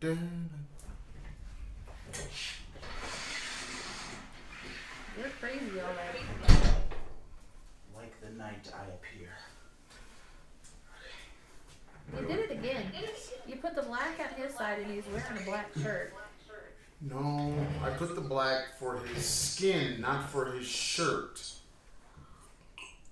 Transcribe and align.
dun. 0.00 0.50
You're 5.18 5.28
crazy 5.40 5.80
already. 5.80 6.24
Like 7.94 8.20
the 8.20 8.30
night 8.36 8.70
I 8.74 8.84
appear. 8.84 9.30
You 12.20 12.26
did 12.26 12.50
it 12.50 12.50
again. 12.52 12.92
You 13.46 13.56
put 13.56 13.74
the 13.74 13.82
black 13.82 14.18
on 14.20 14.42
his 14.42 14.54
side 14.54 14.80
and 14.80 14.90
he's 14.92 15.04
wearing 15.06 15.42
a 15.42 15.44
black 15.44 15.70
shirt. 15.82 16.12
No, 17.00 17.54
I 17.82 17.90
put 17.90 18.14
the 18.14 18.20
black 18.20 18.78
for 18.78 18.98
his 18.98 19.24
skin, 19.24 20.00
not 20.00 20.30
for 20.30 20.52
his 20.52 20.66
shirt. 20.66 21.42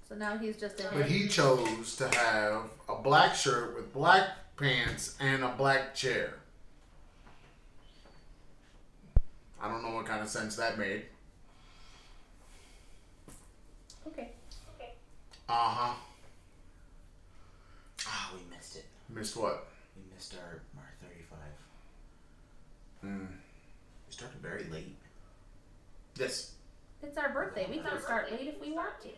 So 0.08 0.14
now 0.14 0.38
he's 0.38 0.56
just 0.56 0.80
in 0.80 0.86
But 0.92 1.06
he 1.06 1.28
chose 1.28 1.96
to 1.96 2.08
have 2.08 2.62
a 2.88 2.96
black 3.02 3.34
shirt 3.34 3.74
with 3.74 3.92
black 3.92 4.28
pants 4.56 5.16
and 5.20 5.42
a 5.42 5.48
black 5.48 5.94
chair. 5.94 6.38
I 9.64 9.68
don't 9.68 9.82
know 9.82 9.94
what 9.94 10.04
kind 10.04 10.20
of 10.20 10.28
sense 10.28 10.56
that 10.56 10.76
made. 10.76 11.04
Okay. 14.06 14.32
Okay. 14.76 14.92
Uh 15.48 15.52
huh. 15.54 15.94
Ah, 18.06 18.32
we 18.34 18.40
missed 18.54 18.76
it. 18.76 18.84
Missed 19.08 19.38
what? 19.38 19.68
We 19.96 20.02
missed 20.14 20.34
our, 20.34 20.60
our 20.76 20.92
35. 21.00 21.38
Mm. 23.06 23.26
We 23.26 24.12
started 24.12 24.42
very 24.42 24.64
late. 24.64 24.96
Yes. 26.18 26.52
It's 27.02 27.16
our 27.16 27.30
birthday. 27.30 27.66
We 27.70 27.78
can 27.78 27.98
start 28.02 28.30
late 28.30 28.46
if 28.46 28.60
we 28.60 28.72
want 28.72 29.00
to. 29.04 29.08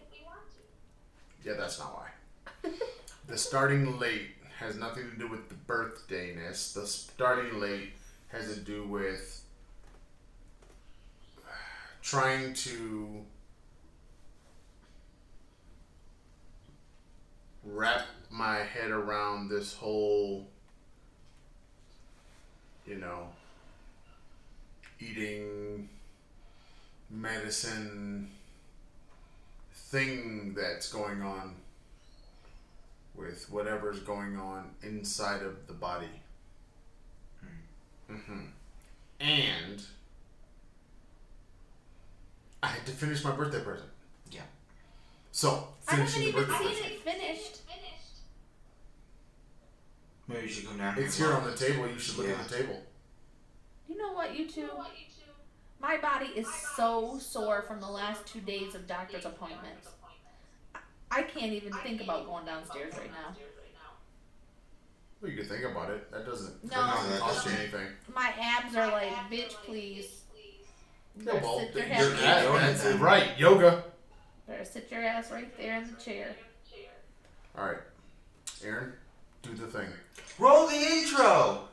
Yeah, 1.45 1.55
that's 1.59 1.81
not 1.81 1.93
why. 1.93 2.71
the 3.27 3.37
starting 3.37 3.99
late 3.99 4.29
has 4.61 4.77
nothing 4.77 5.11
to 5.11 5.19
do 5.19 5.27
with 5.27 5.49
the 5.49 5.57
birthdayness. 5.67 6.73
The 6.73 6.87
starting 6.87 7.59
late 7.61 7.95
has 8.29 8.55
to 8.55 8.61
do 8.61 8.87
with 8.87 9.43
trying 12.07 12.55
to 12.55 13.21
wrap 17.65 18.07
my 18.31 18.59
head 18.59 18.93
around 18.93 19.49
this 19.49 19.75
whole, 19.75 20.47
you 22.87 22.95
know, 22.95 23.27
eating 25.01 25.89
medicine 27.11 28.31
thing 29.75 30.55
that's 30.57 30.93
going 30.93 31.21
on 31.23 31.57
with 33.17 33.51
whatever's 33.51 33.99
going 33.99 34.37
on 34.37 34.71
inside 34.81 35.43
of 35.43 35.67
the 35.67 35.73
body. 35.73 36.21
hmm 38.09 38.45
And 39.19 39.83
I 42.63 42.69
had 42.69 42.87
to 42.87 42.93
finish 42.93 43.23
my 43.25 43.31
birthday 43.33 43.61
present. 43.61 43.89
Yeah. 44.31 44.41
So, 45.33 45.69
I 45.89 45.93
haven't 45.93 46.07
finishing 46.09 46.23
the 46.33 46.39
even 46.39 46.51
birthday 46.51 46.65
seen 46.65 46.75
present. 46.75 46.93
it 46.93 47.01
finished. 47.01 47.57
Maybe 50.29 50.43
you 50.43 50.49
should 50.49 50.67
go 50.67 50.73
down 50.77 50.99
It's 50.99 51.17
here 51.17 51.33
on 51.33 51.45
the 51.45 51.57
table. 51.57 51.87
You 51.87 51.99
should 51.99 52.19
look 52.19 52.29
at 52.29 52.49
the 52.49 52.57
table. 52.57 52.83
You 53.89 53.97
know 53.97 54.13
what, 54.13 54.37
you 54.37 54.49
two? 54.49 54.69
My 55.81 55.99
body 55.99 56.27
is 56.35 56.49
so 56.75 57.19
sore 57.19 57.63
from 57.63 57.81
the 57.81 57.87
last 57.87 58.27
two 58.27 58.41
days 58.41 58.75
of 58.75 58.87
doctor's 58.89 59.25
appointments. 59.25 59.89
I 61.11 61.23
can't 61.23 61.53
even 61.53 61.73
think 61.75 62.01
about 62.03 62.27
going 62.27 62.45
downstairs 62.47 62.95
right 62.95 63.11
now. 63.11 63.37
Well, 65.21 65.31
you 65.31 65.37
can 65.39 65.47
think 65.47 65.65
about 65.65 65.91
it. 65.91 66.11
That 66.11 66.27
doesn't, 66.27 66.65
No. 66.65 66.71
that 66.71 66.95
doesn't 66.97 67.21
cost 67.21 67.47
you 67.47 67.53
anything. 67.59 67.87
My 68.13 68.33
abs 68.41 68.75
are 68.75 68.91
like, 68.91 69.13
bitch, 69.31 69.55
please. 69.65 70.23
Better 71.25 71.39
well, 71.43 71.61
sit 71.61 71.75
your 71.75 71.85
ass- 71.87 72.23
at- 72.23 72.43
yoga 72.45 72.59
that's 72.59 72.85
right. 73.01 73.39
Yoga. 73.39 73.85
Better 74.47 74.65
sit 74.65 74.91
your 74.91 75.03
ass 75.03 75.31
right 75.31 75.57
there 75.57 75.79
in 75.79 75.91
the 75.91 76.01
chair. 76.01 76.37
All 77.59 77.65
right, 77.67 77.79
Aaron, 78.63 78.93
do 79.43 79.55
the 79.55 79.67
thing. 79.67 79.89
Roll 80.39 80.67
the 80.67 80.75
intro! 80.77 81.69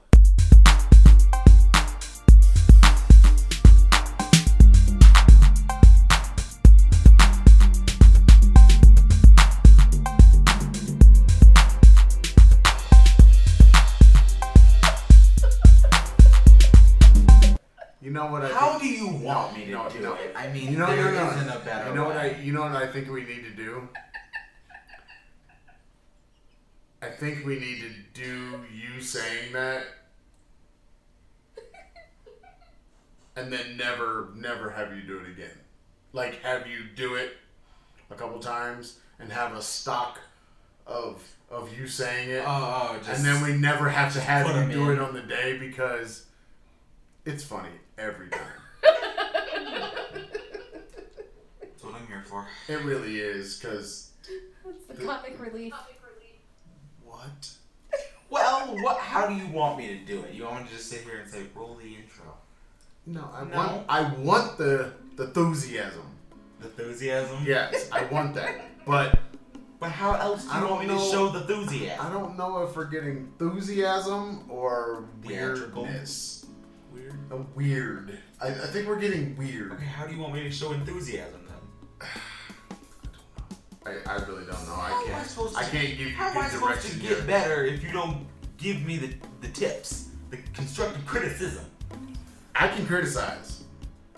Know 18.25 18.31
what 18.31 18.44
I 18.45 18.50
How 18.50 18.79
think? 18.79 18.81
do 18.84 18.88
you 18.89 19.07
want 19.07 19.53
No, 19.53 19.57
me 19.59 19.66
to 19.66 19.72
no, 19.72 19.89
do 19.89 20.00
no. 20.00 20.13
it? 20.16 20.34
I 20.35 20.47
mean, 20.51 20.72
You 20.72 20.78
know, 20.78 20.88
there 20.88 21.11
no, 21.11 21.25
no. 21.25 21.31
isn't 21.31 21.50
a 21.50 21.59
better 21.59 21.89
You 21.89 21.95
know 21.95 22.06
what 22.06 22.17
I? 22.17 22.31
You 22.41 22.53
know 22.53 22.61
what 22.61 22.72
I 22.75 22.88
think 22.91 23.09
we 23.09 23.23
need 23.23 23.44
to 23.45 23.51
do. 23.51 23.88
I 27.01 27.09
think 27.09 27.45
we 27.45 27.59
need 27.59 27.81
to 27.81 27.89
do 28.13 28.61
you 28.73 29.01
saying 29.01 29.51
that, 29.51 29.84
and 33.35 33.51
then 33.51 33.75
never, 33.78 34.29
never 34.35 34.69
have 34.69 34.95
you 34.95 35.01
do 35.01 35.19
it 35.19 35.29
again. 35.29 35.57
Like 36.13 36.41
have 36.44 36.67
you 36.67 36.84
do 36.95 37.16
it 37.16 37.38
a 38.09 38.16
couple 38.16 38.40
times 38.40 39.00
and 39.19 39.31
have 39.31 39.53
a 39.53 39.61
stock 39.61 40.19
of 40.85 41.23
of 41.50 41.78
you 41.78 41.88
saying 41.88 42.29
it, 42.29 42.44
Oh, 42.45 42.90
oh, 42.94 42.97
just 42.97 43.09
and 43.09 43.25
then 43.25 43.44
we 43.44 43.57
never 43.57 43.90
have 43.90 44.13
to 44.13 44.19
have 44.22 44.47
you 44.47 44.73
do 44.73 44.90
in. 44.90 44.97
it 44.97 45.01
on 45.01 45.13
the 45.13 45.22
day 45.22 45.57
because 45.57 46.25
it's 47.25 47.44
funny 47.44 47.69
every 47.98 48.30
time. 48.30 48.42
That's 51.62 51.84
what 51.84 51.96
I'm 51.96 52.08
here 52.08 52.24
for. 52.26 52.46
It 52.68 52.81
really 52.84 53.20
is 53.20 53.59
because 53.59 54.12
That's 54.88 55.00
the 55.00 55.06
comic 55.06 55.40
relief. 55.40 55.74
what? 57.03 57.50
Well, 58.30 58.76
what? 58.82 58.98
How 59.00 59.28
do 59.28 59.36
you 59.36 59.48
want 59.48 59.78
me 59.78 59.88
to 59.90 59.98
do 60.06 60.22
it? 60.24 60.34
You 60.34 60.44
want 60.46 60.64
me 60.64 60.70
to 60.70 60.76
just 60.76 60.90
sit 60.90 61.02
here 61.02 61.20
and 61.20 61.30
say, 61.30 61.44
roll 61.56 61.76
the 61.76 61.86
intro? 61.96 62.34
No, 63.06 63.30
I 63.34 63.44
No. 63.46 63.56
want 63.58 63.86
I 63.90 64.14
want 64.16 64.58
the 64.58 64.94
the 65.16 65.26
enthusiasm. 65.26 66.06
The 66.59 66.68
enthusiasm? 66.70 67.44
Yes, 67.46 67.90
I 67.92 68.06
want 68.06 68.34
that. 68.36 68.62
But 68.86 69.18
But 69.80 69.92
how 69.92 70.14
else 70.14 70.44
do 70.46 70.52
I 70.52 70.56
you 70.56 70.62
don't 70.62 70.72
want 70.72 70.88
me 70.88 70.94
know- 70.94 71.00
to 71.03 71.12
show 71.12 71.30
the 71.30 71.40
enthusiasm? 71.42 72.06
I 72.06 72.09
don't 72.12 72.38
know 72.38 72.64
if 72.64 72.76
we're 72.76 72.86
getting 72.86 73.18
enthusiasm 73.40 74.50
or 74.50 75.06
Theatrical? 75.22 75.84
weirdness. 75.84 76.43
Weird. 77.13 77.31
A 77.31 77.35
weird. 77.56 78.19
I, 78.41 78.47
I 78.47 78.68
think 78.68 78.88
we're 78.88 79.00
getting 79.00 79.35
weird. 79.38 79.72
Okay, 79.74 79.85
how 79.85 80.06
do 80.06 80.13
you 80.16 80.22
want 80.22 80.34
me 80.34 80.44
to 80.44 80.51
show 80.51 80.72
enthusiasm 80.72 81.41
then? 81.47 82.09
I, 83.85 83.91
don't 83.94 84.06
know. 84.06 84.12
I 84.12 84.16
really 84.28 84.46
don't 84.46 84.66
know. 84.68 84.74
How 84.75 84.81
I 84.81 85.01
am 85.01 85.07
I 85.07 85.12
can't. 85.12 85.28
supposed 85.28 85.56
I 85.57 85.63
to- 85.63 85.69
can't 85.72 85.90
give 85.97 86.07
you 86.07 86.16
How 86.16 86.29
am 86.29 86.38
I 86.38 86.47
supposed 86.47 86.81
to 86.88 87.00
get 87.00 87.18
here. 87.18 87.22
better 87.23 87.63
if 87.66 87.84
you 87.84 87.91
don't 87.91 88.25
give 88.57 88.81
me 88.84 88.97
the, 88.97 89.13
the 89.41 89.50
tips, 89.50 90.09
the 90.29 90.38
constructive 90.53 91.06
criticism? 91.06 91.66
I 92.56 92.68
can 92.69 92.85
criticize. 92.85 93.63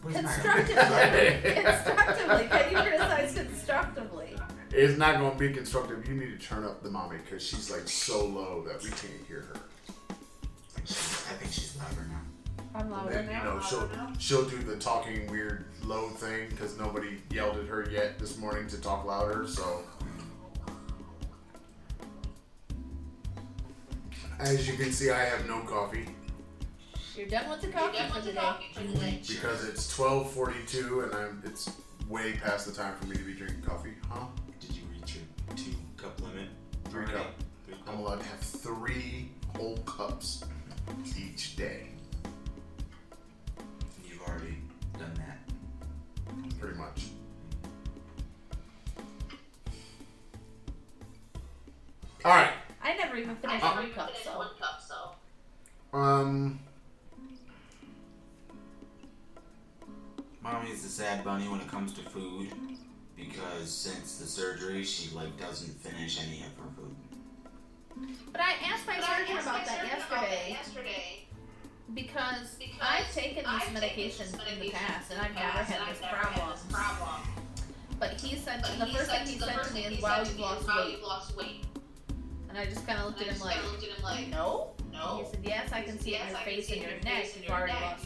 Constructively. 0.01 0.75
constructively. 1.63 2.47
Can 2.47 2.71
you 2.71 2.77
criticize 2.91 3.33
constructively? 3.33 4.35
It's 4.71 4.97
not 4.99 5.17
going 5.19 5.31
to 5.31 5.37
be 5.37 5.51
constructive. 5.51 6.07
You 6.07 6.13
need 6.15 6.39
to 6.39 6.45
turn 6.47 6.63
up 6.63 6.83
the 6.83 6.91
mommy 6.91 7.17
because 7.25 7.41
she's 7.41 7.71
like 7.71 7.87
so 7.87 8.23
low 8.25 8.63
that 8.67 8.83
we 8.83 8.89
can't 8.89 9.25
hear 9.27 9.41
her. 9.41 9.55
I 10.77 11.33
think 11.39 11.51
she's 11.51 11.75
louder 11.77 12.05
now. 12.09 12.21
I'm 12.75 12.81
And 12.81 12.91
louder 12.91 13.13
then, 13.13 13.25
you 13.25 13.31
now. 13.31 13.43
know, 13.55 13.61
she'll 13.61 13.89
she'll 14.19 14.49
do 14.49 14.57
the 14.57 14.75
talking 14.75 15.27
weird 15.27 15.65
low 15.83 16.09
thing 16.09 16.49
because 16.49 16.77
nobody 16.77 17.21
yelled 17.31 17.57
at 17.57 17.67
her 17.67 17.89
yet 17.89 18.19
this 18.19 18.37
morning 18.37 18.67
to 18.67 18.81
talk 18.81 19.05
louder. 19.05 19.47
So, 19.47 19.83
as 24.39 24.67
you 24.67 24.75
can 24.75 24.91
see, 24.91 25.09
I 25.11 25.23
have 25.23 25.47
no 25.47 25.59
coffee 25.61 26.05
You're 27.15 27.27
done 27.27 27.49
with 27.49 27.61
the 27.61 27.67
coffee 27.69 27.97
for 28.11 28.21
the 28.21 28.33
day. 28.33 29.21
because 29.27 29.67
it's 29.67 29.95
twelve 29.95 30.31
forty 30.31 30.59
two 30.67 31.01
and 31.01 31.13
I'm 31.13 31.41
it's 31.45 31.71
way 32.09 32.33
past 32.33 32.65
the 32.67 32.73
time 32.73 32.93
for 32.99 33.07
me 33.07 33.15
to 33.15 33.23
be 33.23 33.33
drinking 33.33 33.61
coffee. 33.61 33.93
Huh? 34.09 34.25
Did 34.59 34.75
you 34.75 34.83
reach 34.91 35.15
your 35.15 35.55
two 35.55 35.71
cup 35.97 36.19
limit? 36.21 36.49
Three 36.89 37.03
already? 37.03 37.17
cup. 37.17 37.35
Three 37.65 37.75
I'm 37.87 37.99
allowed 37.99 38.19
to 38.19 38.25
have 38.27 38.39
three 38.41 39.29
whole 39.55 39.77
cups 39.85 40.43
each 41.17 41.55
day, 41.55 41.87
pretty 46.59 46.77
much. 46.77 47.07
All 52.23 52.31
right. 52.31 52.51
I 52.81 52.95
never 52.95 53.17
even 53.17 53.35
finished 53.35 53.63
one 53.63 53.91
cup, 53.93 54.11
so. 54.81 55.97
Um. 55.97 56.59
Mommy's 60.41 60.83
the 60.83 60.89
sad 60.89 61.23
bunny 61.23 61.47
when 61.47 61.59
it 61.61 61.67
comes 61.67 61.93
to 61.93 62.01
food 62.01 62.51
because 63.15 63.71
since 63.71 64.17
the 64.17 64.25
surgery, 64.25 64.83
she 64.83 65.13
like 65.15 65.39
doesn't 65.39 65.73
finish 65.81 66.19
any 66.21 66.41
of 66.41 66.55
her 66.57 66.69
food. 66.75 66.95
But 68.31 68.41
I 68.41 68.53
asked 68.65 68.85
my 68.85 68.99
surgeon 68.99 69.37
about 69.37 69.65
that 69.65 69.87
yesterday. 70.51 71.24
Because, 71.93 72.57
I've 72.81 73.13
taken 73.13 73.43
this 73.43 73.71
medication 73.73 74.25
in 74.51 74.59
the 74.59 74.69
past 74.71 75.11
and 75.11 75.21
I've 75.21 75.33
never 75.33 75.63
had 75.63 75.89
this 75.89 76.01
problem. 76.01 77.21
But 77.99 78.19
he 78.19 78.35
said 78.35 78.63
the 78.63 78.87
first 78.87 79.09
thing 79.09 79.27
he 79.27 79.39
said 79.39 79.63
to 79.63 79.73
me 79.73 79.85
is, 79.85 80.01
"Wow, 80.01 80.23
you've 80.23 80.39
lost 80.39 81.37
weight." 81.37 81.63
And 82.49 82.57
I 82.57 82.65
just 82.65 82.85
kind 82.85 82.99
of 82.99 83.05
looked 83.05 83.21
at 83.21 83.27
him 83.27 83.39
like, 83.41 84.27
"No." 84.29 84.71
No. 84.91 85.17
He 85.23 85.29
said, 85.29 85.39
"Yes, 85.43 85.71
I 85.73 85.81
can 85.81 85.99
see 85.99 86.15
it 86.15 86.21
in 86.21 86.29
your 86.29 86.39
face 86.39 86.71
and 86.71 86.81
your 86.81 86.99
neck. 87.01 87.27
You've 87.35 87.49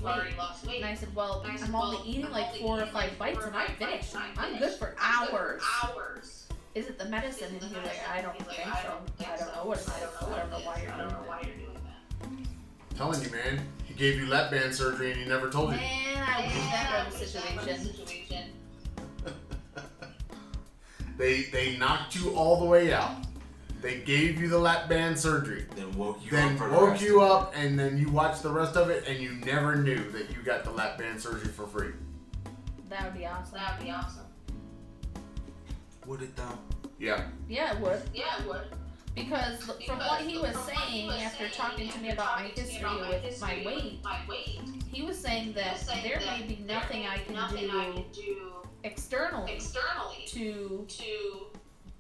already 0.06 0.36
lost 0.36 0.66
weight." 0.66 0.78
And 0.78 0.86
I 0.86 0.94
said, 0.96 1.14
"Well, 1.16 1.44
I'm 1.48 1.76
only 1.76 1.98
eating 2.08 2.30
like 2.32 2.56
four 2.56 2.82
or 2.82 2.86
five 2.88 3.18
bites 3.18 3.46
and 3.46 3.56
I'm 3.56 3.72
finished. 3.76 4.16
I'm 4.16 4.58
good 4.58 4.74
for 4.74 4.96
hours." 5.00 5.62
Hours. 5.84 6.48
Is 6.76 6.88
it 6.88 7.00
the 7.00 7.06
medicine? 7.06 7.54
And 7.54 7.64
he's 7.64 7.74
like, 7.74 8.00
"I 8.12 8.22
don't 8.22 8.38
think 8.38 8.52
so. 8.84 9.02
I 9.20 9.38
don't 9.38 9.56
know 9.56 9.66
what 9.66 9.78
it 9.78 9.88
is. 9.88 9.90
I 9.92 10.40
don't 10.40 10.52
know 10.52 10.60
why 11.26 11.42
you're 11.42 11.56
doing 11.56 11.74
that." 11.86 12.49
Telling 13.00 13.24
you, 13.24 13.32
man. 13.32 13.66
He 13.86 13.94
gave 13.94 14.20
you 14.20 14.28
lap 14.28 14.52
band 14.52 14.76
surgery 14.76 15.12
and 15.12 15.22
he 15.22 15.26
never 15.26 15.50
told 15.50 15.72
you. 15.72 15.78
Man, 15.78 16.18
I 16.18 16.42
wish 16.42 16.54
that 16.74 17.06
were 17.06 17.64
the 17.64 17.78
situation. 17.78 18.50
They 21.18 21.44
they 21.44 21.78
knocked 21.78 22.14
you 22.14 22.32
all 22.32 22.60
the 22.60 22.66
way 22.66 22.92
out. 22.92 23.12
They 23.82 24.00
gave 24.00 24.38
you 24.38 24.50
the 24.50 24.60
lap 24.60 24.90
band 24.90 25.18
surgery. 25.18 25.66
Then 25.78 25.98
woke 25.98 26.20
you 26.26 26.32
then 26.32 26.52
up 26.52 26.58
for 26.58 26.68
the 26.68 26.76
woke 26.76 27.00
you 27.00 27.22
up 27.22 27.54
and 27.56 27.80
then 27.80 27.98
you 27.98 28.10
watched 28.10 28.44
the 28.44 28.52
rest 28.52 28.76
of 28.76 28.90
it 28.90 29.08
and 29.08 29.18
you 29.18 29.32
never 29.46 29.78
knew 29.78 30.12
that 30.12 30.30
you 30.32 30.44
got 30.44 30.66
the 30.66 30.72
lap 30.72 30.98
band 30.98 31.22
surgery 31.22 31.48
for 31.48 31.68
free. 31.68 31.94
That 32.90 33.06
would 33.06 33.18
be 33.18 33.26
awesome. 33.26 33.54
That 33.54 33.78
would 33.78 33.86
be 33.86 33.92
awesome. 33.92 34.26
Would 36.06 36.22
it 36.22 36.36
though? 36.36 36.60
Yeah. 37.00 37.30
Yeah, 37.48 37.78
it 37.78 37.80
would. 37.80 38.02
Yeah, 38.14 38.42
it 38.42 38.46
would. 38.46 38.68
Because 39.20 39.62
from 39.86 40.00
what 40.00 40.22
he 40.22 40.38
was 40.38 40.56
saying 40.66 41.10
after 41.12 41.50
talking 41.50 41.90
to 41.90 42.00
me 42.00 42.12
about 42.12 42.40
my 42.40 42.48
history 42.48 42.86
with 43.00 43.42
my 43.42 43.64
weight, 43.66 44.60
he 44.92 45.02
was 45.02 45.18
saying 45.18 45.54
that 45.54 45.84
there 46.04 46.20
may 46.26 46.44
be 46.48 46.64
nothing 46.66 47.06
I 47.06 47.18
can 47.18 47.36
do 48.14 48.52
externally 48.84 49.60
to 50.28 50.86
to 50.88 51.46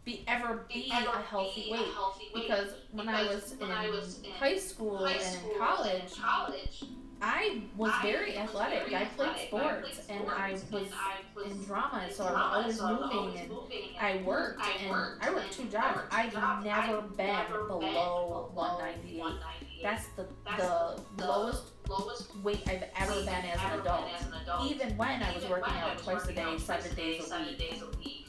be 0.05 0.23
ever 0.27 0.65
be 0.73 0.89
ever 0.93 1.09
a 1.09 1.21
healthy 1.21 1.63
be 1.63 1.69
a 1.69 1.73
weight. 1.73 1.93
healthy 1.93 2.27
weight. 2.33 2.43
Because 2.47 2.69
when 2.91 3.09
I 3.09 3.23
was 3.23 3.53
when 3.59 3.69
in 3.69 3.77
I 3.77 3.89
was 3.89 4.21
in 4.23 4.31
high 4.31 4.57
school 4.57 4.97
high 5.05 5.11
and 5.13 5.51
in 5.51 5.57
college, 5.59 6.01
and 6.01 6.11
college, 6.15 6.83
I 7.21 7.61
was 7.75 7.91
I 7.93 8.01
very 8.01 8.29
was 8.31 8.37
athletic. 8.37 8.79
very 8.87 8.95
I 8.95 9.05
played 9.05 9.29
athletic. 9.29 9.47
sports 9.47 10.01
and 10.09 10.29
I 10.29 10.51
was 10.53 10.63
and 10.63 10.87
I 10.93 11.15
was 11.35 11.51
in 11.51 11.63
drama, 11.65 12.07
so 12.11 12.23
I 12.25 12.31
was 12.31 12.39
always 12.39 12.77
so 12.77 12.85
I 12.85 12.91
was 12.93 13.13
moving 13.13 13.39
and 13.41 13.49
moving 13.49 13.79
I 13.99 14.21
worked 14.25 14.61
and 14.81 14.91
I 15.21 15.29
worked 15.33 15.51
two 15.51 15.65
jobs. 15.65 15.99
I 16.11 16.31
I've 16.33 16.63
never 16.63 17.01
been 17.01 17.27
never 17.27 17.63
below 17.65 17.79
below 17.79 18.51
198. 18.53 19.19
198. 19.19 19.83
That's 19.83 20.07
the 20.15 20.27
That's 20.45 20.61
the 20.63 21.01
the 21.17 21.27
lowest 21.27 21.63
lowest 21.89 22.35
weight 22.37 22.61
I've 22.67 22.83
ever 22.97 23.11
weight 23.13 23.25
been 23.25 23.45
as 23.45 23.59
an 23.73 23.79
adult. 23.79 24.05
as 24.17 24.25
an 24.27 24.33
adult. 24.43 24.71
Even 24.71 24.97
when 24.97 25.23
I 25.23 25.35
was 25.35 25.45
working 25.47 25.73
out 25.73 25.95
was 25.95 26.03
twice 26.03 26.25
a 26.27 26.33
day, 26.33 26.57
seven 26.57 26.59
twice 26.59 26.85
a 26.91 26.95
day, 26.95 27.11
days 27.17 27.23
a 27.25 27.27
seven 27.27 27.47
week, 27.47 27.57
days 27.59 27.81
a 27.81 27.97
week, 27.97 28.27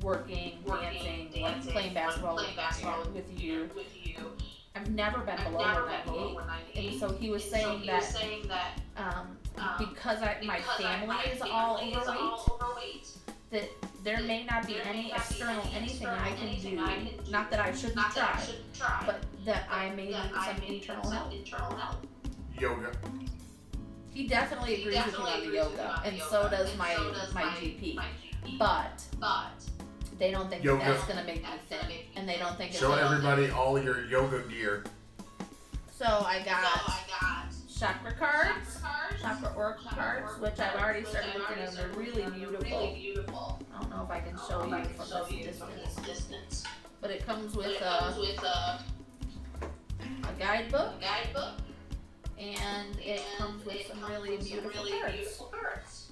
working, 0.00 0.52
working, 0.64 1.02
dancing, 1.04 1.28
dancing, 1.32 1.72
playing 1.72 1.94
basketball, 1.94 2.36
playing 2.36 2.56
basketball 2.56 3.04
with 3.14 3.40
you. 3.40 3.70
with 3.74 4.06
you. 4.06 4.16
I've 4.76 4.90
never 4.90 5.18
been 5.20 5.38
I've 5.38 5.44
below 5.52 5.64
never 5.64 5.86
been 5.86 6.04
below 6.04 6.34
198. 6.34 6.34
198. 6.34 6.90
And 6.92 7.00
so 7.00 7.08
he 7.16 7.30
was 7.30 7.42
And 7.44 7.52
saying 7.52 7.64
so 7.66 7.78
he 7.78 7.86
that 7.86 7.96
was 7.96 8.06
saying 8.08 8.48
that 8.48 8.80
um, 8.96 9.38
um, 9.58 9.74
because 9.78 10.22
I, 10.22 10.36
my 10.44 10.56
because 10.58 10.80
I- 10.80 10.82
family 10.82 11.06
my 11.06 11.22
is 11.24 11.40
all 11.42 11.76
is 11.78 11.96
overweight, 11.96 12.20
all 12.20 12.58
overweight, 12.62 13.08
that 13.50 13.68
there 14.04 14.20
may 14.22 14.44
not 14.44 14.66
be 14.66 14.74
there 14.74 14.82
any 14.86 15.02
may 15.04 15.08
not 15.08 15.16
be 15.28 15.34
external 15.34 15.62
any 15.62 15.74
anything 15.76 16.06
external 16.08 16.20
I 16.20 16.28
can 16.36 16.48
anything 16.48 16.76
do. 16.76 16.84
I 16.84 16.94
can 16.94 17.24
do. 17.24 17.30
Not 17.30 17.50
that 17.50 17.60
I 17.60 17.72
shouldn't 17.72 17.96
not 17.96 18.14
that 18.14 18.30
try, 18.32 18.40
I 18.40 18.44
shouldn't 18.44 18.74
try, 18.74 19.02
but 19.06 19.20
that 19.46 19.66
I 19.70 19.90
may 19.90 20.06
need 20.06 20.14
some 20.44 20.62
internal 20.68 21.10
help. 21.10 21.32
internal 21.32 21.76
help. 21.76 22.06
Yoga. 22.58 22.92
He 24.12 24.26
definitely 24.26 24.76
He 24.76 24.82
agrees 24.82 24.94
definitely 24.94 25.32
with 25.42 25.52
me 25.52 25.58
on 25.58 25.66
the 25.66 25.68
agrees 25.68 25.70
with 25.70 25.78
me 25.78 25.84
yoga, 25.84 26.02
and 26.06 26.16
yoga, 26.16 26.30
so 26.30 26.48
does 26.48 26.70
and 26.70 26.78
my 26.78 26.94
so 26.94 27.12
does 27.12 27.34
my 27.34 27.44
my- 27.44 27.50
GP. 27.56 27.94
my 27.96 28.04
GP. 28.04 28.58
But 28.58 29.02
But 29.20 29.64
they 30.18 30.30
don't 30.30 30.48
think 30.48 30.64
Yoga. 30.64 30.84
that's 30.84 31.04
gonna 31.04 31.24
make 31.24 31.42
me 31.42 31.48
That's 31.50 31.62
thin, 31.68 31.78
gonna 31.78 31.88
make 31.90 32.14
me 32.14 32.20
and 32.20 32.28
they 32.28 32.38
don't 32.38 32.56
think 32.56 32.70
it's 32.70 32.80
Show 32.80 32.88
gonna- 32.90 33.02
everybody 33.02 33.50
all 33.50 33.78
your 33.80 34.04
yoga 34.06 34.40
gear. 34.48 34.84
So 35.90 36.04
I 36.04 36.38
so 36.40 36.44
got 36.44 36.64
I 36.64 37.00
got 37.20 37.44
chakra 37.78 38.12
cards, 38.14 38.76
cards, 38.80 39.20
chakra 39.22 39.52
oracle 39.56 39.90
cards, 39.90 40.38
which 40.40 40.58
I've 40.58 40.76
already 40.80 41.04
started 41.04 41.34
looking 41.34 41.58
at. 41.62 41.72
They're 41.72 41.88
really 41.88 42.22
Really 42.22 42.30
beautiful. 42.38 42.92
beautiful. 42.94 43.58
I 43.74 43.80
don't 43.80 43.90
know 43.90 44.02
if 44.04 44.10
I 44.10 44.20
can 44.20 44.36
show 44.48 44.62
If 44.64 44.72
I 44.72 44.78
you 44.78 44.84
can 44.84 44.94
from 44.94 45.06
show 45.08 45.24
this 45.24 45.32
you 45.32 45.52
from 45.52 45.68
distance, 45.70 45.94
this 45.96 46.06
distance. 46.06 46.64
but 47.00 47.10
it 47.10 47.26
comes 47.26 47.54
But 47.54 47.64
with 47.64 47.76
it 47.76 47.82
a, 47.82 47.98
comes 47.98 48.16
with 48.18 48.42
a 48.42 48.80
a 50.28 50.32
guidebook, 50.38 50.94
a 50.98 51.00
guidebook 51.00 51.54
and 52.38 52.96
it 53.00 53.22
and 53.22 53.38
comes 53.38 53.64
with 53.64 53.74
it 53.76 53.86
some 53.88 54.00
comes 54.00 54.10
really 54.12 54.30
with 54.36 54.40
some 54.42 54.50
beautiful 54.60 54.84
really 54.84 54.98
cards. 55.00 55.14
beautiful 55.16 55.46
cards. 55.46 56.05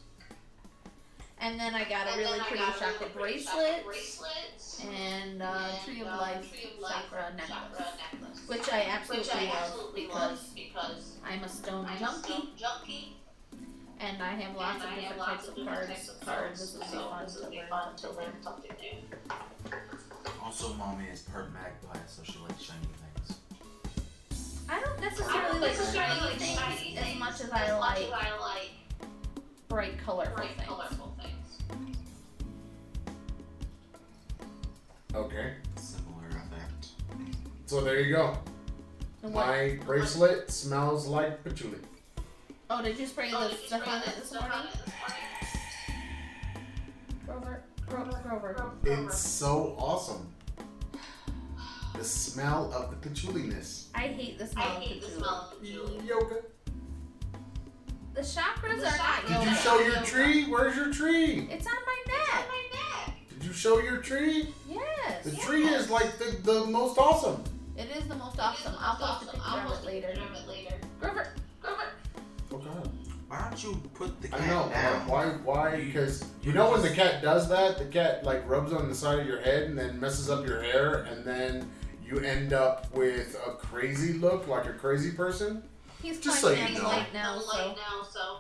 And 1.45 1.61
then 1.61 1.75
I 1.75 1.85
got 1.85 2.07
a 2.07 2.11
And 2.13 2.19
really 2.21 2.41
pretty 2.41 2.63
a 2.63 2.67
chakra 2.67 2.89
really 2.89 3.13
pretty 3.13 3.35
bracelet 3.45 3.77
chakra 3.77 3.85
bracelets 3.85 4.81
and 4.89 5.43
uh, 5.43 5.69
and, 5.73 5.85
tree 5.85 6.01
of 6.01 6.07
uh, 6.09 6.17
life 6.17 6.51
Tree 6.51 6.71
of 6.75 6.81
Life 6.81 6.93
chakra 7.11 7.35
necklace, 7.37 7.49
chakra 7.51 7.87
necklace. 8.21 8.49
which 8.49 8.73
I 8.73 8.81
absolutely 8.89 9.29
Which 9.29 9.37
I 9.37 9.45
love 9.45 9.55
absolutely 9.61 10.01
because 10.07 10.39
love 10.41 10.55
because 10.55 11.13
I'm 11.23 11.45
a 11.45 11.49
stone 11.49 11.87
I'm 11.87 11.99
junkie 11.99 12.33
stone 12.33 12.49
junkie 12.57 13.17
and 14.01 14.23
I 14.23 14.31
have 14.41 14.57
lots 14.57 14.83
and 14.83 14.85
of 14.85 14.91
I 14.91 14.95
different 15.01 15.19
lots 15.19 15.31
types 15.45 15.49
of 15.49 15.59
of 15.59 15.67
cards. 15.67 15.89
types 15.89 16.09
of 16.09 16.21
cards. 16.27 16.61
this 16.61 16.73
would 16.73 16.81
be 16.81 16.89
So 16.89 17.09
fun 17.11 17.27
to 17.27 17.51
be 17.51 17.57
learn 17.59 17.67
fun 17.69 17.97
to 17.97 18.11
learn 18.13 18.33
something 18.43 18.73
new. 18.81 19.35
Also, 20.43 20.73
mommy 20.75 21.05
is 21.13 21.23
part 21.23 21.53
magpie, 21.53 21.99
so 22.07 22.23
she 22.25 22.39
likes 22.39 22.63
shiny 22.63 22.81
things. 23.01 23.39
I 24.69 24.81
don't 24.81 24.99
I 24.99 25.01
necessarily 25.03 25.43
don't 25.53 25.61
like 25.61 25.71
necessarily 25.77 26.17
shiny 26.17 26.27
like 26.27 26.39
things 26.39 26.99
as 27.13 27.19
much 27.19 27.35
as 27.35 27.41
as 27.43 27.53
I 27.53 27.71
much 27.79 27.81
like 27.81 28.13
I 28.13 28.39
like 28.41 28.71
bright, 29.69 29.99
colorful 30.05 30.35
bright, 30.37 30.57
things. 30.57 30.69
colorful 30.69 31.04
Okay. 35.15 35.55
Similar 35.77 36.29
effect. 36.29 36.89
So 37.67 37.81
there 37.81 38.01
you 38.01 38.15
go. 38.15 38.37
And 39.23 39.33
what- 39.33 39.47
My 39.47 39.79
bracelet 39.85 40.51
smells 40.51 41.07
like 41.07 41.43
patchouli. 41.45 41.79
oh, 42.71 42.83
did 42.83 42.99
you 42.99 43.07
spray 43.07 43.31
Oh, 43.35 43.49
the 43.49 43.55
stuff 43.57 43.87
on 43.87 44.03
it 44.03 44.17
this 44.17 44.29
stuff 44.31 44.43
on 44.45 44.49
morning? 44.51 44.69
it 44.73 44.85
this 44.85 44.95
morning? 45.01 45.21
Grover, 47.27 47.63
Grover, 47.87 48.21
Grover. 48.55 48.73
It's 48.85 49.19
so 49.19 49.75
awesome. 49.79 50.31
The 51.95 52.05
smell 52.05 52.73
of 52.73 52.91
the 52.91 53.09
patchouliness. 53.09 53.87
I 53.95 54.09
hate 54.09 54.37
the 54.39 54.45
I 54.45 54.49
smell 54.49 54.67
of 54.77 54.83
hate 54.83 55.01
the 55.01 55.09
smell 55.11 55.51
of 55.53 55.61
patchouli. 55.63 55.99
Mm, 56.01 56.07
yoga. 56.09 56.37
The 58.15 58.21
chakras 58.21 58.81
The 58.81 58.89
are 58.89 58.97
not 58.97 58.99
chakras- 58.99 59.23
Did 59.29 59.31
yoga. 59.37 59.51
you 59.51 59.57
show 59.57 59.79
your 59.81 60.03
tree? 60.03 60.45
Where's 60.51 60.77
your 60.77 60.93
tree? 60.93 61.49
It's 61.51 61.67
on 61.67 61.73
my 61.75 62.03
It's 62.07 62.15
on 62.15 62.25
neck. 62.33 62.47
Show 63.55 63.79
your 63.81 63.99
tree? 63.99 64.49
Yes. 64.69 65.25
The 65.25 65.31
Yeah. 65.31 65.45
tree 65.45 65.65
is 65.67 65.91
like 65.91 66.19
the, 66.19 66.37
the 66.43 66.67
most 66.67 66.99
awesome. 66.99 67.43
It 67.77 67.89
is 67.97 68.07
the 68.07 68.15
most 68.17 68.39
awesome. 68.39 68.73
the 68.73 68.79
I'll 68.81 68.99
most 68.99 69.01
post 69.01 69.03
a 69.03 69.27
awesome. 69.27 69.29
picture 69.29 69.43
I'll 69.47 69.59
of 69.59 69.65
post 69.67 69.83
it 69.83 69.87
later. 69.87 70.07
picture 70.09 70.23
of 70.43 70.49
later. 70.49 70.77
Grover, 71.01 71.27
Grover, 71.61 71.83
Oh 72.53 72.59
god. 72.59 72.91
Why 73.27 73.49
don't 73.49 73.65
you 73.65 73.75
put 73.95 74.21
the 74.23 74.29
cat 74.29 74.41
I 74.43 74.47
know. 74.47 74.69
down? 74.69 75.09
Why? 75.09 75.27
Why? 75.43 75.77
Because 75.77 76.25
you 76.43 76.53
know 76.53 76.71
when 76.71 76.83
the 76.83 76.91
cat 76.91 77.21
does 77.23 77.49
that, 77.49 77.79
the 77.79 77.87
cat 77.87 78.23
like 78.25 78.49
rubs 78.49 78.73
on 78.73 78.89
the 78.89 78.95
side 78.95 79.19
of 79.19 79.27
your 79.27 79.41
head 79.41 79.65
and 79.65 79.77
then 79.79 79.99
messes 79.99 80.31
up 80.31 80.47
your 80.47 80.63
hair, 80.63 81.05
and 81.11 81.25
then 81.25 81.69
you 82.07 82.21
end 82.21 82.53
up 82.53 82.93
with 82.95 83.35
a 83.47 83.53
crazy 83.53 84.13
look, 84.13 84.47
like 84.47 84.67
a 84.67 84.73
crazy 84.75 85.11
person. 85.11 85.65
he's 86.01 86.21
Just 86.21 86.43
climbing 86.43 86.67
so 86.67 86.73
you 86.75 86.79
know. 86.83 86.89
light 86.89 87.13
now, 87.15 87.39
so 87.41 87.47
light 87.57 87.77
now, 87.77 88.03
so 88.09 88.37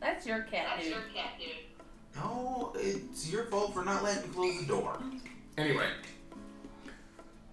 that's 0.00 0.26
your 0.26 0.42
cat, 0.42 0.66
that's 0.76 0.84
dude. 0.84 0.94
That's 0.94 1.04
your 1.14 1.14
cat, 1.22 1.30
dude. 1.38 1.48
No, 2.16 2.72
it's 2.76 3.30
your 3.30 3.44
fault 3.44 3.74
for 3.74 3.84
not 3.84 4.02
letting 4.02 4.22
me 4.30 4.34
close 4.34 4.60
the 4.60 4.66
door. 4.66 4.98
Anyway. 5.58 5.88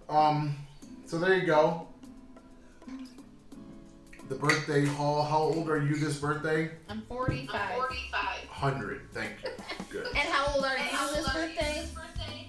Um. 0.08 0.54
So 1.06 1.18
there 1.18 1.34
you 1.34 1.46
go. 1.46 1.86
The 4.28 4.34
birthday 4.34 4.84
haul. 4.84 5.22
How 5.22 5.38
old 5.38 5.70
are 5.70 5.82
you 5.82 5.96
this 5.96 6.18
birthday? 6.18 6.70
I'm 6.88 7.02
45. 7.02 7.54
I'm 7.54 7.76
45. 7.76 8.48
Hundred. 8.48 9.08
Thank 9.12 9.32
you. 9.42 9.50
Good. 9.90 10.06
And 10.14 10.28
how 10.28 10.54
old 10.54 10.64
are 10.64 10.76
you 10.76 10.82
how 10.82 11.06
this 11.08 11.26
old 11.26 11.36
are 11.36 11.48
you 11.48 11.54
this 11.56 11.90
birthday? 11.90 12.48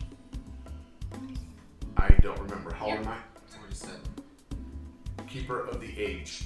I 1.97 2.09
don't 2.21 2.39
remember. 2.39 2.73
How 2.73 2.87
old 2.87 2.95
am 2.99 3.07
I? 3.07 3.17
47. 3.57 3.95
Keeper 5.27 5.67
of 5.67 5.79
the 5.79 5.99
age. 5.99 6.43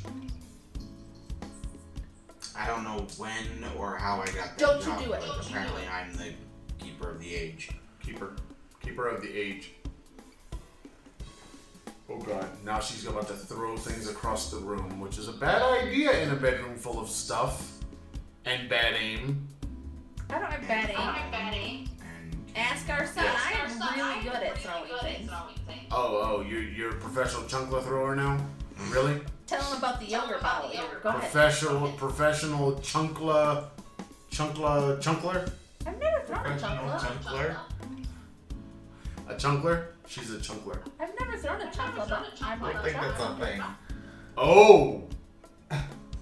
I 2.58 2.68
don't 2.68 2.84
know 2.84 3.06
when 3.18 3.66
or 3.78 3.96
how 3.98 4.22
I 4.22 4.26
got 4.28 4.36
that 4.36 4.58
Don't 4.58 4.80
you 4.80 4.86
job, 4.86 5.04
do 5.04 5.14
it. 5.14 5.20
but 5.22 5.26
Don't 5.28 5.38
you 5.38 5.42
do 5.44 5.48
apparently. 5.50 5.82
I'm 5.92 6.14
the 6.16 6.34
keeper 6.84 7.10
of 7.10 7.20
the 7.20 7.34
age. 7.34 7.72
Keeper. 8.04 8.36
Keeper 8.82 9.08
of 9.08 9.22
the 9.22 9.34
age. 9.36 9.72
Oh 12.10 12.18
god. 12.20 12.48
Now 12.64 12.80
she's 12.80 13.06
about 13.08 13.28
to 13.28 13.34
throw 13.34 13.76
things 13.78 14.10
across 14.10 14.52
the 14.52 14.58
room, 14.58 15.00
which 15.00 15.18
is 15.18 15.28
a 15.28 15.34
bad 15.34 15.62
idea 15.62 16.12
in 16.22 16.30
a 16.32 16.36
bedroom 16.36 16.76
full 16.78 17.00
of 17.00 17.10
stuff. 17.10 17.80
And 18.46 18.70
bad 18.70 18.96
aim. 19.00 19.48
I 20.30 20.40
don't 20.40 20.52
have 20.52 20.68
bad 20.68 20.90
I 20.90 20.94
don't 20.94 21.02
aim. 21.08 21.14
have 21.16 21.32
bad 21.32 21.54
aim. 21.54 21.90
And 22.02 22.38
Ask 22.58 22.90
our 22.90 23.06
son. 23.08 23.24
Yes. 23.24 23.42
I 23.46 23.60
Our 23.62 23.70
son, 23.70 24.00
am 24.00 24.10
really 24.10 24.24
good 24.24 24.34
at 24.34 24.42
really 24.42 24.60
throwing 24.60 24.90
good 24.90 25.04
at 25.04 25.26
throwing 25.26 25.56
things. 25.66 25.88
Oh, 25.92 26.22
oh, 26.24 26.42
you're, 26.42 26.62
you're 26.62 26.92
a 26.92 26.96
professional 27.00 27.44
chunkla 27.44 27.82
thrower 27.84 28.16
now? 28.16 28.38
Really? 28.90 29.22
Tell 29.48 29.62
them 29.70 29.78
about 29.78 30.00
the 30.00 30.06
yogurt 30.06 30.42
bottle. 30.42 30.72
Go 30.72 31.10
ahead. 31.10 31.22
Professional, 31.22 31.92
professional 31.94 32.74
chunkla, 32.76 33.66
chunkla, 34.32 35.02
chunkler? 35.02 35.52
I've 35.86 36.00
never 36.00 36.22
thrown 36.26 36.40
a 36.40 36.44
Professional 36.44 36.90
chunkla. 36.98 37.24
chunkler. 37.24 37.58
A 39.28 39.36
chunkler? 39.36 39.86
She's 40.08 40.32
a 40.32 40.38
chunkler. 40.38 40.80
I've 41.00 41.12
never 41.20 41.38
thrown 41.38 41.62
a 41.62 41.66
chunkla, 41.66 42.10
but 42.10 42.42
I 42.42 42.54
I 42.54 42.56
might 42.56 42.82
think 42.84 42.96
that's 42.96 43.22
a 43.22 43.36
thing. 43.36 43.62
Oh! 44.38 45.04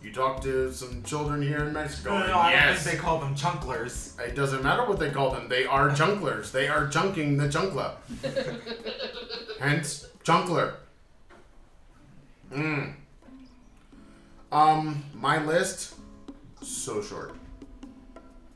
You 0.03 0.11
talk 0.11 0.41
to 0.41 0.73
some 0.73 1.03
children 1.03 1.43
here 1.43 1.59
in 1.63 1.73
Mexico. 1.73 2.09
No, 2.09 2.15
no, 2.17 2.23
and 2.23 2.31
no, 2.31 2.39
I 2.39 2.51
don't 2.51 2.61
yes. 2.61 2.83
think 2.83 2.97
they 2.97 3.01
call 3.01 3.19
them 3.19 3.35
chunklers. 3.35 4.19
It 4.19 4.35
doesn't 4.35 4.63
matter 4.63 4.83
what 4.87 4.97
they 4.97 5.11
call 5.11 5.29
them. 5.31 5.47
They 5.47 5.65
are 5.65 5.89
chunklers. 5.91 6.51
They 6.51 6.67
are 6.67 6.87
chunking 6.87 7.37
the 7.37 7.47
chunkla. 7.47 7.93
Hence, 9.59 10.07
chunkler. 10.23 10.73
Mm. 12.51 12.95
Um, 14.51 15.03
my 15.13 15.43
list, 15.43 15.95
so 16.61 17.01
short. 17.01 17.35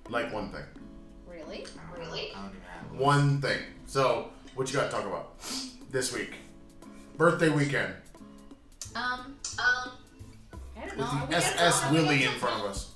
Like 0.10 0.32
one 0.34 0.50
thing. 0.52 0.64
Really? 1.28 1.66
Really? 1.98 2.32
I 2.36 2.42
don't 2.42 2.50
even 2.50 2.62
have 2.70 2.90
a 2.90 2.94
list. 2.94 3.02
One 3.04 3.42
thing. 3.42 3.60
So, 3.86 4.30
what 4.56 4.72
you 4.72 4.78
got 4.78 4.86
to 4.86 4.92
talk 4.92 5.06
about 5.06 5.40
this 5.92 6.14
week? 6.14 6.36
Birthday 7.18 7.50
weekend 7.50 7.94
Um, 8.96 9.38
Um, 9.58 9.92
I 10.78 10.80
don't 10.80 10.90
with 10.90 10.98
know. 10.98 11.06
the 11.06 11.26
We 11.28 11.32
got 11.32 11.34
SS 11.34 11.82
some- 11.82 11.94
Willie 11.94 12.26
in 12.26 12.32
front 12.34 12.62
of 12.64 12.70
us. 12.72 12.92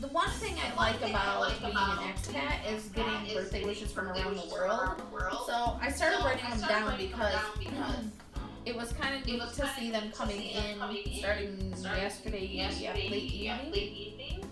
The 0.00 0.06
one 0.08 0.30
thing 0.30 0.54
I 0.60 0.72
like 0.76 0.96
about 1.02 1.58
being 1.60 1.72
an 1.72 1.98
expat 2.14 2.72
is 2.72 2.84
getting 2.90 3.34
birthday 3.34 3.64
wishes 3.64 3.90
from 3.90 4.06
around 4.08 4.36
the 4.36 4.46
world. 4.46 5.42
So 5.46 5.76
I 5.82 5.90
started 5.90 6.24
writing 6.24 6.48
them 6.50 6.68
down 6.68 6.96
because 6.96 7.34
it 8.68 8.76
was 8.76 8.92
kind 8.92 9.14
of 9.16 9.24
neat 9.26 9.40
to 9.40 9.66
see 9.78 9.90
them 9.90 10.12
coming 10.12 10.42
in 10.42 10.76
starting 11.18 11.72
yesterday, 11.82 12.44
yeah, 12.52 12.68
late 12.94 13.32
evening. 13.32 13.72
evening. 13.74 14.44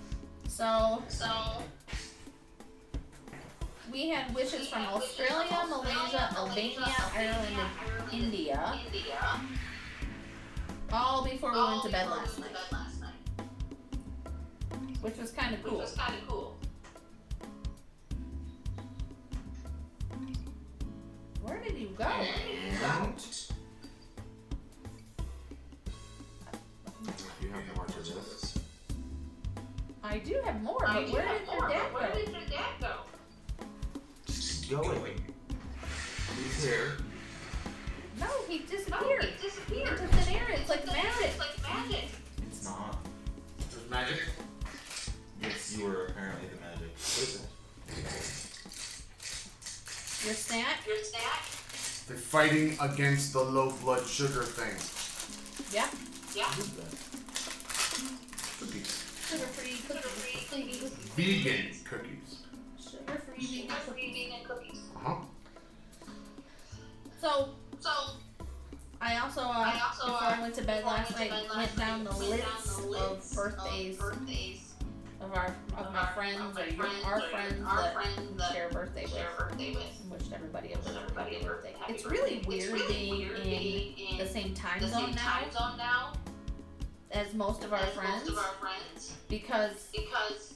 So 0.48 1.02
So, 1.08 1.28
we 3.92 4.08
had 4.08 4.34
wishes 4.34 4.68
from 4.68 4.86
Australia, 4.86 5.58
Malaysia, 5.68 6.30
Albania, 6.34 6.86
Ireland, 7.14 7.56
and 7.60 8.12
India, 8.24 8.80
India. 8.86 9.40
all 10.92 11.22
before 11.24 11.52
we 11.52 11.58
went 11.62 11.82
to 11.84 11.90
bed 11.90 12.08
last 12.08 12.38
night, 12.38 12.52
went 12.52 12.56
to 12.56 12.70
bed 12.70 12.72
last 12.72 13.00
night, 13.02 13.20
which 15.02 15.16
was 15.18 15.30
kind 15.32 15.54
of 15.54 15.62
which 15.62 15.70
cool. 15.70 15.80
was 15.80 15.92
kind 15.94 16.14
of 16.14 16.26
cool. 16.28 16.56
Where 21.42 21.60
did 21.62 21.76
you 21.76 21.88
go? 21.96 22.04
And 22.04 23.22
you 27.42 27.48
have 27.50 27.76
more 27.76 27.86
to 27.86 27.98
this. 28.02 28.58
I 30.02 30.18
do 30.18 30.40
have 30.44 30.62
more, 30.62 30.78
oh, 30.82 30.86
I 30.86 31.04
but 31.04 31.12
where 31.12 31.28
did 31.28 31.46
more, 31.46 31.56
your 31.58 31.68
dad 31.68 31.82
but 31.92 32.00
Where 32.02 32.10
go? 32.10 32.18
did 32.18 32.28
your 32.30 32.40
dad 32.48 32.74
go? 32.80 32.92
Just 34.26 34.70
going. 34.70 35.20
He's 36.42 36.64
here. 36.64 36.92
No, 38.20 38.26
he 38.48 38.58
No, 38.58 38.64
oh, 38.64 38.70
disappeared 38.70 39.24
he 39.24 39.48
disappeared. 39.48 39.88
into 40.00 40.06
thin 40.16 40.34
air. 40.36 40.46
It's 40.50 40.68
like 40.70 40.82
It's 40.84 40.92
magic. 40.92 41.38
like 41.38 41.62
magic. 41.62 42.08
It's 42.46 42.64
not. 42.64 42.98
There's 43.70 43.90
magic. 43.90 44.22
Yes, 45.42 45.76
you 45.76 45.84
were 45.86 46.06
apparently 46.06 46.48
the 46.48 46.60
magic. 46.60 46.90
What 46.92 47.22
is 47.22 47.34
it? 47.36 47.46
Your 50.24 50.34
snack? 50.34 50.86
Your 50.86 50.96
snack? 51.04 51.42
They're 52.08 52.16
fighting 52.16 52.76
against 52.80 53.32
the 53.32 53.42
low 53.42 53.72
blood 53.82 54.06
sugar 54.06 54.42
thing. 54.44 54.76
Yeah. 55.74 55.88
Yeah. 56.36 56.44
Cookies. 58.58 59.02
Sugar-free 59.28 59.76
cookies. 59.88 60.82
Vegan 61.16 61.66
cookies. 61.84 62.30
Sugar-free 62.78 63.46
vegan 63.46 63.68
cookies. 63.68 63.70
Sugar-free 63.70 64.12
vegan 64.12 64.44
cookies. 64.46 64.80
Uh 64.94 64.98
huh. 65.00 65.14
So 67.20 67.48
So, 67.80 67.90
I 69.00 69.18
also, 69.18 69.40
uh, 69.42 69.44
I 69.52 69.80
also, 69.86 70.06
before 70.12 70.28
I 70.28 70.40
went 70.40 70.54
to 70.56 70.62
bed 70.64 70.84
last 70.84 71.10
night, 71.18 71.30
bed 71.30 71.44
last 71.48 71.56
went 71.56 71.76
down 71.76 72.04
the 72.04 72.12
list 72.12 72.44
of 72.78 73.34
birthdays 73.34 73.96
birthdays 73.98 74.60
of 75.20 75.32
our 75.32 75.54
of 75.76 75.92
my 75.92 76.00
our- 76.00 76.12
friends 76.14 76.40
of 76.40 76.54
friends 76.54 77.04
our 77.04 77.20
friends 77.30 77.62
our 77.66 77.82
that 77.82 77.94
friends 77.94 78.36
that 78.38 78.52
share 78.52 78.68
birthday 78.70 79.06
share 79.06 79.28
with. 79.38 79.48
birthday 79.48 79.70
with. 79.74 79.84
Wished 80.10 80.32
everybody 80.32 80.72
a 80.72 80.78
birthday, 80.78 81.74
It's 81.88 82.04
really 82.06 82.36
It's 82.38 82.46
weird 82.46 82.72
really 82.72 82.86
being 82.94 83.18
weird 83.18 83.38
in 83.40 83.44
being 83.44 83.98
in 84.12 84.18
the 84.18 84.26
same 84.26 84.54
time 84.54 84.80
the 84.80 84.88
zone 84.88 85.06
same 85.06 85.14
now 85.14 85.22
time 85.22 85.50
zone 85.50 85.76
now 85.78 86.12
as 87.12 87.32
most 87.34 87.64
of 87.64 87.72
our 87.72 87.78
as 87.80 87.90
friends 87.94 88.28
most 88.28 88.30
of 88.30 88.38
our 88.38 88.54
friends 88.60 89.14
because 89.28 89.88
because 89.92 90.54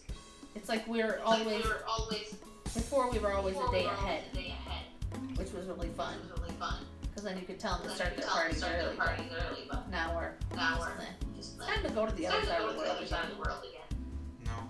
it's 0.54 0.68
like 0.68 0.86
we're 0.88 1.12
it's 1.14 1.24
like 1.24 1.40
always 1.40 1.64
we 1.64 1.68
were 1.70 1.82
always 1.88 2.34
before 2.74 3.10
we 3.10 3.18
were 3.18 3.32
always 3.32 3.56
a 3.56 3.58
day 3.58 3.64
we 3.64 3.84
were 3.84 3.90
always 3.90 3.98
ahead, 4.04 4.22
a 4.32 4.36
day 4.36 4.54
ahead, 4.66 5.38
which 5.38 5.52
was 5.52 5.66
really 5.66 5.88
fun 5.88 6.14
which 6.22 6.30
was 6.32 6.40
really 6.40 6.54
fun. 6.58 6.74
because 7.02 7.22
then 7.22 7.38
you 7.38 7.44
could 7.46 7.58
tell 7.58 7.78
them 7.78 7.88
to 7.88 7.94
start 7.94 8.10
you 8.10 8.16
their 8.20 8.26
tell 8.26 8.36
parties 8.38 8.58
start 8.58 8.72
their 8.72 8.86
early. 8.86 8.96
but 8.96 9.06
parties 9.06 9.32
early, 9.50 9.62
but 9.70 9.90
Now 9.90 10.14
we're 10.16 10.32
now 10.56 10.76
just 10.76 10.88
we're 10.90 10.98
meh. 10.98 11.04
just 11.36 11.56
It's 11.56 11.66
time 11.66 11.82
to 11.84 11.90
go 11.90 12.06
to 12.06 12.14
the 12.16 12.26
other 12.26 12.46
side 12.46 12.60
of 12.60 12.66
the 12.68 12.72
the 12.72 12.78
world 12.78 13.02
again. 13.02 13.18
of 13.24 13.30
the 13.30 13.36
world 13.42 13.64
again. 13.64 13.76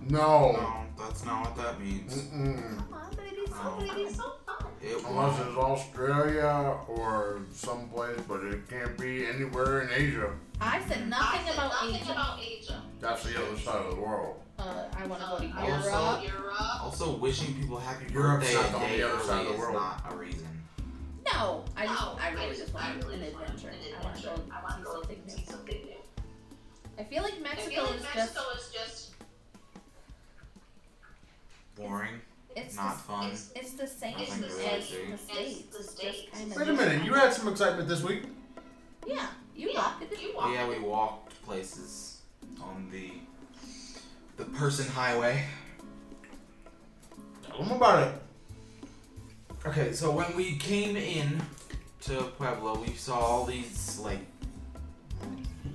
No. 0.08 0.52
No. 0.52 0.52
No, 0.52 0.84
that's 0.98 1.24
not 1.24 1.44
what 1.44 1.56
that 1.56 1.80
means. 1.80 2.14
Mm-mm. 2.14 2.76
Come 2.76 2.92
on, 2.94 3.10
but 3.16 3.26
it'd 3.50 3.56
be 3.56 3.56
so. 3.56 3.80
It'd 3.82 4.08
be 4.08 4.14
so 4.14 4.32
fun. 4.46 4.66
It 4.82 5.04
Unless 5.06 5.40
it's 5.40 5.56
Australia 5.56 6.76
or 6.88 7.40
someplace, 7.52 8.18
but 8.26 8.42
it 8.44 8.68
can't 8.68 8.96
be 8.98 9.26
anywhere 9.26 9.82
in 9.82 9.90
Asia. 9.92 10.30
I 10.60 10.80
said 10.88 11.08
nothing 11.08 11.40
I 11.40 11.44
said 11.44 11.54
about 11.54 11.72
nothing 11.72 11.94
Asia. 11.96 12.12
about 12.12 12.38
Asia. 12.40 12.82
That's 13.00 13.22
the 13.24 13.42
other 13.46 13.58
side 13.58 13.76
of 13.86 13.94
the 13.96 14.00
world. 14.00 14.40
Uh, 14.58 14.84
I 14.96 15.06
want 15.06 15.22
to 15.22 15.28
go 15.28 15.38
to 15.38 15.44
Uh, 15.58 15.66
Europe. 15.66 15.92
Also- 15.94 16.22
Europe. 16.26 16.82
Also, 16.82 17.16
wishing 17.16 17.54
people 17.54 17.78
happy 17.78 18.12
Europe's 18.12 18.52
birthday 18.52 18.72
not 18.72 18.82
on 18.82 18.90
the 18.90 19.02
other 19.02 19.24
side 19.24 19.30
of 19.40 19.46
early 19.46 19.46
the 19.48 19.52
is 19.54 19.58
world. 19.60 19.74
not 19.74 20.12
a 20.12 20.16
reason. 20.16 20.46
No, 21.32 21.64
I 21.76 21.86
just, 21.86 22.00
No, 22.00 22.18
I 22.20 22.30
really 22.30 22.56
just 22.56 22.74
I 22.74 22.90
want 22.92 23.04
really 23.04 23.14
an 23.16 23.22
adventure. 23.22 23.68
an 23.68 23.74
I 24.00 24.04
want 24.04 24.16
to 24.16 24.22
go 24.22 24.30
adventure. 24.32 24.52
I 24.54 24.62
want 24.62 24.72
to 24.72 24.78
see 24.78 24.84
go 24.84 24.92
something 24.92 25.22
see 25.28 25.36
new. 25.40 25.46
something 25.46 25.84
new. 25.84 26.22
I 26.98 27.04
feel 27.04 27.22
like 27.22 27.40
Mexico 27.42 27.70
feel 27.70 27.84
like 27.84 27.94
is 27.96 28.02
Mexico 28.02 28.40
just, 28.54 28.68
is 28.68 28.72
just 28.74 29.10
Boring. 31.76 32.20
It's 32.56 32.76
not 32.76 32.96
the, 32.96 33.02
fun. 33.02 33.30
It's, 33.30 33.50
it's 33.54 33.72
the 33.72 33.86
same 33.86 34.16
as 34.16 34.28
to 34.28 34.42
the 34.42 34.50
see. 34.50 34.62
states. 34.62 34.92
It's 35.78 35.94
just 35.94 36.32
kind 36.32 36.50
of. 36.52 36.56
Wait 36.58 36.68
a 36.68 36.72
minute, 36.72 37.04
you 37.04 37.14
had 37.14 37.32
some 37.32 37.48
excitement 37.48 37.88
this 37.88 38.02
week. 38.02 38.24
Yeah, 39.06 39.26
you 39.56 39.70
Yeah, 39.72 39.78
walked 39.78 40.12
you 40.20 40.32
But 40.34 40.42
walk. 40.44 40.52
yeah, 40.54 40.68
we 40.68 40.78
walked 40.78 41.42
places 41.44 42.20
on 42.60 42.88
the 42.90 43.12
the 44.36 44.44
person 44.58 44.86
highway. 44.88 45.44
Tell 47.46 47.58
them 47.62 47.72
about 47.72 48.08
it. 48.08 48.14
Okay, 49.66 49.92
so 49.92 50.10
when 50.10 50.34
we 50.36 50.56
came 50.56 50.96
in 50.96 51.42
to 52.02 52.14
Puebla, 52.38 52.78
we 52.80 52.94
saw 52.94 53.18
all 53.18 53.44
these 53.44 53.98
like 54.02 54.20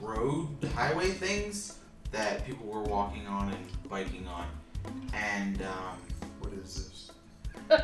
road 0.01 0.47
highway 0.75 1.09
things 1.11 1.77
that 2.11 2.45
people 2.45 2.65
were 2.65 2.81
walking 2.83 3.27
on 3.27 3.49
and 3.51 3.89
biking 3.89 4.27
on, 4.27 4.47
and 5.13 5.61
um, 5.61 5.67
What 5.67 6.04
is 6.63 6.75
this? 6.75 7.11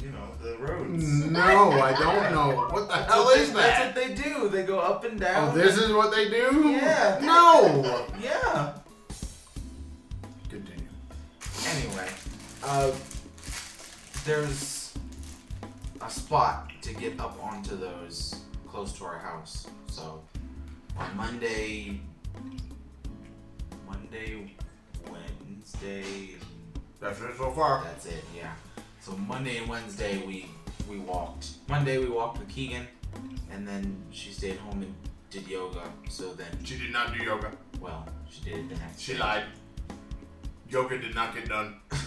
you 0.00 0.10
know 0.10 0.28
the 0.42 0.56
roads. 0.58 1.04
No, 1.04 1.70
I 1.72 1.92
don't 1.98 2.32
know. 2.32 2.66
What 2.70 2.88
the 2.88 2.96
hell 2.96 3.26
That's 3.26 3.40
is 3.40 3.48
what 3.50 3.56
they- 3.56 3.62
that? 3.68 3.94
That's 3.94 3.96
what 3.96 4.16
they 4.16 4.22
do. 4.30 4.48
They 4.48 4.62
go 4.64 4.78
up 4.80 5.04
and 5.04 5.18
down. 5.20 5.50
Oh, 5.50 5.52
this 5.58 5.76
is 5.76 5.92
what 5.92 6.10
they 6.14 6.28
do? 6.28 6.70
Yeah. 6.70 7.18
No. 7.22 8.06
Yeah. 8.20 8.74
Continue. 10.48 10.88
Anyway, 11.68 12.08
uh, 12.64 12.90
there's 14.24 14.94
a 16.00 16.10
spot 16.10 16.70
to 16.82 16.94
get 16.94 17.18
up 17.20 17.38
onto 17.44 17.76
those 17.76 18.40
close 18.66 18.92
to 18.94 19.04
our 19.04 19.18
house. 19.18 19.66
So 19.88 20.22
on 20.98 21.16
Monday, 21.16 22.00
Monday, 23.86 24.54
Wednesday, 25.10 26.34
That's 27.00 27.20
it 27.20 27.36
so 27.36 27.50
far. 27.52 27.84
that's 27.84 28.06
it. 28.06 28.24
Yeah. 28.36 28.52
So 29.00 29.12
Monday 29.12 29.58
and 29.58 29.68
Wednesday 29.68 30.18
we 30.26 30.46
we 30.88 30.98
walked. 30.98 31.48
Monday 31.68 31.98
we 31.98 32.08
walked 32.08 32.38
with 32.38 32.48
Keegan, 32.48 32.86
and 33.52 33.66
then 33.66 33.96
she 34.10 34.32
stayed 34.32 34.56
home 34.56 34.82
and 34.82 34.94
did 35.30 35.46
yoga. 35.46 35.82
So 36.08 36.32
then, 36.32 36.48
She 36.64 36.78
did 36.78 36.92
not 36.92 37.16
do 37.16 37.22
yoga. 37.22 37.50
well, 37.80 38.06
she 38.30 38.42
did 38.44 38.58
it 38.60 38.68
the 38.70 38.76
next. 38.76 39.00
She 39.00 39.12
day. 39.12 39.18
lied. 39.18 39.44
Yoga 40.70 40.98
did 40.98 41.14
not 41.14 41.34
get 41.34 41.48
done. 41.48 41.76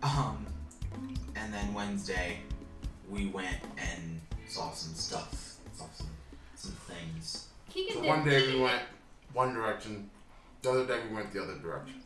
Um, 0.00 0.46
and 1.34 1.52
then 1.52 1.74
Wednesday, 1.74 2.38
we 3.10 3.26
went 3.26 3.56
and 3.76 4.20
saw 4.46 4.70
some 4.70 4.94
stuff, 4.94 5.56
saw 5.74 5.86
some 5.92 6.06
some 6.54 6.70
things. 6.86 7.48
Keegan 7.68 7.94
So 7.96 8.00
did. 8.02 8.08
one 8.08 8.24
day 8.24 8.46
we 8.54 8.60
went 8.60 8.82
one 9.32 9.54
direction, 9.54 10.08
the 10.62 10.70
other 10.70 10.86
day 10.86 11.00
we 11.08 11.16
went 11.16 11.32
the 11.32 11.42
other 11.42 11.56
direction. 11.58 11.96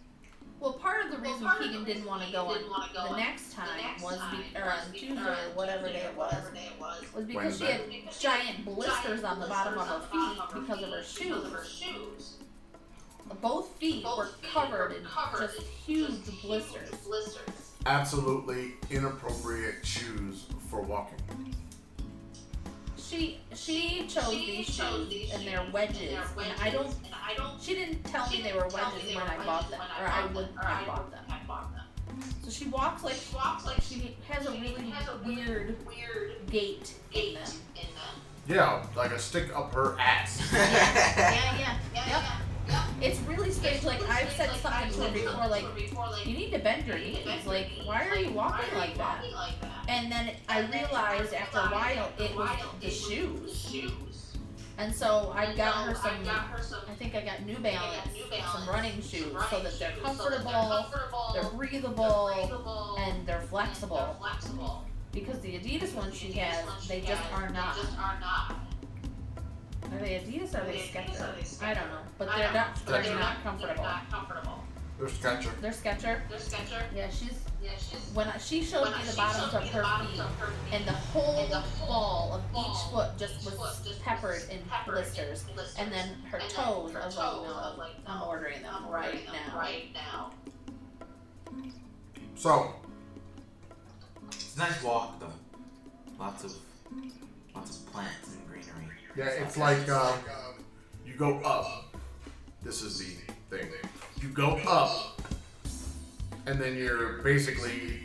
Well, 0.63 0.75
part 0.75 1.05
of 1.05 1.11
the 1.11 1.17
Well, 1.21 1.33
reason 1.33 1.45
part 1.49 1.61
Keegan 1.61 1.83
didn't 1.83 2.05
want 2.07 2.23
to 2.23 2.31
go 2.31 2.55
didn't 2.55 2.71
wanna 2.71 2.89
go 2.95 3.01
on 3.01 3.11
the 3.15 3.17
next 3.17 3.53
time 3.53 3.67
the 3.77 3.83
next 3.83 4.03
was 4.05 4.17
time 4.19 4.37
be, 4.53 4.57
or 4.57 4.71
on 4.71 4.93
be- 4.93 4.99
Tuesday 5.01 5.21
or 5.21 5.33
or 5.33 5.55
whatever 5.57 5.89
day 5.89 6.03
it 6.05 6.17
was, 6.17 6.35
day 6.55 6.69
was. 6.79 7.03
was 7.13 7.25
because 7.27 7.59
she 7.59 7.65
Wednesday. 7.65 8.01
had 8.03 8.21
giant 8.21 8.65
blisters 8.65 9.25
on 9.25 9.41
the 9.41 9.47
bottom 9.49 9.77
of 9.77 9.89
her 9.89 9.99
Giant 9.99 10.13
feet 10.13 10.55
blisters 10.55 10.55
on 10.55 10.55
the 10.55 10.61
because 10.61 10.83
of 10.85 10.91
her 10.91 11.03
because 11.03 11.45
of 11.45 11.53
her 11.53 11.65
shoes. 11.65 11.81
shoes. 11.83 12.37
Both 13.41 13.71
feet 13.81 14.05
Both 14.05 14.19
were 14.19 14.27
feet 14.27 14.51
covered 14.53 14.91
were 14.93 14.97
in 14.99 15.05
covered 15.05 15.41
just 15.41 15.59
in 15.59 15.65
huge 15.85 16.25
just 16.25 16.43
blisters. 16.43 16.89
huge 16.91 17.03
blisters. 17.05 17.73
Absolutely 17.87 18.75
inappropriate 18.89 19.85
shoes 19.85 20.47
for 20.71 20.81
walking. 20.81 21.19
She 23.13 23.39
she 23.55 24.07
chose 24.09 24.31
She 24.33 24.47
these 24.47 24.67
chose 24.75 24.77
shoes 25.01 25.09
these 25.11 25.35
and 25.35 25.47
they're 25.47 25.67
wedges, 25.71 26.01
and 26.01 26.09
they're 26.09 26.45
and 26.51 26.61
I 26.63 26.71
don't. 26.71 26.87
and 26.87 27.15
I 27.15 27.35
don't. 27.37 27.61
She 27.61 27.75
didn't 27.75 28.03
tell 28.05 28.27
me 28.31 28.41
they 28.41 28.55
were 28.55 28.61
didn't 28.61 28.73
tell 28.73 28.89
me 28.91 28.95
wedges 28.97 29.09
they 29.11 29.15
when 29.17 29.25
were 29.27 29.31
I 29.33 29.37
bought 29.45 29.47
wedges 29.47 29.71
them, 29.71 29.81
when 29.81 29.89
or 30.07 30.09
I 30.09 30.23
bought 30.23 30.35
would 30.35 30.49
them, 30.49 30.59
or 30.59 30.65
I 30.65 30.71
have 30.73 30.87
bought 30.87 31.05
would 31.05 31.13
them. 31.13 31.25
have 31.29 31.47
bought 31.47 31.73
them. 31.75 31.85
So 32.43 32.51
she 32.51 32.65
walks 32.69 33.03
like 33.05 33.15
She 33.15 33.35
walks 33.37 33.67
like 33.67 33.81
she 33.83 34.17
has 34.31 34.47
a 34.47 34.51
really 34.53 34.89
has 34.91 35.09
a 35.09 35.17
weird 35.27 35.77
weird 35.87 36.37
gait 36.51 36.95
in 37.13 37.21
gait 37.21 37.35
them. 37.35 37.53
in 37.77 37.83
them. 37.83 38.15
Yeah, 38.49 38.87
like 38.97 39.11
a 39.13 39.19
stick 39.19 39.55
up 39.55 39.75
her 39.75 39.95
ass. 40.01 40.41
Yeah, 40.53 40.59
yeah, 40.59 41.59
yeah. 41.59 41.77
Yeah, 41.95 42.07
Yep. 42.07 42.07
yeah, 42.09 42.39
yeah. 42.69 42.87
It's 43.07 43.21
really 43.21 43.51
strange. 43.51 43.85
Like 43.85 44.03
I've 44.09 44.31
said 44.33 44.49
Like, 44.49 44.61
something 44.61 44.91
to 44.91 45.03
her 45.03 45.13
before, 45.13 45.49
like 45.49 45.75
before, 45.75 46.07
like, 46.11 46.25
you 46.27 46.35
need 46.35 46.51
to 46.53 46.59
bend 46.61 46.87
your 46.87 46.97
you 46.97 47.13
need 47.13 47.25
to 47.25 47.31
knees. 47.37 47.47
Like 47.47 47.69
why 47.85 48.09
are 48.09 48.17
you 48.17 48.27
Like, 48.29 48.35
walking 48.37 48.75
why 48.75 48.87
like 48.87 48.97
that? 48.97 49.25
Walking 49.93 50.11
like 50.11 50.17
that? 50.17 50.33
And 50.49 50.73
then 50.73 50.79
I 50.79 50.79
realized 50.79 51.35
after 51.35 51.59
a 51.59 51.63
while 51.63 52.13
it 52.19 52.37
was 52.37 52.51
the 52.81 52.87
it 52.87 53.43
was 53.43 53.63
the 53.63 53.71
shoes. 53.71 54.37
And 54.79 54.95
so 54.95 55.33
I 55.35 55.55
got 55.55 55.89
her 55.89 55.95
some. 55.95 56.81
I 56.89 56.95
think 56.95 57.15
I 57.15 57.21
got 57.21 57.45
New 57.45 57.59
Balance, 57.59 58.07
got 58.07 58.15
New 58.15 58.25
Balance, 58.31 58.53
some 58.53 58.69
running 58.69 59.03
shoes, 59.03 59.37
so 59.51 59.61
that 59.61 59.73
they're 59.79 59.93
shoes, 59.93 60.17
so 60.17 60.31
that 60.31 60.43
comfortable, 60.43 61.31
they're 61.35 61.51
breathable, 61.51 62.97
and 62.99 63.27
they're 63.27 63.43
flexible. 63.43 64.17
Because 65.13 65.41
the 65.41 65.59
Adidas 65.59 65.95
ones 65.95 66.15
she 66.17 66.33
has, 66.33 66.89
they 66.89 67.01
just 67.03 67.23
are 67.35 67.51
not. 67.51 67.77
Are 69.93 69.99
they 69.99 70.21
Adidas 70.21 70.55
or 70.55 70.63
are 70.63 70.65
they 70.65 70.73
they 70.73 70.89
Adidas 70.89 71.21
or 71.21 71.25
are 71.25 71.37
they 71.37 71.43
Skechers? 71.43 71.63
I 71.63 71.75
don't 71.75 71.89
know, 71.89 71.99
but 72.17 72.29
they're 72.35 72.53
but 72.87 73.05
they're 73.05 73.19
not 73.19 73.43
comfortable. 73.43 74.65
They're 75.03 75.11
not 75.11 75.21
comfortable. 75.23 75.57
They're 75.61 75.73
Sketcher. 75.73 76.23
They're 76.29 76.29
Skechers. 76.29 76.29
They're 76.29 76.39
Skechers. 76.39 76.83
Yeah, 76.95 77.11
she's 77.11 77.41
Yeah, 77.63 77.71
she's. 77.77 78.11
when 78.15 78.29
I, 78.29 78.39
she 78.39 78.63
showed 78.63 78.83
when 78.83 78.93
me 78.93 78.99
the 79.05 79.17
bottoms 79.17 79.51
showed 79.51 79.55
of 79.59 79.63
me 79.65 79.69
the 79.69 79.75
her 79.77 79.83
bottoms 79.83 80.11
feet, 80.13 80.21
of 80.21 80.39
her 80.39 80.47
feet, 80.47 80.75
and 80.75 80.85
the 80.87 80.93
whole 80.93 81.39
and 81.41 81.53
the 81.53 81.59
whole 81.59 81.89
ball 81.89 82.35
of 82.35 82.43
each 82.53 82.93
foot 82.93 83.19
just 83.19 83.41
each 83.41 83.47
was 83.47 83.55
foot 83.55 83.89
just 83.89 84.03
peppered 84.03 84.43
in 84.51 84.61
peppered 84.71 84.99
in 84.99 85.03
blisters. 85.03 85.43
blisters. 85.55 85.75
And 85.79 85.91
then 85.93 86.09
her 86.31 86.39
And 86.39 86.49
then 86.51 86.57
toes, 86.65 86.93
her 86.93 87.03
I 87.03 87.07
was 87.07 87.17
like, 87.17 87.31
toes, 87.33 87.47
no, 87.49 87.53
I 87.55 87.69
was 87.71 87.79
like, 87.79 87.91
I'm 88.07 88.23
ordering 88.23 88.63
them 88.63 88.75
I'm 88.77 88.91
right 88.91 89.07
ordering 89.07 89.25
them 89.27 89.35
now. 89.49 89.59
Right 89.59 89.85
now. 89.95 90.31
So, 92.37 92.75
It's 94.31 94.55
a 94.57 94.59
nice 94.61 94.83
walk 94.85 95.19
though. 95.19 95.33
Lots 96.19 96.45
of 96.45 96.53
lots 97.57 97.79
of 97.79 97.87
plants 97.93 98.35
and 98.35 98.47
greenery. 98.47 98.87
yeah, 99.17 99.25
it's 99.45 99.57
like 99.57 99.89
uh, 99.89 100.13
you 101.05 101.15
go 101.15 101.39
up. 101.41 101.97
This 102.63 102.83
is 102.83 102.99
the 103.01 103.57
thing. 103.57 103.69
You 104.23 104.29
go 104.29 104.61
up, 104.69 105.21
and 106.47 106.61
then 106.61 106.77
you're 106.77 107.23
basically 107.23 108.05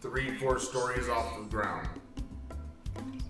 three, 0.00 0.38
four 0.38 0.60
stories 0.60 1.08
off 1.08 1.36
the 1.36 1.42
ground, 1.50 1.88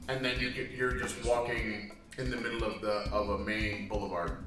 and 0.09 0.23
then 0.23 0.39
you 0.39 0.51
get, 0.51 0.73
you're 0.73 0.93
just 0.93 1.25
walking 1.25 1.93
in 2.19 2.31
the 2.31 2.37
middle 2.37 2.65
of 2.65 2.83
the 2.83 3.09
of 3.11 3.31
a 3.31 3.39
main 3.39 3.89
boulevard. 3.89 4.45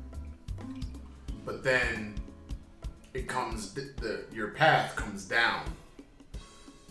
But 1.43 1.63
then 1.63 2.13
it 3.15 3.27
comes 3.27 3.73
the, 3.73 3.89
the 3.97 4.25
your 4.31 4.49
path 4.49 4.95
comes 4.95 5.25
down, 5.25 5.63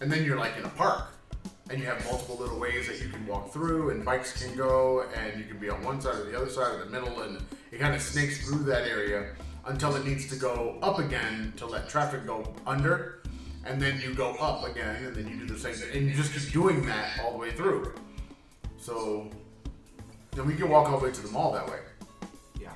and 0.01 0.11
then 0.11 0.25
you're 0.25 0.39
like 0.39 0.57
in 0.59 0.65
a 0.65 0.71
park, 0.71 1.15
and 1.71 1.79
you 1.79 1.87
have 1.87 2.05
multiple 2.07 2.37
little 2.37 2.59
ways 2.59 2.89
that 2.89 3.01
you 3.01 3.09
can 3.11 3.25
walk 3.29 3.53
through, 3.53 3.91
and 3.91 4.05
bikes 4.05 4.45
can 4.45 4.57
go, 4.57 5.07
and 5.15 5.39
you 5.39 5.47
can 5.47 5.59
be 5.59 5.71
on 5.71 5.81
one 5.85 6.01
side 6.01 6.17
or 6.17 6.25
the 6.25 6.37
other 6.37 6.51
side 6.51 6.75
or 6.75 6.85
the 6.85 6.91
middle, 6.91 7.21
and 7.21 7.41
it 7.77 7.81
kind 7.81 7.95
of 7.95 8.01
snakes 8.01 8.39
through 8.39 8.65
that 8.65 8.89
area 8.89 9.35
until 9.67 9.95
it 9.97 10.07
needs 10.07 10.27
to 10.31 10.37
go 10.37 10.79
up 10.81 10.99
again 10.99 11.53
to 11.59 11.67
let 11.67 11.91
traffic 11.91 12.25
go 12.27 12.55
under, 12.67 13.21
and 13.67 13.81
then 13.83 14.01
you 14.01 14.15
go 14.15 14.35
up 14.37 14.67
again, 14.67 15.05
and 15.05 15.15
then 15.15 15.29
you 15.29 15.47
do 15.47 15.53
the 15.53 15.59
same 15.59 15.75
thing, 15.75 15.95
and 15.95 16.09
you 16.09 16.15
just 16.15 16.33
keep 16.33 16.51
doing 16.55 16.87
that 16.87 17.21
all 17.23 17.33
the 17.33 17.37
way 17.37 17.51
through. 17.51 17.93
So, 18.79 19.29
then 20.31 20.47
we 20.47 20.55
can 20.55 20.71
walk 20.71 20.89
all 20.89 20.99
the 20.99 21.05
way 21.05 21.13
to 21.13 21.21
the 21.21 21.29
mall 21.29 21.53
that 21.53 21.67
way. 21.67 21.81
Yeah. 22.59 22.71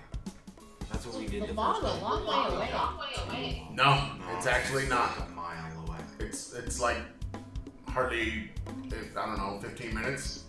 That's 0.92 1.06
what 1.06 1.16
we 1.16 1.26
did 1.26 1.44
The 1.44 1.46
the 1.46 1.54
mall's 1.54 1.82
a 1.82 2.04
long 2.04 2.26
way 2.26 2.54
away. 2.56 2.68
Long 2.74 2.98
way 2.98 3.06
away. 3.26 3.68
No, 3.72 3.94
No, 3.94 4.36
it's 4.36 4.46
actually 4.46 4.86
not. 4.88 5.12
a 5.26 5.30
mile 5.30 5.86
away. 5.86 5.98
It's 6.18 6.52
it's 6.52 6.78
like 6.78 6.98
hardly, 7.88 8.50
I 9.16 9.26
don't 9.26 9.38
know, 9.38 9.58
15 9.62 9.94
minutes 9.94 10.44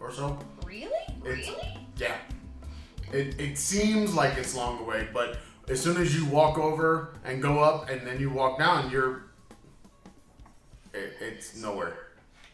or 0.00 0.10
so. 0.10 0.36
Really? 0.66 0.90
It's, 1.24 1.48
Really? 1.50 1.86
Yeah. 1.98 2.16
It, 3.12 3.38
it 3.40 3.58
seems 3.58 4.14
like 4.14 4.38
it's 4.38 4.54
long 4.54 4.78
away, 4.80 5.08
but 5.12 5.38
as 5.68 5.80
soon 5.82 5.96
as 6.00 6.16
you 6.16 6.24
walk 6.26 6.58
over 6.58 7.14
and 7.24 7.42
go 7.42 7.58
up 7.60 7.88
and 7.90 8.06
then 8.06 8.18
you 8.20 8.30
walk 8.30 8.58
down, 8.58 8.90
you're. 8.90 9.24
It, 10.94 11.14
it's 11.20 11.56
nowhere. 11.56 11.96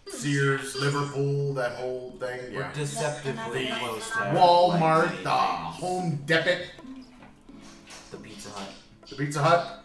Sears, 0.09 0.75
Liverpool, 0.77 1.53
that 1.55 1.73
whole 1.73 2.13
thing. 2.19 2.55
We're 2.55 2.61
Yeah. 2.63 2.73
deceptively 2.73 3.67
The 3.69 3.77
close 3.77 4.11
to 4.11 4.17
Walmart, 4.17 5.07
like, 5.13 5.23
the 5.23 5.31
Home 5.31 6.17
Depot, 6.25 6.59
the 8.11 8.17
Pizza 8.17 8.51
Hut. 8.51 8.69
the 9.11 9.17
Pizza 9.17 9.43
Hut. 9.43 9.85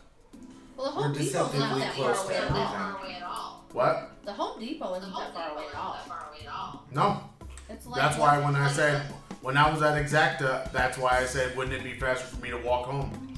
Well, 0.77 0.91
the 0.91 0.95
We're 0.97 1.03
Home 1.03 1.13
Depot's 1.13 1.33
not 1.33 1.51
deceptively 1.51 1.79
that 1.81 1.93
close 1.93 2.17
far 2.17 2.25
to 2.25 2.31
away 2.31 2.35
at 2.37 2.43
everything. 2.43 2.63
all. 2.63 2.71
Far 2.93 2.99
away 3.03 3.15
at 3.15 3.23
all. 3.23 3.65
What? 3.73 4.11
The 4.23 4.33
Home 4.33 4.59
Depot 4.59 4.95
isn't 4.95 5.11
The 5.11 5.19
that 5.19 5.33
far 5.33 5.49
away 5.51 5.63
at 5.67 5.75
all. 5.75 5.93
That 5.93 6.07
far 6.07 6.27
away 6.29 6.45
at 6.47 6.53
all. 6.53 6.83
No. 6.91 7.23
It's 7.69 7.85
like 7.85 8.01
That's 8.01 8.17
why 8.17 8.39
when 8.39 8.55
I 8.55 8.71
said, 8.71 9.01
when 9.43 9.57
I 9.57 9.69
was 9.69 9.81
at 9.81 10.01
Exacta, 10.01 10.71
that's 10.71 10.97
why 10.97 11.19
I 11.19 11.25
said, 11.25 11.55
wouldn't 11.55 11.75
it 11.75 11.83
be 11.83 11.99
faster 11.99 12.25
for 12.25 12.41
me 12.41 12.49
to 12.49 12.57
walk 12.57 12.87
home? 12.87 13.37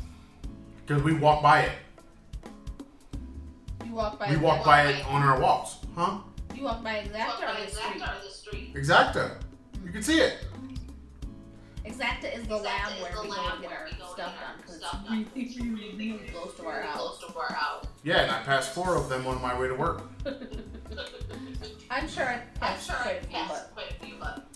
Because 0.85 1.01
we 1.01 1.13
walk 1.13 1.41
by 1.41 1.61
it. 1.61 1.71
you 3.83 3.91
walk 3.91 4.19
by. 4.19 4.29
We 4.29 4.37
walk 4.37 4.63
by 4.63 4.83
it 4.83 5.05
on 5.07 5.23
our 5.23 5.39
walks. 5.41 5.77
Huh? 5.95 6.19
You 6.53 6.63
walk 6.63 6.83
by 6.83 7.07
Walk 7.11 7.39
Exacta 7.41 7.41
by 7.41 7.57
or 7.57 7.65
the 7.65 7.71
street. 7.71 7.95
Exacta 7.95 8.21
or 8.21 8.23
the 8.23 8.29
street. 8.29 8.73
Exacta. 8.75 9.37
You 9.83 9.91
can 9.91 10.03
see 10.03 10.19
it. 10.19 10.45
Exacta 11.83 12.37
is 12.37 12.47
the 12.47 12.55
Exacta 12.55 12.63
lab 12.63 12.95
is 12.95 13.01
where 13.01 13.11
the 13.15 13.21
we 13.23 13.27
go 13.27 13.41
lab 13.41 13.55
to 13.55 13.61
get 13.61 13.69
where 13.71 13.79
our 13.79 13.85
we 13.85 13.97
go 13.97 14.13
stuff 14.13 14.17
done 14.17 14.57
because 14.57 14.75
stuff 14.75 14.99
it's 15.35 15.55
done. 15.55 15.71
really, 15.73 15.95
really, 15.97 16.11
really 16.11 16.29
close 16.29 16.55
to 16.57 16.65
our 16.67 16.81
house. 16.83 16.97
Close 17.17 17.31
to 17.31 17.39
our 17.39 17.51
house. 17.51 17.85
Yeah, 18.03 18.21
and 18.21 18.31
I 18.31 18.41
passed 18.43 18.75
four 18.75 18.95
of 18.95 19.09
them 19.09 19.25
on 19.25 19.41
my 19.41 19.59
way 19.59 19.67
to 19.67 19.75
work. 19.75 20.03
I'm 21.89 22.07
sure 22.07 22.25
I 22.25 22.33
I'm 22.35 22.41
passed 22.59 22.85
sure 22.87 22.95
I 22.95 23.01
quite 23.01 23.23
a 23.23 23.25
few, 23.25 23.35
passed 23.37 23.49
but 23.53 23.73
quite 23.73 23.91
a 23.91 24.05
few, 24.05 24.15
but 24.19 24.47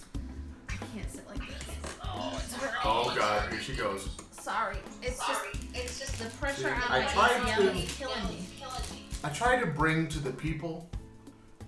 I 0.82 0.86
can't 0.98 1.12
sit 1.12 1.28
like 1.28 1.40
this. 1.48 1.64
Oh, 2.04 2.40
it's 2.44 2.54
hurting. 2.54 2.76
Oh 2.84 3.14
God, 3.16 3.52
here 3.52 3.62
she 3.62 3.76
goes. 3.76 4.10
Sorry, 4.32 4.78
it's 5.02 5.18
sorry. 5.26 5.50
just 5.54 5.76
It's 5.76 6.00
just 6.00 6.20
the 6.20 6.26
pressure 6.38 6.70
on 6.70 6.82
I 6.90 7.00
my 7.02 7.06
tried 7.08 7.56
to- 7.58 7.72
is 7.78 7.98
killing 7.98 8.28
me. 8.30 8.46
I 9.24 9.30
try 9.30 9.60
to 9.60 9.66
bring 9.66 10.08
to 10.10 10.20
the 10.20 10.32
people 10.32 10.90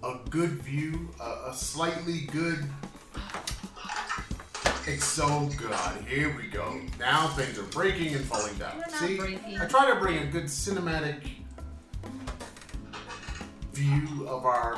a 0.04 0.17
good 0.30 0.52
view, 0.63 1.10
a, 1.19 1.50
a 1.50 1.54
slightly 1.54 2.21
good. 2.32 2.63
It's 4.88 5.06
so 5.06 5.47
good. 5.58 5.76
Here 6.08 6.36
we 6.36 6.47
go. 6.47 6.80
Now 7.00 7.28
things 7.28 7.60
are 7.60 7.63
breaking 7.63 8.15
and 8.15 8.26
falling 8.26 8.56
down. 8.56 8.82
See, 8.89 9.17
breaking. 9.17 9.60
I 9.60 9.65
try 9.67 9.88
to 9.93 10.00
bring 10.00 10.17
a 10.19 10.26
good 10.26 10.45
cinematic 10.45 11.30
view 13.74 14.28
of 14.28 14.45
our 14.45 14.78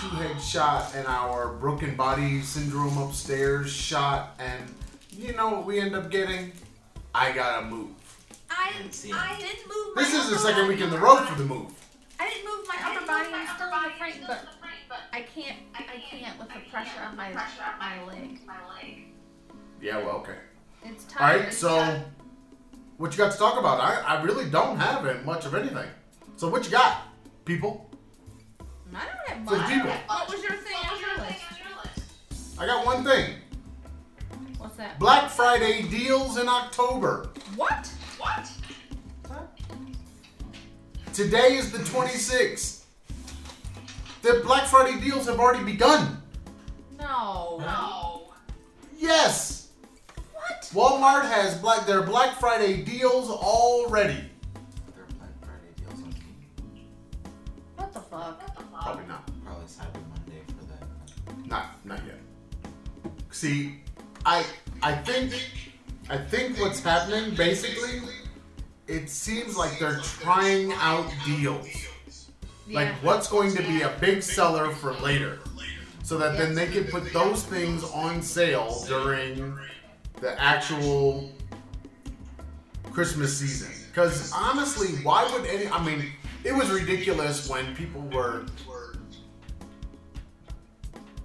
two-head 0.00 0.40
shot 0.40 0.94
and 0.94 1.06
our 1.06 1.48
broken 1.54 1.94
body 1.96 2.42
syndrome 2.42 2.98
upstairs 2.98 3.70
shot, 3.72 4.34
and 4.38 4.72
you 5.10 5.32
know 5.34 5.48
what 5.50 5.64
we 5.66 5.80
end 5.80 5.94
up 5.94 6.10
getting? 6.10 6.52
I 7.14 7.32
gotta 7.32 7.66
move. 7.66 7.90
I, 8.50 8.72
Didn't 8.76 8.92
see 8.92 9.10
I 9.12 9.36
didn't 9.38 9.66
move 9.66 9.96
my 9.96 10.02
This 10.02 10.14
is 10.14 10.30
the 10.30 10.38
second 10.38 10.68
week 10.68 10.80
in 10.80 10.90
the 10.90 10.98
row 10.98 11.16
for 11.16 11.34
the 11.40 11.44
move. 11.46 11.72
I 12.20 12.28
didn't 12.28 12.44
move 12.44 12.66
my 12.68 12.76
upper 12.82 13.06
body. 13.06 13.22
move 13.24 13.32
my 13.32 13.38
I'm 13.48 13.56
still 13.56 13.68
upper 13.72 13.86
in 13.86 13.90
the 13.90 13.98
body, 13.98 13.98
frame, 13.98 14.24
but 14.26 14.38
in 14.40 14.44
the 14.46 14.58
frame, 14.60 14.84
but 14.88 14.98
I 15.12 15.20
can't. 15.22 15.58
I 15.74 15.82
can't 16.10 16.38
with 16.38 16.48
the 16.48 16.60
pressure 16.70 17.00
on 17.08 17.16
my 17.16 17.32
my 17.32 18.04
leg. 18.06 18.38
my 18.46 18.74
leg. 18.74 19.04
Yeah, 19.80 19.98
well, 19.98 20.16
okay. 20.16 20.36
It's 20.84 21.04
All 21.14 21.18
tired. 21.20 21.40
right, 21.44 21.52
so 21.54 22.00
what 22.98 23.12
you 23.12 23.18
got 23.18 23.32
to 23.32 23.38
talk 23.38 23.58
about? 23.58 23.80
I, 23.80 24.16
I 24.16 24.22
really 24.22 24.48
don't 24.50 24.76
have 24.78 25.06
it- 25.06 25.24
much 25.24 25.46
of 25.46 25.54
anything. 25.54 25.88
So 26.36 26.48
what 26.48 26.64
you 26.64 26.70
got, 26.70 27.02
people? 27.44 27.90
I 28.96 29.04
don't 29.04 29.38
have 29.38 29.48
For 29.48 29.56
the 29.56 29.64
people. 29.74 29.90
What 30.06 30.28
was 30.30 30.42
your 30.42 30.52
thing 30.52 30.72
What 30.74 30.92
was 30.92 31.00
your 31.00 31.08
your 31.10 31.18
list? 31.18 31.38
thing 31.38 31.46
on 31.52 31.70
your 31.70 31.78
list? 31.84 32.60
I 32.60 32.66
got 32.66 32.86
one 32.86 33.04
thing: 33.04 33.34
What's 34.58 34.76
that? 34.76 34.98
Black 34.98 35.30
Friday 35.30 35.82
deals 35.82 36.38
in 36.38 36.48
October. 36.48 37.28
What? 37.56 37.86
What? 38.18 38.48
Today 41.12 41.56
is 41.56 41.72
the 41.72 41.78
26th. 41.78 42.84
The 44.22 44.42
Black 44.44 44.64
Friday 44.66 45.00
deals 45.00 45.26
have 45.26 45.38
already 45.40 45.64
begun. 45.64 46.22
No. 46.98 47.58
No. 47.60 48.32
Yes, 48.98 49.68
What? 50.34 50.70
Walmart 50.74 51.22
has 51.22 51.56
black 51.58 51.86
their 51.86 52.02
Black 52.02 52.38
Friday 52.40 52.82
deals 52.82 53.30
already. 53.30 54.30
See, 63.36 63.74
I 64.24 64.46
I 64.82 64.94
think 64.94 65.34
I 66.08 66.16
think 66.16 66.58
what's 66.58 66.82
happening 66.82 67.34
basically, 67.34 68.00
it 68.86 69.10
seems 69.10 69.58
like 69.58 69.78
they're 69.78 70.00
trying 70.00 70.72
out 70.72 71.06
deals. 71.26 71.68
Like 72.66 72.88
what's 73.02 73.28
going 73.28 73.54
to 73.54 73.62
be 73.62 73.82
a 73.82 73.90
big 74.00 74.22
seller 74.22 74.70
for 74.70 74.94
later. 74.94 75.40
So 76.02 76.16
that 76.16 76.38
then 76.38 76.54
they 76.54 76.66
can 76.66 76.84
put 76.84 77.12
those 77.12 77.42
things 77.42 77.84
on 77.84 78.22
sale 78.22 78.82
during 78.88 79.58
the 80.22 80.40
actual 80.40 81.30
Christmas 82.90 83.36
season. 83.36 83.70
Because 83.88 84.32
honestly, 84.34 84.96
why 85.02 85.30
would 85.30 85.44
any? 85.44 85.68
I 85.68 85.84
mean, 85.84 86.10
it 86.42 86.54
was 86.54 86.70
ridiculous 86.70 87.50
when 87.50 87.76
people 87.76 88.00
were 88.14 88.46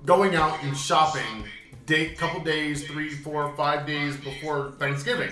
going 0.04 0.36
out 0.36 0.62
and 0.62 0.76
shopping 0.76 1.46
day, 1.86 2.10
couple 2.16 2.42
days, 2.42 2.86
three, 2.88 3.10
four, 3.10 3.54
five 3.56 3.86
days 3.86 4.18
before 4.18 4.72
Thanksgiving, 4.80 5.32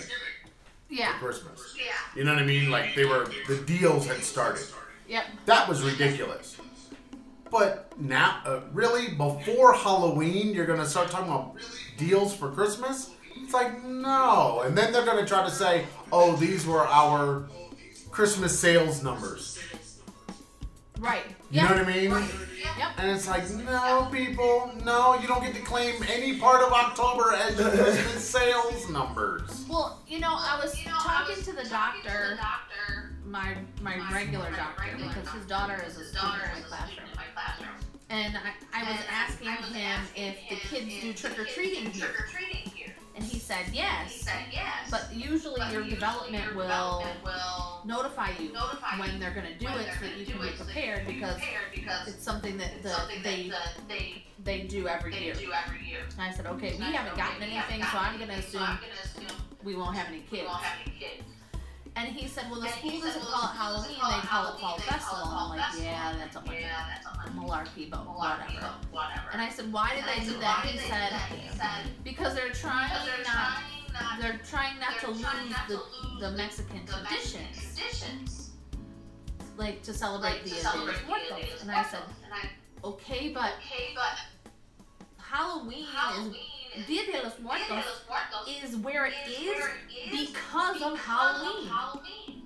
Yeah. 0.89 1.13
Christmas. 1.19 1.75
Yeah. 1.77 1.91
You 2.15 2.23
know 2.23 2.33
what 2.33 2.41
I 2.43 2.45
mean? 2.45 2.69
Like 2.69 2.95
they 2.95 3.05
were, 3.05 3.29
the 3.47 3.57
deals 3.65 4.07
had 4.07 4.23
started. 4.23 4.65
Yep. 5.07 5.25
That 5.45 5.67
was 5.67 5.81
ridiculous. 5.83 6.57
But 7.51 7.91
now, 7.99 8.41
uh, 8.45 8.59
really, 8.73 9.09
before 9.15 9.73
Halloween, 9.73 10.53
you're 10.53 10.67
gonna 10.67 10.85
start 10.85 11.09
talking 11.09 11.27
about 11.31 11.55
deals 11.97 12.35
for 12.35 12.51
Christmas? 12.51 13.09
It's 13.35 13.53
like 13.53 13.83
no. 13.83 14.61
And 14.65 14.77
then 14.77 14.93
they're 14.93 15.05
gonna 15.05 15.25
try 15.25 15.43
to 15.43 15.49
say, 15.49 15.87
"Oh, 16.11 16.35
these 16.35 16.67
were 16.67 16.85
our 16.85 17.47
Christmas 18.11 18.59
sales 18.59 19.01
numbers." 19.01 19.57
Right. 20.99 21.25
You 21.51 21.61
Yep. 21.61 21.69
know 21.69 21.75
what 21.77 21.85
I 21.87 21.95
mean? 21.95 22.11
Yep. 22.11 22.87
And 22.97 23.11
it's 23.11 23.27
like, 23.27 23.49
no, 23.49 24.07
people, 24.11 24.71
no, 24.85 25.15
you 25.19 25.27
don't 25.27 25.41
get 25.43 25.55
to 25.55 25.61
claim 25.61 25.95
any 26.07 26.37
part 26.37 26.61
of 26.61 26.71
October 26.71 27.33
as 27.33 27.57
your 27.57 27.69
Christmas 27.71 28.23
sales 28.29 28.89
numbers. 28.89 29.65
Well, 29.67 29.99
you 30.07 30.19
know, 30.19 30.29
I 30.37 30.59
was 30.61 30.77
You 30.79 30.85
know, 30.91 30.97
I 30.99 31.03
talking 31.03 31.35
was 31.37 31.45
to 31.45 31.51
the 31.53 31.63
talking 31.63 32.01
to 32.03 32.07
doctor, 32.07 32.29
the 32.31 32.35
doctor, 32.35 33.11
my 33.25 33.55
my 33.81 33.97
regular 34.11 34.51
my 34.51 34.57
doctor, 34.57 34.83
regular 34.91 35.09
because 35.09 35.29
his 35.29 35.45
daughter 35.45 35.81
is 35.87 35.95
a 35.95 35.99
his 35.99 36.09
student 36.09 36.33
in 36.35 36.61
my 36.61 36.67
classroom, 36.67 37.07
in 37.09 37.15
my 37.15 37.23
classroom. 37.33 37.75
and 38.09 38.37
I, 38.37 38.81
I 38.81 38.91
was 38.91 38.99
And 38.99 39.09
asking 39.09 39.47
I 39.47 39.55
was 39.57 39.69
him 39.69 39.75
asking 39.81 40.23
if 40.23 40.49
the 40.49 40.55
him 40.55 40.89
kids 40.89 41.01
do 41.01 41.07
the 41.13 41.17
trick 41.17 41.39
or 41.39 41.43
kids 41.45 41.53
treating 41.55 41.83
do 41.91 41.99
trick-or-treating 41.99 42.71
here. 42.75 42.93
And 43.19 43.27
he 43.27 43.37
said 43.37 43.65
yes. 43.73 44.11
He 44.13 44.19
said 44.19 44.45
yes. 44.51 44.89
But 44.89 45.07
usually 45.13 45.59
But 45.59 45.71
your 45.73 45.81
usually 45.81 45.95
development 45.95 46.43
your 46.45 46.55
will 46.55 46.63
development 46.63 47.23
will 47.23 47.81
notify 47.85 48.29
you 48.39 48.53
notify 48.53 48.97
when 48.99 49.19
they're 49.19 49.33
going 49.33 49.47
to 49.47 49.57
do 49.59 49.67
it 49.67 49.87
so 49.99 50.05
that 50.05 50.17
you 50.17 50.25
can 50.25 50.41
be 50.41 50.49
prepared 50.49 51.05
because 51.05 51.37
because 51.73 52.07
it's 52.07 52.23
something 52.23 52.57
that 52.57 52.81
the, 52.81 52.89
something 52.89 53.21
they 53.21 53.49
that 53.49 53.75
the, 53.87 53.93
they 53.93 54.23
they 54.43 54.67
do 54.67 54.87
every 54.87 55.11
they 55.11 55.23
year. 55.25 55.33
do 55.33 55.51
every 55.65 55.85
year. 55.85 55.99
And 56.17 56.21
I 56.21 56.31
said, 56.31 56.45
okay, 56.47 56.75
we 56.77 56.85
haven't 56.85 57.17
gotten 57.17 57.37
"Okay, 57.37 57.47
we 57.47 57.53
haven't 57.55 57.73
anything, 57.73 57.91
so 57.91 57.97
I'm 57.97 58.15
going 58.17 58.29
to 58.29 58.37
assume 58.37 59.35
we 59.63 59.75
won't 59.75 59.95
have 59.95 60.07
any 60.07 60.21
kids. 60.21 60.49
And 61.99 62.07
he 62.15 62.27
said, 62.29 62.45
well, 62.49 62.61
the 62.61 62.69
school 62.69 62.91
doesn't 62.91 63.21
"Well, 63.23 63.31
call 63.31 63.49
it 63.51 63.57
Halloween, 63.57 63.95
they 63.95 63.99
call 63.99 64.15
it 64.15 64.25
Fall 64.25 64.31
Halloween, 64.31 64.55
they 64.55 64.61
call 64.63 64.77
it 64.77 64.81
Festival. 64.83 65.25
And 65.27 65.35
I'm 65.35 65.49
like, 65.49 65.83
yeah, 65.83 66.15
that's 66.17 66.35
a 66.37 66.39
bunch 66.39 66.59
Yeah, 66.61 66.85
that's 66.87 67.05
a 67.05 67.27
of 67.27 67.33
malarkey, 67.35 67.89
but 67.89 67.99
whatever. 68.07 68.71
whatever. 68.91 69.27
And 69.33 69.41
I 69.41 69.49
said, 69.49 69.73
why 69.73 69.95
did 69.95 70.05
they 70.07 70.23
do 70.23 70.39
that? 70.39 70.65
He 70.65 70.77
said, 70.77 71.09
do 71.11 71.15
that?" 71.19 71.29
He 71.35 71.57
said, 71.57 72.03
because 72.05 72.35
they're 72.35 72.51
trying 72.55 72.87
"Because 72.89 73.05
they're 73.05 73.25
not, 73.27 73.59
trying 73.59 73.91
not 73.91 74.21
they're 74.21 74.39
trying 74.47 74.79
not 74.79 74.95
to 74.99 75.11
lose 75.11 75.55
the, 75.67 75.81
the 76.21 76.31
Mexican 76.37 76.85
traditions, 76.85 78.51
like 79.57 79.83
to 79.83 79.93
celebrate 79.93 80.43
the 80.45 80.49
to 80.51 80.55
Dia 80.55 80.63
de 80.63 80.69
celebrate 80.69 80.87
los 80.87 81.01
the 81.01 81.03
Dia 81.03 81.19
de 81.19 81.29
Muertos. 81.35 81.51
los 81.51 81.61
And 81.63 81.71
I 81.71 81.83
said, 81.83 81.99
Muertos. 81.99 82.23
And 82.23 82.33
I, 82.33 82.87
okay, 82.87 83.33
but 83.33 83.51
okay, 83.59 83.91
but 83.93 84.15
Halloween 85.17 85.83
is 85.83 86.33
Dia 86.87 87.05
de 87.05 87.21
los 87.23 87.35
Dia 87.35 87.43
Muertos 87.43 87.85
is 88.63 88.75
where 88.77 89.05
it 89.05 89.13
is 89.27 89.37
is 89.39 89.45
where 89.47 89.69
it 89.69 90.13
is 90.13 90.29
because 90.33 90.81
of 90.81 90.97
Halloween. 90.99 91.67
Halloween. 91.67 92.43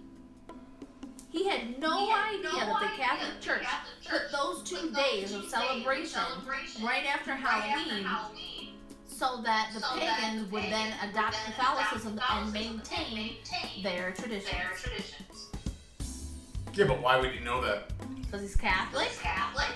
He 1.32 1.48
had 1.48 1.80
no 1.80 2.06
He 2.06 2.12
had 2.12 2.30
idea 2.36 2.44
no 2.44 2.52
that 2.58 2.68
the 2.80 2.86
idea 2.86 3.06
Catholic 3.06 3.30
that 3.30 3.42
the 3.42 3.46
Church 3.46 3.62
Catholic 3.64 3.94
put 4.08 4.32
those 4.32 4.64
two 4.64 4.76
put 4.76 4.94
those 4.94 5.04
days 5.04 5.32
two 5.32 5.36
of 5.38 5.42
days 5.44 5.52
celebration 5.52 6.20
celebration 6.20 6.86
right 6.86 7.06
after 7.06 7.32
right 7.32 7.40
Halloween 7.40 8.04
Halloween, 8.04 8.70
so 9.08 9.42
that 9.44 9.70
the 9.74 9.80
so 9.80 9.96
that 10.00 10.20
pagans 10.20 10.48
the 10.48 10.54
would 10.54 10.64
then 10.66 10.94
adopt 11.02 11.34
then 11.34 11.54
Catholicism 11.56 12.14
adopt 12.14 12.32
and 12.32 12.54
Catholicism 12.54 12.76
maintain 12.78 13.16
maintain 13.16 13.84
their 13.84 14.12
traditions. 14.12 14.52
their 14.52 14.72
traditions. 14.76 15.48
Yeah, 16.76 16.86
but 16.86 17.02
why 17.02 17.18
would 17.20 17.34
you 17.34 17.42
know 17.42 17.62
that? 17.62 17.92
Because 18.22 18.42
he's 18.42 18.56
Catholic. 18.56 19.10
Catholic, 19.22 19.68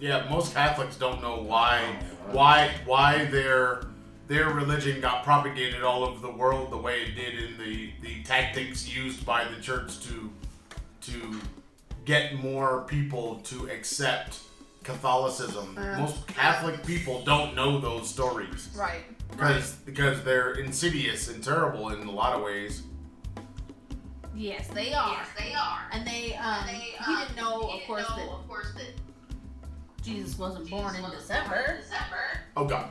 Yeah, 0.00 0.28
most 0.30 0.54
Catholics 0.54 0.96
don't 0.96 1.20
know 1.22 1.40
why 1.42 1.98
why 2.32 2.70
why 2.84 3.24
their 3.26 3.82
their 4.26 4.50
religion 4.50 5.00
got 5.00 5.22
propagated 5.24 5.82
all 5.82 6.04
over 6.04 6.20
the 6.20 6.32
world 6.32 6.70
the 6.70 6.76
way 6.76 7.02
it 7.02 7.14
did 7.14 7.38
in 7.38 7.56
the, 7.58 7.90
the 8.02 8.22
tactics 8.24 8.88
used 8.92 9.24
by 9.24 9.44
the 9.44 9.60
church 9.60 10.00
to 10.00 10.30
to 11.02 11.40
get 12.04 12.34
more 12.42 12.82
people 12.88 13.36
to 13.44 13.68
accept 13.70 14.40
Catholicism. 14.82 15.74
Yeah. 15.76 15.98
Most 15.98 16.26
Catholic 16.26 16.84
people 16.86 17.22
don't 17.24 17.54
know 17.54 17.78
those 17.80 18.08
stories 18.08 18.68
Right. 18.76 19.02
because 19.30 19.72
because 19.84 20.22
they're 20.24 20.52
insidious 20.54 21.28
and 21.28 21.42
terrible 21.42 21.90
in 21.90 22.06
a 22.06 22.10
lot 22.10 22.34
of 22.34 22.42
ways. 22.42 22.82
Yes, 24.34 24.66
they 24.68 24.92
are. 24.92 25.12
yes, 25.12 25.28
they 25.38 25.54
are. 25.54 25.80
And 25.92 26.06
they, 26.06 26.34
um, 26.34 26.66
They, 26.66 26.72
he 26.74 27.14
um, 27.14 27.20
didn't 27.20 27.36
know, 27.36 27.60
he 27.60 27.64
of 27.66 27.70
didn't 27.72 27.86
course, 27.86 28.08
know, 28.10 28.16
that 28.16 28.28
of 28.28 28.48
course, 28.48 28.72
that 28.74 28.92
Jesus 30.02 30.38
wasn't 30.38 30.68
born 30.68 30.94
in 30.94 31.00
Jesus 31.02 31.10
was 31.14 31.22
December. 31.22 31.48
born 31.56 31.70
in 31.70 31.76
December. 31.82 32.40
Oh 32.56 32.64
God. 32.66 32.90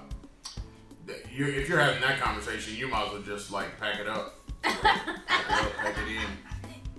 You're, 1.32 1.50
if 1.50 1.70
you're 1.70 1.80
having 1.80 2.02
that 2.02 2.20
conversation, 2.20 2.76
you 2.76 2.88
might 2.88 3.06
as 3.08 3.12
well 3.13 3.22
just 3.22 3.52
like 3.52 3.80
pack 3.80 4.00
it 4.00 4.08
up, 4.08 4.39
pack 4.63 4.80
it 4.84 4.86
up, 4.86 5.78
pack 5.78 5.98
it 5.98 6.08
in. 6.08 6.28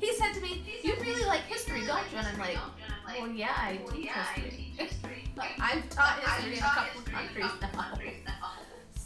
he 0.00 0.14
said 0.14 0.32
to 0.34 0.40
me, 0.40 0.62
"You 0.82 0.94
really 1.00 1.24
like 1.26 1.42
history, 1.42 1.84
don't 1.86 2.00
you?" 2.12 2.18
And 2.18 2.26
I'm 2.28 2.38
like, 2.38 2.54
Don't 2.54 2.72
you? 2.78 2.84
And 2.84 2.94
I'm 2.94 3.04
like, 3.12 3.20
"Well, 3.22 3.30
yeah, 3.32 3.52
I 3.56 3.80
well, 3.84 3.94
teach 3.94 4.08
history. 4.10 5.24
I've 5.60 5.88
taught 5.90 6.20
history 6.20 6.52
in 6.52 6.58
a 6.58 6.62
couple 6.62 7.00
of 7.00 7.08
history 7.08 7.42
in 7.42 7.46
a 7.46 7.50
countries 7.50 7.62
now. 7.62 7.82
countries 7.82 8.16
now. 8.26 8.52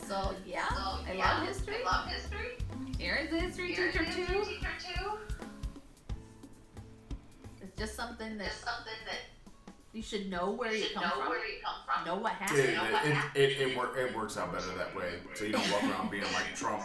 So 0.07 0.35
yeah, 0.47 0.69
So, 0.69 0.77
I 1.09 1.15
love 1.17 1.47
history. 1.49 1.77
I 1.85 1.91
love 1.91 2.07
history. 2.09 2.47
Here's 2.99 3.33
a 3.33 3.41
history 3.41 3.73
Here's 3.73 3.93
teacher 3.93 4.05
history 4.05 4.27
too. 4.37 4.45
teacher 4.45 4.69
too. 4.95 5.11
It's 7.63 7.77
just 7.79 7.95
something 7.97 8.37
that 8.39 8.47
Just 8.49 8.65
something 8.65 8.93
that 9.07 9.21
you 9.93 10.03
should 10.03 10.31
know 10.31 10.51
where 10.53 10.73
you 10.73 10.85
you 10.85 10.91
come 10.95 11.03
know 11.05 11.11
from, 11.11 11.29
where 11.31 11.47
you 11.47 11.55
come 11.65 11.75
from. 11.85 12.07
know 12.07 12.17
what 12.23 12.33
It, 12.33 12.75
happened. 12.75 13.19
it, 13.35 13.41
it, 13.61 13.71
it, 13.71 13.77
work, 13.77 13.97
it 13.99 14.15
works 14.17 14.37
out 14.37 14.53
better 14.53 14.73
that 14.77 14.95
way, 14.95 15.15
so 15.35 15.45
you 15.45 15.53
don't 15.53 15.71
walk 15.73 15.83
around 15.85 16.11
being 16.11 16.23
like 16.25 16.55
Trump. 16.55 16.83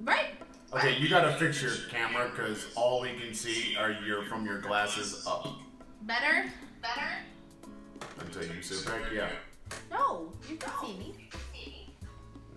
Right. 0.00 0.34
Okay, 0.72 0.96
you 0.98 1.08
gotta 1.08 1.34
fix 1.36 1.60
your 1.60 1.72
camera 1.90 2.30
because 2.30 2.66
all 2.76 3.00
we 3.02 3.10
can 3.14 3.34
see 3.34 3.76
are 3.76 3.90
your 3.92 4.24
from 4.24 4.46
your 4.46 4.60
glasses 4.60 5.26
up 5.26 5.46
Better? 6.02 6.46
Better. 6.80 7.08
until 8.20 8.44
you 8.54 8.62
sit 8.62 8.86
back. 8.86 9.02
Yeah. 9.14 9.28
No, 9.90 10.32
you 10.48 10.56
can 10.56 10.70
see 10.80 10.98
me. 10.98 11.14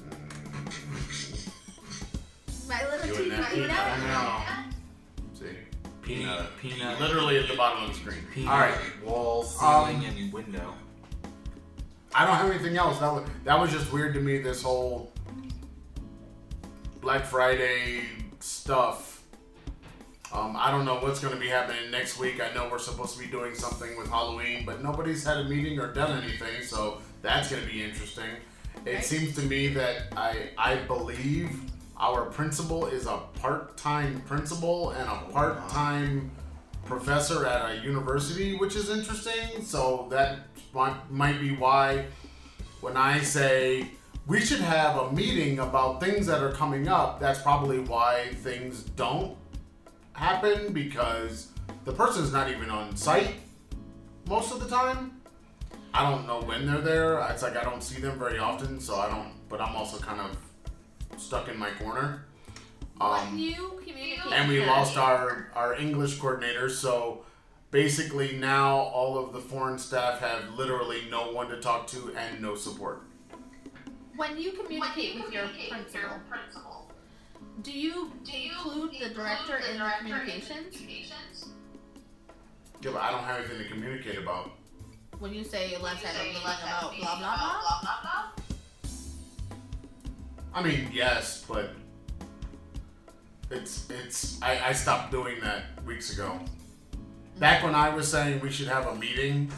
Mm. 0.07 1.49
My 2.67 2.83
little 2.89 3.07
You 3.07 3.23
and 3.23 3.31
that 3.33 3.51
teeny 3.51 3.63
peanut. 3.63 3.69
peanut. 3.69 3.79
I 3.79 4.64
know. 4.64 4.64
See, 6.05 6.15
Peanut, 6.17 6.45
peanut, 6.61 6.99
literally 6.99 7.37
at 7.37 7.47
the 7.47 7.55
bottom 7.55 7.83
of 7.83 7.89
the 7.89 7.95
screen. 7.95 8.19
peanut, 8.33 8.51
All 8.53 8.59
right. 8.59 8.75
wall, 9.03 9.43
ceiling, 9.43 9.97
Um, 9.97 10.05
and 10.05 10.33
window. 10.33 10.73
I 12.13 12.25
don't 12.25 12.35
have 12.35 12.49
anything 12.49 12.77
else. 12.77 12.99
That 12.99 13.11
was 13.11 13.27
that 13.43 13.59
was 13.59 13.71
just 13.71 13.91
weird 13.91 14.13
to 14.13 14.21
me. 14.21 14.37
This 14.37 14.61
whole 14.61 15.11
Black 17.01 17.25
Friday 17.25 18.03
stuff. 18.39 19.23
Um, 20.31 20.55
I 20.57 20.69
don't 20.71 20.85
know 20.85 20.95
what's 20.95 21.19
going 21.19 21.33
to 21.33 21.39
be 21.39 21.47
happening 21.47 21.89
next 21.91 22.19
week. 22.19 22.41
I 22.41 22.53
know 22.53 22.67
we're 22.69 22.77
supposed 22.79 23.13
to 23.17 23.19
be 23.19 23.27
doing 23.27 23.55
something 23.55 23.97
with 23.97 24.09
Halloween, 24.09 24.65
but 24.65 24.83
nobody's 24.83 25.23
had 25.23 25.37
a 25.37 25.43
meeting 25.45 25.79
or 25.79 25.93
done 25.93 26.21
anything, 26.23 26.61
so 26.61 26.97
that's 27.21 27.49
going 27.49 27.63
to 27.63 27.69
be 27.71 27.81
interesting. 27.83 28.29
It 28.85 29.03
seems 29.05 29.33
to 29.35 29.41
me 29.43 29.69
that 29.69 30.07
I 30.15 30.49
I 30.57 30.75
believe 30.75 31.49
our 31.97 32.25
principal 32.25 32.87
is 32.87 33.05
a 33.07 33.19
part-time 33.39 34.21
principal 34.21 34.91
and 34.91 35.07
a 35.09 35.31
part-time 35.31 36.29
professor 36.85 37.45
at 37.45 37.71
a 37.71 37.83
university, 37.83 38.55
which 38.57 38.75
is 38.75 38.89
interesting. 38.89 39.63
So 39.63 40.07
that 40.11 40.39
might, 40.73 41.09
might 41.09 41.39
be 41.39 41.55
why 41.55 42.05
when 42.81 42.97
I 42.97 43.21
say 43.21 43.89
we 44.27 44.41
should 44.41 44.59
have 44.59 44.97
a 44.97 45.11
meeting 45.11 45.59
about 45.59 46.01
things 46.01 46.27
that 46.27 46.41
are 46.41 46.51
coming 46.51 46.87
up, 46.87 47.19
that's 47.19 47.41
probably 47.41 47.79
why 47.79 48.29
things 48.35 48.83
don't 48.83 49.37
happen 50.13 50.73
because 50.73 51.49
the 51.83 51.91
person's 51.91 52.31
not 52.31 52.49
even 52.49 52.69
on 52.69 52.95
site 52.95 53.35
most 54.27 54.51
of 54.51 54.59
the 54.59 54.67
time. 54.67 55.21
I 55.93 56.09
don't 56.09 56.27
know 56.27 56.41
when 56.41 56.65
they're 56.65 56.81
there. 56.81 57.19
It's 57.29 57.41
like 57.41 57.55
I 57.55 57.63
don't 57.63 57.81
see 57.81 58.01
them 58.01 58.19
very 58.19 58.37
often, 58.37 58.79
so 58.81 58.95
I 58.95 59.09
don't. 59.09 59.31
But 59.47 59.61
I'm 59.61 59.75
also 59.75 59.97
kind 59.97 60.19
of 60.19 60.37
stuck 61.19 61.47
in 61.49 61.57
my 61.57 61.71
corner. 61.71 62.25
when 62.97 63.09
um, 63.11 63.37
you 63.37 63.81
communicate 63.85 64.31
and 64.33 64.47
we 64.49 64.65
lost 64.65 64.97
our 64.97 65.49
our 65.55 65.75
English 65.75 66.17
coordinator, 66.19 66.69
so 66.69 67.23
basically 67.71 68.37
now 68.37 68.77
all 68.77 69.17
of 69.17 69.33
the 69.33 69.39
foreign 69.39 69.77
staff 69.77 70.19
have 70.19 70.53
literally 70.57 71.01
no 71.09 71.31
one 71.31 71.49
to 71.49 71.59
talk 71.59 71.87
to 71.87 72.13
and 72.17 72.41
no 72.41 72.55
support. 72.55 73.01
when 74.15 74.37
you 74.37 74.51
communicate 74.53 75.15
with 75.15 75.31
your 75.33 75.43
communicate 75.47 75.71
with 75.71 75.91
principal, 75.91 76.09
your 76.09 76.19
principal, 76.29 76.91
do 77.61 77.71
you 77.71 78.11
do 78.23 78.31
you 78.37 78.51
include 78.51 78.91
the 78.99 79.09
director 79.13 79.57
in 79.57 79.73
the 79.73 79.79
director 79.79 80.05
in 80.07 80.11
the 80.11 80.15
communications? 80.15 80.77
communications? 80.77 81.49
Yeah, 82.81 82.91
but 82.91 83.01
I 83.01 83.11
don't 83.11 83.23
have 83.23 83.39
anything 83.39 83.57
to 83.63 83.67
communicate 83.69 84.17
about. 84.17 84.51
When 85.19 85.33
you 85.33 85.43
say 85.43 85.75
let's 85.81 86.01
You 86.01 86.07
have 86.07 86.15
a 86.15 86.45
"Let's 86.45 86.61
have 86.61 86.83
about 86.83 86.97
blah 86.99 87.19
blah 87.19 87.35
blah? 87.35 87.59
blah 87.61 87.79
blah 87.81 87.99
blah. 88.03 88.44
I 90.55 90.63
mean, 90.63 90.89
yes, 90.93 91.43
but 91.49 91.71
it's 93.51 93.89
it's 93.89 94.41
I, 94.41 94.69
I 94.69 94.71
stopped 94.71 95.11
doing 95.11 95.41
that 95.41 95.83
weeks 95.85 96.13
ago. 96.13 96.39
Back 97.39 97.61
when 97.61 97.75
I 97.75 97.93
was 97.93 98.09
saying 98.09 98.39
we 98.39 98.49
should 98.49 98.69
have 98.69 98.87
a 98.87 98.95
meeting, 98.95 99.51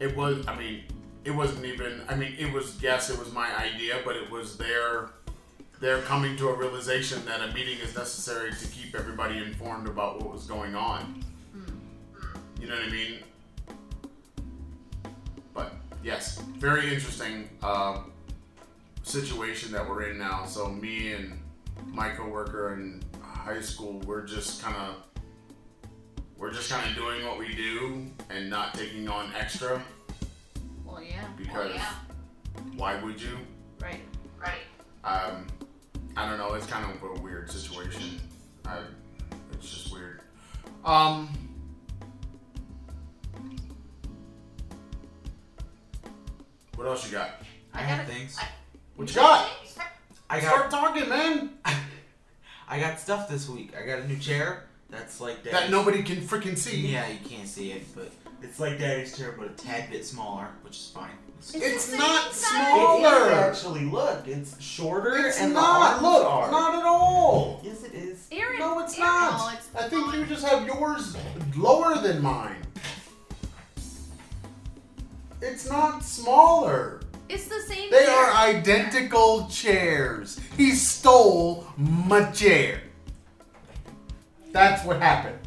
it 0.00 0.16
was 0.16 0.46
I 0.48 0.56
mean, 0.58 0.84
it 1.24 1.30
wasn't 1.30 1.66
even 1.66 2.00
I 2.08 2.14
mean, 2.14 2.34
it 2.38 2.50
was 2.54 2.82
yes, 2.82 3.10
it 3.10 3.18
was 3.18 3.30
my 3.34 3.54
idea, 3.58 4.00
but 4.02 4.16
it 4.16 4.30
was 4.30 4.56
their 4.56 5.10
they're 5.78 6.00
coming 6.02 6.34
to 6.38 6.48
a 6.48 6.56
realization 6.56 7.22
that 7.26 7.42
a 7.42 7.52
meeting 7.52 7.76
is 7.80 7.94
necessary 7.94 8.52
to 8.52 8.66
keep 8.68 8.94
everybody 8.94 9.36
informed 9.36 9.88
about 9.88 10.22
what 10.22 10.32
was 10.32 10.46
going 10.46 10.74
on. 10.74 11.22
You 12.58 12.66
know 12.66 12.76
what 12.76 12.84
I 12.84 12.90
mean? 12.90 13.18
But 15.52 15.74
yes, 16.02 16.38
very 16.56 16.94
interesting. 16.94 17.50
Uh, 17.62 17.98
situation 19.02 19.72
that 19.72 19.88
we're 19.88 20.02
in 20.10 20.18
now. 20.18 20.44
So 20.44 20.68
me 20.68 21.12
and 21.12 21.38
my 21.86 22.10
coworker 22.10 22.74
in 22.74 23.02
high 23.22 23.60
school, 23.60 24.00
we're 24.06 24.26
just 24.26 24.62
kind 24.62 24.76
of 24.76 24.96
we're 26.36 26.52
just 26.52 26.70
kind 26.70 26.88
of 26.88 26.96
doing 26.96 27.24
what 27.24 27.38
we 27.38 27.54
do 27.54 28.06
and 28.30 28.50
not 28.50 28.74
taking 28.74 29.08
on 29.08 29.32
extra 29.38 29.80
Well, 30.84 31.00
yeah, 31.02 31.24
because 31.36 31.72
yeah. 31.74 31.92
why 32.76 33.00
would 33.02 33.20
you? 33.20 33.36
right. 33.80 34.00
Right. 34.40 34.58
Um, 35.04 35.46
I 36.16 36.28
don't 36.28 36.38
know. 36.38 36.54
It's 36.54 36.66
kind 36.66 36.84
of 36.84 37.02
a 37.18 37.20
weird 37.22 37.48
situation. 37.50 38.20
I, 38.66 38.80
it's 39.52 39.70
just 39.70 39.92
weird. 39.92 40.20
Um. 40.84 41.28
What 46.74 46.86
else 46.86 47.06
you 47.06 47.12
got? 47.12 47.30
I, 47.72 47.78
I 47.78 47.82
have 47.82 48.06
gotta- 48.06 48.18
things. 48.18 48.38
What 49.02 49.10
you 49.10 49.16
got? 49.16 49.50
I 50.30 50.38
Start 50.38 50.70
talking, 50.70 51.08
man. 51.08 51.50
I 52.68 52.78
got 52.78 53.00
stuff 53.00 53.28
this 53.28 53.48
week. 53.48 53.74
I 53.76 53.84
got 53.84 53.98
a 53.98 54.06
new 54.06 54.16
chair 54.16 54.62
that's 54.90 55.20
like 55.20 55.42
That 55.42 55.70
nobody 55.70 56.04
can 56.04 56.18
freaking 56.18 56.56
see. 56.56 56.86
Yeah, 56.86 57.08
you 57.08 57.18
can't 57.28 57.48
see 57.48 57.72
it, 57.72 57.82
but 57.96 58.12
it's 58.42 58.60
like 58.60 58.78
Daddy's 58.78 59.18
chair, 59.18 59.34
but 59.36 59.48
a 59.48 59.50
tad 59.54 59.90
bit 59.90 60.06
smaller, 60.06 60.46
which 60.62 60.76
is 60.76 60.92
fine. 60.94 61.10
It's, 61.40 61.52
It's 61.52 61.66
It's 61.66 61.90
the 61.90 61.96
not 61.98 62.32
same 62.32 62.60
It 62.60 62.64
smaller. 62.64 63.26
is 63.26 63.32
actually. 63.32 63.84
Look, 63.86 64.28
it's 64.28 64.62
shorter 64.62 65.16
It's 65.26 65.40
and 65.40 65.52
not. 65.52 66.00
the 66.00 66.06
arms 66.06 66.18
Look, 66.20 66.24
are. 66.24 66.50
not 66.52 66.74
at 66.76 66.84
all. 66.84 67.60
Yes, 67.64 67.82
it 67.82 67.94
is. 67.94 68.28
Aaron, 68.30 68.60
No, 68.60 68.78
it's 68.84 68.96
Aaron, 68.96 69.10
not. 69.10 69.52
No, 69.52 69.58
it's 69.58 69.68
I 69.74 69.88
think 69.88 70.14
you 70.14 70.26
just 70.26 70.46
have 70.46 70.64
yours 70.64 71.16
lower 71.56 71.96
than 71.98 72.22
mine. 72.22 72.54
It's 75.40 75.68
not 75.68 76.04
smaller. 76.04 77.00
It's 77.32 77.44
the 77.48 77.60
same. 77.60 77.90
They 77.90 78.04
chair. 78.04 78.14
are 78.14 78.32
identical 78.34 79.46
chairs. 79.48 80.38
He 80.56 80.72
stole 80.72 81.66
my 81.76 82.24
chair. 82.32 82.82
That's 84.52 84.84
what 84.84 85.00
happened. 85.00 85.38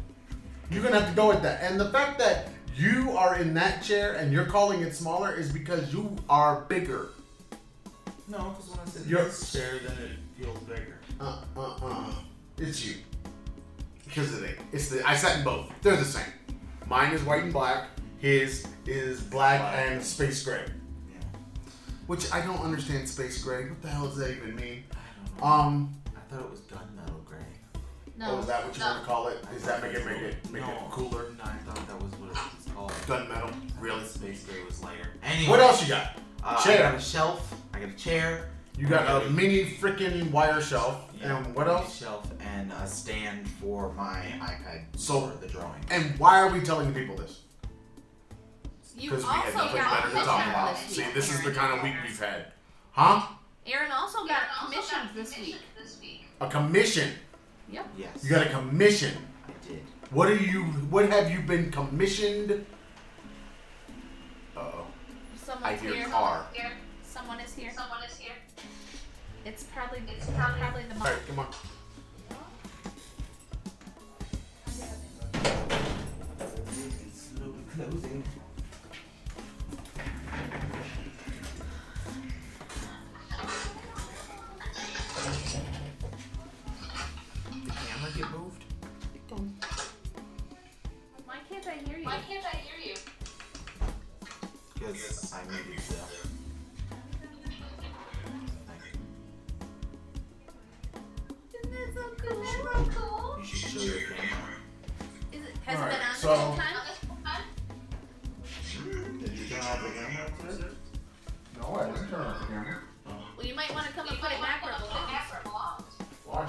You're 0.70 0.82
gonna 0.82 1.00
have 1.00 1.08
to 1.10 1.14
go 1.16 1.28
with 1.28 1.42
that. 1.42 1.62
And 1.62 1.78
the 1.78 1.90
fact 1.90 2.18
that 2.18 2.48
you 2.76 3.12
are 3.16 3.36
in 3.36 3.54
that 3.54 3.82
chair 3.82 4.14
and 4.14 4.32
you're 4.32 4.44
calling 4.46 4.82
it 4.82 4.94
smaller 4.94 5.32
is 5.34 5.50
because 5.52 5.92
you 5.92 6.14
are 6.28 6.62
bigger. 6.62 7.08
No, 8.28 8.38
because 8.56 8.70
when 8.70 8.80
I 8.80 8.84
sit 8.90 9.02
in 9.02 9.08
You're- 9.08 9.24
this 9.24 9.52
chair, 9.52 9.78
then 9.86 9.96
it 9.98 10.42
feels 10.44 10.58
bigger. 10.60 10.98
Uh 11.20 11.38
uh 11.56 11.76
uh. 11.82 12.12
It's 12.58 12.84
you. 12.84 12.96
Because 14.04 14.34
of 14.34 14.42
it 14.42 14.48
ain't. 14.50 14.58
It's 14.72 14.88
the 14.88 15.06
I 15.06 15.14
sat 15.14 15.38
in 15.38 15.44
both. 15.44 15.70
They're 15.82 15.96
the 15.96 16.04
same. 16.04 16.24
Mine 16.88 17.12
is 17.12 17.22
white 17.22 17.44
and 17.44 17.52
black. 17.52 17.88
His 18.18 18.66
is 18.86 19.20
black 19.20 19.60
Black. 19.60 19.74
and 19.90 20.02
space 20.04 20.42
gray. 20.44 20.64
Yeah. 22.06 22.14
Which 22.14 22.32
I 22.32 22.40
don't 22.44 22.60
understand 22.60 23.08
space 23.08 23.42
gray. 23.42 23.68
What 23.68 23.82
the 23.82 23.88
hell 23.88 24.06
does 24.06 24.16
that 24.16 24.30
even 24.30 24.54
mean? 24.56 24.84
I 24.92 24.96
don't 25.28 25.40
know. 25.40 25.46
Um 25.46 25.94
I 26.16 26.20
thought 26.34 26.44
it 26.44 26.50
was 26.50 26.60
gunmetal 26.60 27.24
gray. 27.24 27.38
Oh, 27.76 27.80
No. 28.16 28.38
is 28.38 28.46
that 28.46 28.64
what 28.64 28.74
you 28.74 28.80
No. 28.80 28.86
want 28.90 29.00
to 29.00 29.06
call 29.06 29.28
it? 29.28 29.44
Is 29.56 29.62
that 29.64 29.82
make 29.82 29.94
it 29.94 30.04
make 30.06 30.22
it 30.22 30.36
make 30.50 30.62
no. 30.62 30.70
it 30.72 30.90
cooler? 30.90 31.26
No, 31.38 31.44
I 31.44 31.56
thought 31.64 31.86
that 31.88 32.02
was 32.02 32.12
what 32.12 32.30
it 32.30 32.36
was 32.56 32.72
called. 32.74 32.92
Gunmetal. 33.06 33.52
Really? 33.80 34.04
Space 34.06 34.44
gray 34.44 34.62
was 34.64 34.82
lighter. 34.82 35.08
Anyway. 35.22 35.50
What 35.50 35.60
else 35.60 35.82
you 35.82 35.88
got? 35.88 36.16
Uh, 36.44 36.62
Chair. 36.62 36.86
I 36.86 36.90
got 36.92 36.98
a 37.00 37.02
shelf. 37.02 37.54
I 37.74 37.80
got 37.80 37.88
a 37.88 37.92
chair. 37.94 38.50
You 38.78 38.86
got 38.86 39.22
a 39.24 39.30
mini 39.30 39.64
freaking 39.64 40.30
wire 40.30 40.60
shelf. 40.60 41.10
Yeah, 41.18 41.38
And 41.44 41.54
what 41.54 41.66
else? 41.66 41.96
Shelf 41.96 42.30
and 42.40 42.70
a 42.72 42.86
stand 42.86 43.48
for 43.48 43.92
my 43.94 44.20
iPad 44.38 44.82
So- 44.96 45.28
for 45.30 45.36
the 45.38 45.48
drawing. 45.50 45.82
And 45.90 46.16
why 46.18 46.38
are 46.40 46.50
we 46.50 46.60
telling 46.60 46.92
people 46.92 47.16
this? 47.16 47.40
You 48.96 49.10
Because 49.10 49.24
also 49.24 49.36
we 49.36 49.42
had 49.44 49.54
nothing 49.54 49.76
got 49.76 49.90
better 50.02 50.08
to 50.08 50.14
talk 50.24 50.24
commissioned 50.24 50.50
about. 50.50 50.76
this 50.76 50.96
See, 50.96 51.04
week. 51.04 51.14
this 51.14 51.30
is 51.30 51.36
the 51.40 51.42
Aaron. 51.44 51.54
kind 51.58 51.72
of 51.76 51.82
week 51.82 51.92
we've 52.02 52.18
had. 52.18 52.46
Huh? 52.92 53.26
Aaron 53.66 53.90
also 53.92 54.18
got 54.20 54.30
Aaron 54.30 54.48
also 54.60 54.72
commissioned 54.72 55.08
got 55.08 55.14
this 55.14 55.38
week. 55.38 55.56
This 55.78 55.98
week. 56.00 56.24
A 56.40 56.48
commission. 56.48 57.10
Yep. 57.70 57.86
Yes. 57.98 58.24
You 58.24 58.30
got 58.30 58.46
a 58.46 58.50
commission. 58.50 59.12
I 59.48 59.52
did. 59.68 59.82
What 60.10 60.28
are 60.28 60.36
you? 60.36 60.62
What 60.88 61.10
have 61.10 61.30
you 61.30 61.40
been 61.40 61.70
commissioned? 61.70 62.64
Uh 64.56 64.60
oh. 64.60 64.86
Someone's 65.36 65.64
I 65.66 65.76
hear 65.76 65.94
here. 65.94 66.08
car. 66.08 66.46
Someone 67.02 67.40
is 67.40 67.54
here. 67.54 67.72
someone 67.74 68.02
is 68.04 68.16
here. 68.16 68.32
It's 69.44 69.64
probably 69.64 70.00
It's 70.08 70.26
probably- 70.30 70.60
probably 70.60 70.82
the 70.84 70.92
All 70.94 70.98
mom. 71.00 71.08
right, 71.08 71.26
come 71.28 71.38
on. 71.40 71.46
Because 94.86 95.32
I? 95.32 95.40
So 101.92 102.02
cool. 102.94 103.38
You 103.38 103.44
should 103.44 103.70
show 103.70 103.80
your 103.80 104.00
camera. 104.00 104.56
Is 105.32 105.42
it, 105.42 105.54
has 105.64 105.80
it 105.80 105.90
been 105.90 106.00
so- 106.14 106.30
off? 106.30 106.58
No, 111.58 111.62
I 111.62 111.84
on 111.86 111.92
the 111.92 111.98
camera. 112.46 112.78
Well, 113.36 113.46
you 113.46 113.54
might 113.54 113.74
want 113.74 113.86
to 113.86 113.92
come 113.92 114.08
and 114.08 114.18
put 114.18 114.30
it 114.30 114.40
back 114.40 114.62
where 114.62 114.72
it 114.72 114.78
belongs. 114.78 115.82
Why? 116.24 116.48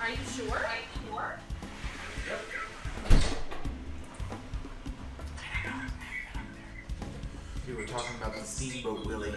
Are 0.00 0.10
you 0.10 0.16
sure? 0.34 0.66
We 7.70 7.76
were 7.76 7.84
talking 7.86 8.16
about 8.20 8.34
the 8.34 8.42
steamboat 8.42 9.06
Willie. 9.06 9.32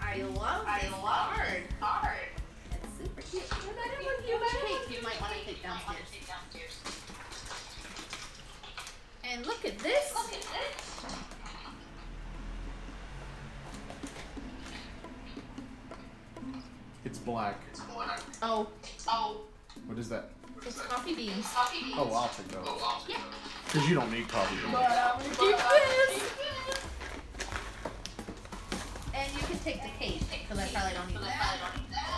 I 0.00 0.22
love 0.22 0.64
I 0.64 0.78
this 0.82 0.92
love 0.92 1.02
card. 1.02 1.48
this 1.48 1.62
card. 1.80 2.16
It's 2.70 2.98
super 2.98 3.20
cute. 3.22 3.42
You 3.42 3.74
got 3.74 3.86
a 3.98 4.00
huge 4.00 4.28
you 4.30 5.02
might 5.02 5.20
want 5.20 5.32
to 5.34 5.44
take 5.44 5.58
You 5.60 5.68
might 5.68 5.84
wanna 5.84 5.98
downstairs. 5.98 6.08
take 6.12 6.26
downstairs. 6.28 6.74
And 9.24 9.44
look 9.44 9.64
at 9.64 9.76
this. 9.80 10.12
Look 10.14 10.32
at 10.32 10.40
this. 10.40 11.04
It's 17.04 17.18
black. 17.18 17.60
It's 17.70 17.80
black. 17.80 18.20
Oh, 18.42 18.68
Oh, 19.08 19.40
What 19.86 19.98
is 19.98 20.08
that? 20.10 20.30
it's 20.66 20.80
coffee 20.82 21.14
beans. 21.14 21.46
coffee 21.52 21.82
beans. 21.84 21.94
Oh, 21.98 22.12
I'll 22.12 22.28
take 22.28 22.48
those. 22.48 22.66
Oh, 22.66 22.78
wow. 22.80 23.00
Yeah. 23.08 23.16
Because 23.64 23.88
you 23.88 23.94
don't 23.94 24.10
need 24.10 24.28
coffee. 24.28 24.56
beans. 24.56 24.72
But 24.72 24.90
I'm 24.90 25.18
gonna 25.18 25.34
keep 25.36 25.56
this. 26.18 26.27
Take 29.68 29.82
the 29.82 29.92
cake 30.00 30.22
because 30.30 30.58
I 30.58 30.66
probably 30.72 30.94
don't 30.96 31.08
need 31.08 31.20
But 31.20 31.24
I 31.24 31.26
that. 31.28 31.36
probably 31.44 31.60
don't 31.60 31.76
need 31.76 31.92
that. 31.92 32.08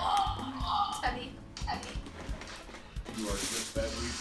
It's 0.90 1.02
heavy. 1.02 1.26
Heavy. 1.66 1.94
You 3.18 3.26
are 3.26 3.40
just 3.42 3.74
that 3.74 3.90
weak. 3.98 4.14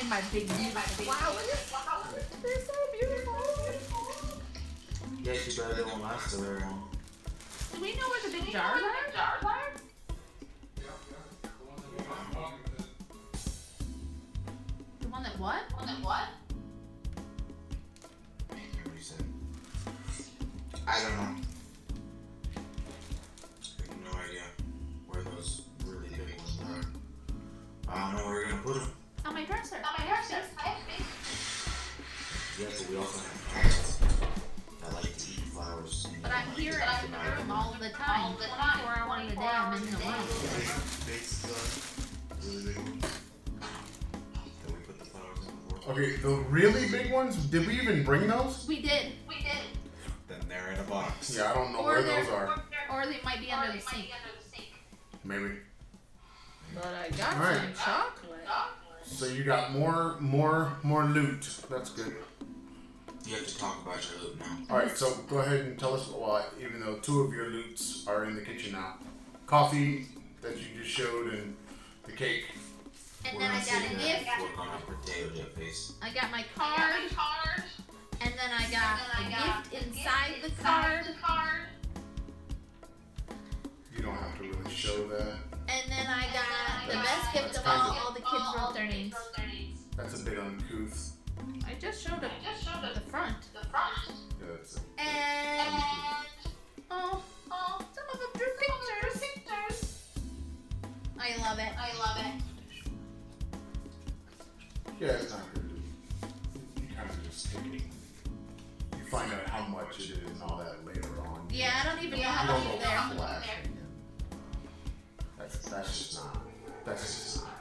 And 0.00 0.08
my 0.08 0.20
big 0.32 0.48
beautiful 0.48 1.04
flowers. 1.04 1.60
Wow. 1.72 2.08
They're 2.42 2.64
so 2.64 2.72
beautiful. 2.96 3.36
Yeah, 5.22 5.36
too 5.36 5.52
bad 5.60 5.76
they 5.76 5.84
won't 5.84 6.02
last 6.02 6.30
so 6.30 6.40
very 6.40 6.60
long. 6.60 6.88
Do 7.74 7.80
we 7.82 7.92
know 7.96 8.08
where 8.08 8.22
the 8.24 8.32
big 8.32 8.46
you 8.48 8.54
know 8.54 8.60
That's 61.70 61.90
good. 61.90 62.14
You 63.26 63.34
have 63.34 63.46
to 63.46 63.58
talk 63.58 63.82
about 63.82 63.98
your 64.08 64.22
loot 64.28 64.38
now. 64.38 64.58
All 64.70 64.78
right, 64.78 64.96
so 64.96 65.12
go 65.28 65.38
ahead 65.38 65.60
and 65.60 65.78
tell 65.78 65.94
us. 65.94 66.08
Well, 66.08 66.44
even 66.60 66.80
though 66.80 66.96
two 66.96 67.22
of 67.22 67.32
your 67.32 67.48
loots 67.48 68.06
are 68.06 68.24
in 68.24 68.36
the 68.36 68.42
kitchen 68.42 68.72
now, 68.72 68.94
coffee 69.46 70.06
that 70.42 70.56
you 70.56 70.66
just 70.80 70.90
showed 70.90 71.32
and 71.32 71.56
the 72.04 72.12
cake. 72.12 72.44
And 73.24 73.36
We're 73.36 73.42
then 73.42 73.50
I 73.50 73.58
got 73.64 73.82
a 73.84 73.94
gift. 73.96 74.28
Work 74.40 74.58
on 74.60 74.68
a 74.68 74.80
potato 74.80 75.30
chip 75.34 75.56
face. 75.58 75.92
I 76.00 76.10
got 76.14 76.30
my 76.30 76.38
I 76.38 76.42
got 76.56 76.76
card. 76.76 76.94
my 77.02 77.16
card. 77.16 77.64
And 78.20 78.32
then 78.34 78.50
I 78.52 78.62
got 78.70 79.00
And 79.00 79.00
then 79.10 79.16
I 79.16 79.26
a 79.26 79.30
got 79.46 79.70
gift 79.70 79.82
a 79.84 79.86
inside 79.88 80.28
gift 80.28 80.42
the 80.42 80.48
inside 80.50 80.82
card. 80.82 81.04
the 81.06 81.20
card. 81.20 81.60
You 83.96 84.02
don't 84.02 84.14
have 84.14 84.38
to 84.38 84.42
really 84.44 84.70
show 84.70 85.08
that. 85.08 85.34
And 85.68 85.90
then 85.90 86.06
I 86.06 86.26
got 86.32 86.86
the 86.86 86.92
then 86.92 86.98
I 86.98 87.02
best 87.02 87.24
got 87.24 87.34
gift 87.34 87.52
the 87.54 87.58
of 87.58 87.64
best 87.64 87.76
all. 87.82 87.90
gift 87.92 88.06
All 88.06 88.12
the 88.12 88.20
kids 88.20 88.30
all 88.56 88.66
wrote 88.66 88.74
their 88.74 88.86
the 88.86 88.92
kids 88.92 89.02
names. 89.02 89.14
wrote 89.14 89.36
their 89.36 89.46
names. 89.48 89.78
That's 89.96 90.20
a 90.22 90.24
bit 90.24 90.38
uncouth. 90.38 91.15
I 91.66 91.74
just 91.80 92.02
showed 92.06 92.22
it 92.22 92.30
I 92.30 92.52
just 92.52 92.64
showed 92.64 92.84
at 92.84 92.90
it 92.90 92.94
the 92.94 93.00
front. 93.10 93.36
the 93.52 93.66
front. 93.68 93.92
Yeah, 94.40 94.46
that's 94.56 94.76
a, 94.76 94.80
And 95.00 95.68
And 95.68 96.54
oh, 96.90 97.22
oh, 97.50 97.78
some 97.94 98.04
of 98.12 98.18
them 98.20 98.30
drew 98.34 98.46
pictures. 98.58 99.22
pictures. 99.34 100.08
I 101.18 101.36
love 101.48 101.58
it. 101.58 101.72
I 101.78 101.98
love 101.98 102.18
it. 102.18 102.42
yeah, 105.00 105.08
it's 105.08 105.30
not 105.30 105.40
good. 105.54 105.82
You 106.80 106.88
kind 106.96 107.10
of 107.10 107.22
just 107.30 107.52
take 107.52 107.74
it. 107.74 107.82
You 108.98 109.04
find 109.10 109.32
out 109.32 109.48
how 109.50 109.66
much 109.66 109.98
it 110.00 110.18
is 110.22 110.30
and 110.30 110.42
all 110.42 110.56
that 110.58 110.84
later 110.86 111.08
on. 111.20 111.46
Yeah, 111.50 111.72
I 111.82 111.94
don't 111.94 112.04
even 112.04 112.18
know 112.20 112.26
how 112.26 112.56
You 112.56 112.64
much 112.64 112.64
don't 112.64 112.78
is 112.78 112.84
there. 112.84 113.16
flashing. 113.16 113.78
That's 115.38 115.58
that's 115.58 115.98
just 115.98 116.14
not. 116.24 116.46
That's 116.84 117.02
just 117.02 117.44
not. 117.44 117.52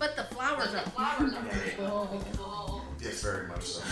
But 0.00 0.16
the 0.16 0.24
flowers 0.34 0.68
But 0.72 0.86
are 0.86 0.90
flowers 0.90 1.34
are 1.34 1.42
beautiful. 1.42 2.08
Oh. 2.48 2.82
Yes, 3.00 3.22
very 3.22 3.46
much 3.48 3.64
so. 3.64 3.82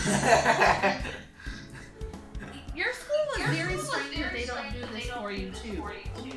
Your 2.75 2.91
school 2.93 3.15
is 3.35 3.39
Your 3.39 3.47
very 3.49 3.77
school 3.77 3.93
strange 4.01 4.15
that 4.15 4.33
they 4.33 4.45
don't 4.45 4.73
do 4.73 4.79
this 4.91 5.07
don't 5.07 5.21
for 5.21 5.31
you 5.31 5.51
too. 5.51 5.75
for 5.81 5.93
you. 6.25 6.33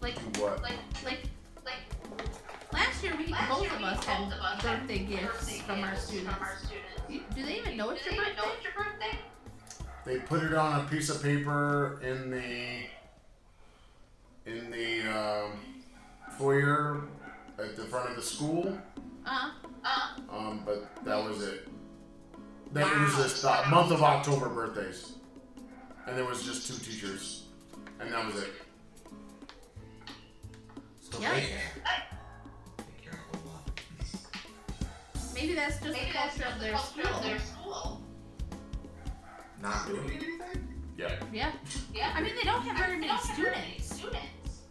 Like, 0.00 0.16
what? 0.38 0.62
Like, 0.62 0.78
like 1.04 1.18
like 1.64 1.80
last 2.72 3.02
year, 3.02 3.14
we 3.18 3.26
last 3.26 3.48
both 3.50 3.62
year 3.62 3.72
of 3.72 3.78
we 3.80 3.84
us 3.84 3.96
both 3.96 4.04
had 4.04 4.32
of 4.32 4.38
us 4.38 4.62
had 4.62 4.78
birthday 4.80 4.98
gifts 5.00 5.24
birthday 5.24 5.58
from 5.66 5.82
our 5.82 5.96
students. 5.96 6.32
From 6.32 6.42
our 6.44 6.56
students. 6.58 7.34
Do 7.34 7.42
they 7.44 7.56
even 7.58 7.76
know 7.76 7.90
it's 7.90 8.04
Do 8.04 8.14
your 8.14 8.24
they 8.24 8.30
even 8.30 8.36
know 8.36 8.44
birthday? 8.44 8.56
it's 8.56 8.76
your 8.76 8.84
birthday? 8.84 9.18
They 10.04 10.18
put 10.20 10.44
it 10.44 10.54
on 10.54 10.80
a 10.84 10.88
piece 10.88 11.10
of 11.10 11.20
paper 11.20 12.00
in 12.04 12.30
the 12.30 12.86
in 14.48 14.70
the 14.70 15.02
um, 15.10 15.52
foyer 16.38 17.02
at 17.58 17.74
the 17.74 17.84
front 17.86 18.10
of 18.10 18.16
the 18.16 18.22
school. 18.22 18.78
Uh, 19.26 19.50
Uh, 19.84 20.10
Um, 20.30 20.62
but 20.64 21.04
that 21.04 21.16
was 21.22 21.42
it. 21.42 21.68
That 22.72 22.86
it 22.92 23.00
was 23.00 23.14
just 23.16 23.42
the 23.42 23.62
month 23.70 23.92
of 23.92 24.02
October 24.02 24.48
birthdays, 24.48 25.12
and 26.06 26.16
there 26.16 26.24
was 26.24 26.42
just 26.42 26.66
two 26.66 26.74
teachers, 26.84 27.44
and 28.00 28.12
that 28.12 28.26
was 28.26 28.42
it. 28.42 28.52
So 31.00 31.20
Yeah. 31.20 31.34
they 31.34 31.40
care. 31.46 31.72
They 32.78 32.84
care 33.04 33.12
a 33.32 33.36
whole 33.36 33.52
lot. 33.52 33.70
maybe 35.34 35.54
that's 35.54 35.78
just 35.80 35.84
maybe 35.92 36.06
the 36.06 36.12
that's 36.12 36.36
culture 36.36 36.52
of 36.52 36.58
the 36.58 36.64
their 36.64 36.72
culture 36.74 37.02
school. 37.02 37.14
of 37.16 37.22
their 37.22 37.38
school. 37.38 38.02
Not 39.62 39.86
doing 39.86 40.10
anything? 40.10 40.84
Yeah. 40.98 41.22
Yeah. 41.32 41.52
Yeah. 41.94 42.12
I 42.16 42.20
mean, 42.22 42.34
they 42.34 42.42
don't 42.42 42.62
have 42.62 42.76
very 42.76 42.96
many 42.96 43.06
don't 43.08 43.18
have 43.20 43.36
very 43.36 43.50
many 43.54 43.78
students. 43.78 43.96
students. 43.96 44.62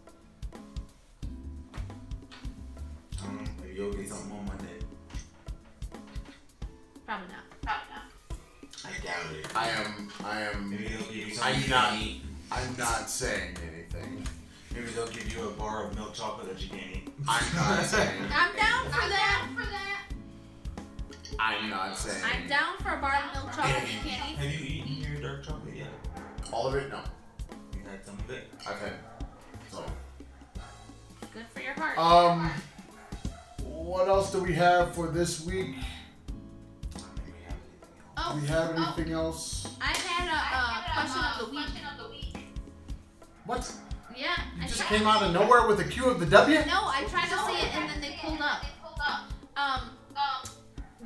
I 3.21 3.25
don't 3.25 3.35
know. 3.35 3.64
Maybe 3.75 3.83
you'll 3.87 3.93
get 3.93 4.07
something 4.07 4.31
on 4.31 4.45
Monday. 4.45 4.79
Probably 7.05 7.27
not. 7.27 7.61
Probably 7.61 7.91
not. 7.93 8.85
I 8.85 9.05
doubt 9.05 9.35
it. 9.35 9.47
I 9.53 9.67
am. 9.67 10.09
I 10.23 10.41
am. 10.43 10.69
Maybe 10.69 10.85
they'll 10.87 10.99
give 11.07 11.15
you 11.15 11.25
I'm 11.41 11.53
something 11.55 11.69
not- 11.69 11.93
eat. 11.95 12.21
I'm 12.53 12.77
not 12.77 13.09
saying 13.09 13.57
anything. 13.69 14.25
Maybe 14.73 14.85
they'll 14.91 15.07
give 15.07 15.29
you 15.33 15.49
a 15.49 15.51
bar 15.51 15.87
of 15.87 15.95
milk 15.95 16.13
chocolate 16.13 16.47
that 16.53 16.61
you 16.63 16.69
can't 16.69 16.95
eat. 16.95 17.09
I'm 17.27 17.55
not 17.55 17.83
saying. 17.85 18.21
I'm 18.31 18.55
down 18.55 18.85
for 18.89 19.01
I'm 19.01 19.09
that. 19.09 19.45
down 19.45 19.55
for 19.57 19.69
that. 19.69 20.01
I'm 21.37 21.69
not 21.69 21.97
saying. 21.97 22.23
I'm 22.23 22.47
down 22.47 22.77
for 22.77 22.93
a 22.93 23.01
bar 23.01 23.15
of 23.27 23.33
milk 23.33 23.53
chocolate 23.55 23.83
you 23.91 24.09
can't 24.09 24.31
eat. 24.31 24.37
Have 24.37 24.53
you 24.53 24.65
eaten 24.65 25.11
your 25.11 25.21
dark 25.21 25.43
chocolate 25.45 25.75
yet? 25.75 25.87
All 26.53 26.67
of 26.67 26.75
it? 26.75 26.89
No. 26.89 27.01
You 27.73 27.81
had 27.91 28.05
some 28.05 28.17
of 28.19 28.29
it? 28.29 28.47
I've 28.65 28.79
had. 28.79 28.93
So. 29.69 29.83
Good 31.33 31.45
for 31.53 31.59
your 31.61 31.73
heart. 31.73 31.97
Um. 31.97 32.49
What 33.85 34.07
else 34.07 34.31
do 34.31 34.41
we 34.41 34.51
have 34.53 34.95
for 34.95 35.09
this 35.09 35.45
week? 35.45 35.75
Maybe 36.95 37.37
we 37.37 37.43
have 37.45 37.53
anything. 37.53 37.85
Do 37.85 38.17
oh, 38.17 38.39
we 38.41 38.47
have 38.47 38.71
anything 38.75 39.13
else? 39.13 39.67
I 39.79 39.93
had 39.93 40.27
a 40.27 40.31
I 40.31 40.33
uh, 40.33 40.81
had 40.81 40.89
a, 40.89 41.11
question 41.11 41.21
of 41.21 41.37
the 41.45 41.51
week. 41.51 41.67
Question 41.69 41.85
of 41.93 42.03
the 42.03 42.09
week. 42.09 42.47
What? 43.45 43.71
Yeah, 44.17 44.33
You 44.57 44.63
I 44.63 44.67
just 44.67 44.79
tried. 44.79 44.97
came 44.97 45.05
out 45.05 45.21
of 45.21 45.33
nowhere 45.33 45.67
with 45.67 45.79
a 45.81 45.83
Q 45.83 46.05
of 46.09 46.19
the 46.19 46.25
W? 46.25 46.57
No, 46.65 46.89
I 46.89 47.05
tried 47.11 47.29
to 47.29 47.37
say 47.45 47.61
it 47.61 47.75
and 47.75 47.87
then 47.87 48.01
they 48.01 48.17
pulled 48.19 48.41
up. 48.41 48.63
They 48.63 48.69
pulled 48.81 48.99
up. 49.05 49.29
Um, 49.55 49.91
Um, 50.17 50.49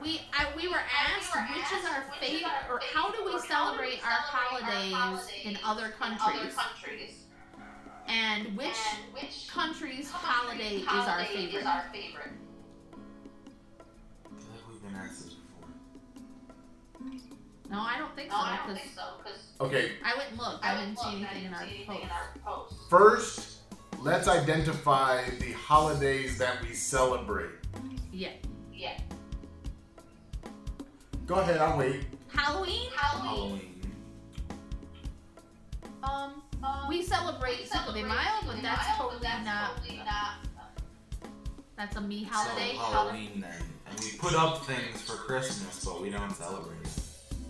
we 0.02 0.22
I, 0.32 0.48
we 0.56 0.70
were 0.70 0.80
asked 0.80 1.36
were 1.36 1.42
which 1.52 1.68
is 1.76 1.84
our 1.84 2.06
favorite 2.22 2.48
our 2.70 2.76
or 2.78 2.82
how 2.94 3.12
do 3.12 3.26
we 3.26 3.34
favorite- 3.34 3.50
celebrate 3.50 4.00
our 4.08 4.24
celebrate 4.32 4.96
our 4.96 5.12
holidays 5.20 5.28
in 5.44 5.58
other 5.66 5.90
countries 6.00 6.22
other 6.24 6.50
countries. 6.56 7.26
and 8.08 8.56
which 8.56 8.80
and 8.96 9.14
which 9.14 9.50
country's 9.52 10.10
country's 10.10 10.12
holiday 10.12 10.76
is 10.78 10.88
our 10.88 10.94
holiday 10.96 11.36
favorite. 11.36 12.32
Feel 14.90 15.00
like 15.00 15.10
we've 15.10 15.10
been 15.10 15.10
asked 15.10 15.24
this 15.24 15.34
before. 15.34 15.70
No, 17.72 17.80
I 17.82 17.98
don't 17.98 18.16
think 18.16 18.30
No, 18.30 18.36
so 18.36 18.42
I 18.42 18.60
don't 18.66 18.76
think 18.76 18.92
so. 18.96 19.02
Because 19.24 19.40
Okay, 19.62 19.92
I 20.04 20.16
went 20.18 20.30
and 20.32 20.40
looked. 20.40 20.66
I, 20.66 20.84
didn't 20.86 20.98
see 21.00 21.16
anything 21.18 21.46
in 21.46 21.54
our 21.54 21.62
anything 21.64 21.86
post. 21.88 22.04
in 22.04 22.10
our 22.10 22.34
post. 22.46 22.76
first, 22.90 23.58
let's 24.00 24.28
identify 24.28 25.30
the 25.40 25.52
holidays 25.54 26.38
that 26.38 26.62
we 26.64 26.74
celebrate. 26.74 27.52
Yeah, 28.12 28.30
Yeah. 28.74 28.98
Go 31.28 31.36
ahead, 31.36 31.58
I'll 31.58 31.78
wait. 31.78 32.06
Halloween. 32.34 32.90
Halloween. 32.96 33.40
Halloween. 33.52 33.94
Um, 36.02 36.42
Um, 36.64 36.88
we 36.90 37.04
celebrate 37.04 37.68
Cinco 37.68 37.94
de 37.94 38.00
celebrate 38.02 38.04
Mayo, 38.08 38.40
Cinco 38.40 38.54
but 38.54 38.62
that's 38.64 38.88
Mayo, 38.88 38.98
totally 38.98 39.22
that's 39.22 39.46
not. 39.46 39.76
totally 39.78 39.98
not. 39.98 40.34
That's 41.78 41.96
a 41.98 42.02
me 42.02 42.24
holiday. 42.24 42.74
So 42.74 42.80
Halloween 42.82 43.42
then. 43.42 43.64
And 43.90 44.00
we 44.00 44.12
put 44.18 44.34
up 44.36 44.66
things 44.66 45.02
for 45.02 45.14
Christmas, 45.18 45.84
but 45.84 46.02
we 46.02 46.10
don't 46.10 46.34
celebrate 46.36 46.82
it. 46.84 46.92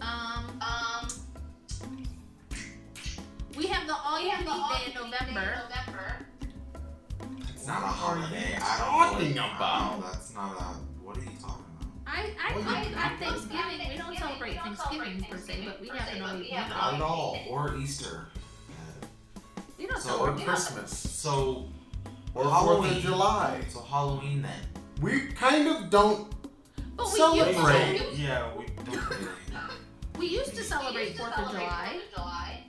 Um, 0.01 0.59
Um, 0.61 1.07
we 3.57 3.67
have 3.67 3.87
the 3.87 3.95
all 3.95 4.19
you 4.21 4.29
have 4.29 4.45
can 4.45 4.47
the 4.47 4.53
eat 4.53 4.85
day 4.85 4.91
in 4.91 4.93
November. 5.11 5.63
November. 5.69 6.25
It's 7.53 7.67
not 7.67 7.83
a 7.83 7.87
holiday. 7.87 8.57
I 8.61 8.77
don't 8.77 8.89
know. 9.35 9.41
talking 9.41 9.55
about? 9.55 9.99
No, 9.99 10.05
that's 10.07 10.33
not 10.33 10.51
a. 10.57 10.63
What 11.03 11.17
are 11.17 11.21
you 11.21 11.29
talking 11.41 11.65
about? 11.81 11.87
I 12.07 12.33
I 12.41 12.55
Well, 12.55 12.63
think 12.63 12.89
you- 12.89 12.95
on 12.97 13.11
you- 13.11 13.17
Thanksgiving 13.17 13.89
we 13.89 13.97
don't 13.97 14.17
celebrate 14.17 14.49
we 14.49 14.55
don't 14.55 14.63
Thanksgiving 14.77 15.19
celebrate 15.19 15.29
per 15.29 15.37
se, 15.37 15.65
but 15.65 15.81
we 15.81 15.89
per 15.89 15.97
have 15.97 16.15
an 16.15 16.21
all 16.23 16.35
we 16.37 16.49
you 16.49 16.55
have 16.55 16.71
can 16.71 16.71
an 16.71 16.77
Not 16.77 16.93
at 16.95 17.01
all. 17.01 17.39
Or 17.49 17.75
Easter. 17.77 18.27
We 19.77 19.87
don't 19.87 20.01
So- 20.01 20.09
Or 20.13 20.17
celebrate. 20.27 20.45
Christmas. 20.45 20.97
So 20.97 21.69
Or 22.33 22.43
4th 22.43 22.51
Halloween. 22.53 22.97
of 22.97 23.01
July. 23.03 23.65
So 23.71 23.81
Halloween 23.81 24.41
then. 24.41 24.67
We 25.01 25.27
kind 25.27 25.67
of 25.67 25.89
don't. 25.89 26.33
But 26.97 27.05
we 27.07 27.17
Celebrate. 27.17 27.93
used 27.93 28.15
to. 28.15 28.21
Yeah, 28.21 28.49
we 28.57 28.65
don't 28.85 29.09
really. 29.09 29.27
We 30.17 30.27
used 30.27 30.53
to 30.55 30.63
celebrate 30.63 31.17
Fourth 31.17 31.37
of 31.37 31.51
July. 31.51 31.99
July. 32.13 32.63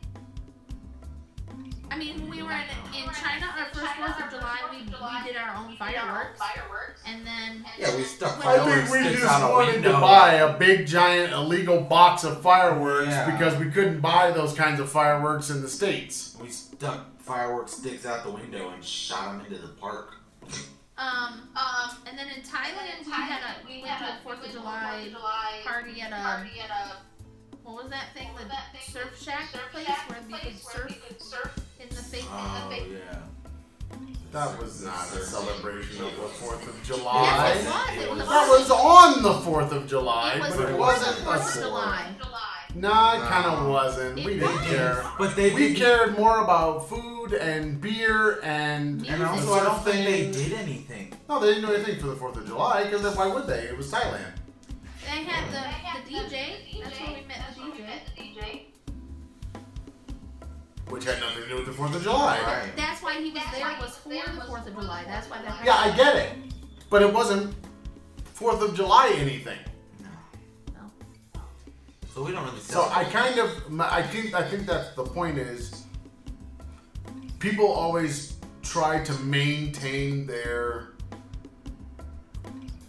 I 1.92 1.96
mean, 1.98 2.20
when 2.20 2.30
we 2.30 2.42
were 2.44 2.52
in, 2.52 2.60
in 2.94 3.10
China, 3.20 3.46
our 3.58 3.64
first 3.74 3.92
Fourth 3.96 4.22
of 4.24 4.30
July, 4.30 4.58
we, 4.70 4.76
we 4.78 5.24
did 5.26 5.36
our 5.36 5.56
own 5.56 5.76
fireworks, 5.76 6.38
Fireworks. 6.38 7.00
and 7.04 7.26
then 7.26 7.64
Yeah, 7.76 7.96
we 7.96 8.04
stuck 8.04 8.46
I 8.46 8.58
I 8.58 8.84
think 8.86 8.92
we 8.92 9.12
just 9.18 9.42
wanted 9.42 9.82
to 9.82 9.92
buy 9.94 10.34
a 10.34 10.56
big 10.56 10.86
giant 10.86 11.32
illegal 11.32 11.80
box 11.80 12.22
of 12.22 12.40
fireworks 12.42 13.08
Yeah. 13.08 13.28
because 13.36 13.58
we 13.58 13.68
couldn't 13.72 13.98
buy 14.00 14.30
those 14.30 14.52
kinds 14.54 14.78
of 14.78 14.88
fireworks 14.88 15.50
in 15.50 15.62
the 15.62 15.68
states. 15.68 16.36
We 16.40 16.50
stuck 16.50 17.20
fireworks 17.20 17.72
sticks 17.72 18.06
out 18.06 18.22
the 18.22 18.30
window 18.30 18.70
and 18.70 18.84
shot 18.84 19.32
them 19.36 19.44
into 19.46 19.60
the 19.60 19.72
park. 19.74 20.14
Um, 21.00 21.48
Um, 21.56 21.96
and 22.06 22.18
then 22.18 22.28
in 22.28 22.42
Thailand, 22.42 23.04
we 23.06 23.10
had 23.12 23.40
a 23.42 23.66
we 23.66 23.82
went 23.82 23.98
to 23.98 24.04
a 24.04 24.16
Fourth 24.22 24.44
of 24.44 24.52
July 24.52 25.10
party 25.64 26.00
at 26.02 26.12
a 26.12 26.16
party 26.22 26.60
at 26.60 26.70
a 26.70 26.96
what 27.64 27.82
was 27.84 27.90
that 27.90 28.06
thing? 28.14 28.28
What 28.32 28.42
The 28.44 28.48
that 28.48 28.72
thing? 28.72 28.80
surf 28.92 29.20
shack 29.22 29.48
surf 29.52 29.62
place 29.72 29.86
shack 29.86 30.08
where 30.10 30.18
you 30.28 30.36
could 30.36 30.52
where 30.52 30.74
surf 30.74 30.90
you 30.90 30.96
could 31.08 31.22
surf. 31.22 31.56
in 31.80 31.88
the 31.88 31.94
fake. 31.96 32.24
Oh 32.30 32.66
big- 32.70 32.90
yeah. 32.92 33.18
That 34.32 34.60
was 34.62 34.84
not 34.84 35.08
a 35.12 35.24
celebration 35.24 36.04
of 36.04 36.12
the 36.16 36.28
Fourth 36.38 36.62
of 36.68 36.76
Yes, 36.78 36.86
July. 36.86 37.52
it 37.52 37.66
was. 37.66 38.04
It 38.04 38.10
was. 38.10 38.18
That 38.28 38.48
was 38.48 38.70
on 38.70 39.22
the 39.24 39.34
Fourth 39.40 39.72
of 39.72 39.88
July, 39.88 40.34
It 40.34 40.40
was 40.40 40.56
but 40.56 40.68
it 40.70 40.78
wasn't 40.78 41.16
the 41.18 41.22
Fourth 41.24 41.40
of 41.56 41.62
before. 41.62 41.70
July. 41.70 42.14
Nah, 42.74 43.14
it 43.14 43.28
kind 43.28 43.46
of 43.46 43.68
wasn't. 43.68 44.18
It 44.18 44.24
we 44.24 44.34
didn't 44.34 44.52
was. 44.52 44.66
care. 44.66 45.04
But 45.18 45.34
they 45.36 45.52
We 45.52 45.68
did. 45.68 45.76
cared 45.76 46.16
more 46.16 46.42
about 46.42 46.88
food 46.88 47.32
and 47.32 47.80
beer 47.80 48.40
and 48.42 49.04
And 49.06 49.22
also, 49.22 49.54
I 49.54 49.64
don't 49.64 49.82
think 49.84 50.06
they 50.06 50.30
did 50.30 50.52
anything. 50.52 51.12
no, 51.28 51.40
they 51.40 51.54
didn't 51.54 51.68
do 51.68 51.74
anything 51.74 51.98
for 52.00 52.06
the 52.08 52.16
Fourth 52.16 52.36
of 52.36 52.46
July 52.46 52.84
because 52.84 53.16
why 53.16 53.26
would 53.26 53.46
they? 53.46 53.64
It 53.64 53.76
was 53.76 53.90
Thailand. 53.90 54.32
They 55.02 55.24
had 55.24 55.48
the, 55.50 56.08
the 56.08 56.14
DJ. 56.16 56.82
That's 56.84 57.00
where 57.00 57.10
we 57.72 57.82
met 57.82 58.02
the 58.16 58.22
DJ. 58.22 58.62
which 60.88 61.04
had 61.04 61.20
nothing 61.20 61.42
to 61.44 61.48
do 61.48 61.56
with 61.56 61.66
the 61.66 61.72
Fourth 61.72 61.94
of 61.94 62.02
July. 62.02 62.38
Right. 62.40 62.76
That's 62.76 63.02
why 63.02 63.14
he 63.20 63.30
was 63.30 63.42
there. 63.52 63.66
Was 63.80 63.96
for 63.96 64.08
the 64.10 64.42
Fourth 64.46 64.66
of 64.66 64.74
July. 64.74 65.04
That's 65.06 65.28
why 65.28 65.42
that. 65.42 65.64
Yeah, 65.64 65.74
I 65.76 65.96
get 65.96 66.16
it, 66.16 66.32
but 66.88 67.02
it 67.02 67.12
wasn't 67.12 67.54
Fourth 68.34 68.60
of 68.62 68.74
July 68.74 69.12
anything. 69.16 69.58
No. 72.20 72.26
No. 72.26 72.26
So 72.26 72.26
we 72.26 72.32
don't 72.32 72.44
really. 72.44 72.60
So 72.60 72.88
I 72.92 73.04
kind 73.04 73.38
of, 73.38 73.80
I 73.80 74.02
think, 74.02 74.34
I 74.34 74.42
think 74.48 74.66
that's 74.66 74.94
the 74.94 75.04
point 75.04 75.38
is, 75.38 75.84
people 77.38 77.66
always 77.66 78.36
try 78.62 79.02
to 79.04 79.12
maintain 79.20 80.26
their 80.26 80.92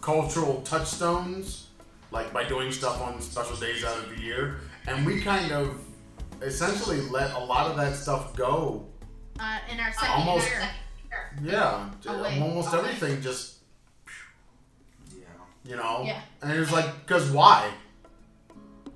cultural 0.02 0.62
touchstones, 0.64 1.68
like 2.12 2.34
by 2.34 2.44
doing 2.44 2.72
stuff 2.72 3.02
on 3.02 3.22
special 3.22 3.56
days 3.56 3.84
out 3.84 3.98
of 3.98 4.10
the 4.10 4.22
year, 4.22 4.60
and 4.88 5.06
we 5.06 5.22
kind 5.22 5.52
of 5.52 5.80
essentially 6.42 7.02
let 7.02 7.34
a 7.34 7.40
lot 7.40 7.70
of 7.70 7.78
that 7.78 7.96
stuff 7.96 8.36
go. 8.36 8.86
Uh, 9.40 9.60
in 9.72 9.80
our 9.80 9.94
second 9.94 10.28
Almost- 10.28 10.48
year. 10.50 10.70
Yeah, 11.44 11.90
Away. 12.08 12.40
almost 12.42 12.74
Away. 12.74 12.80
everything 12.90 13.22
just, 13.22 13.58
Yeah. 15.16 15.24
you 15.64 15.76
know, 15.76 16.04
Yeah. 16.06 16.22
and 16.42 16.52
it's 16.54 16.72
like, 16.72 17.06
because 17.06 17.30
why? 17.32 17.72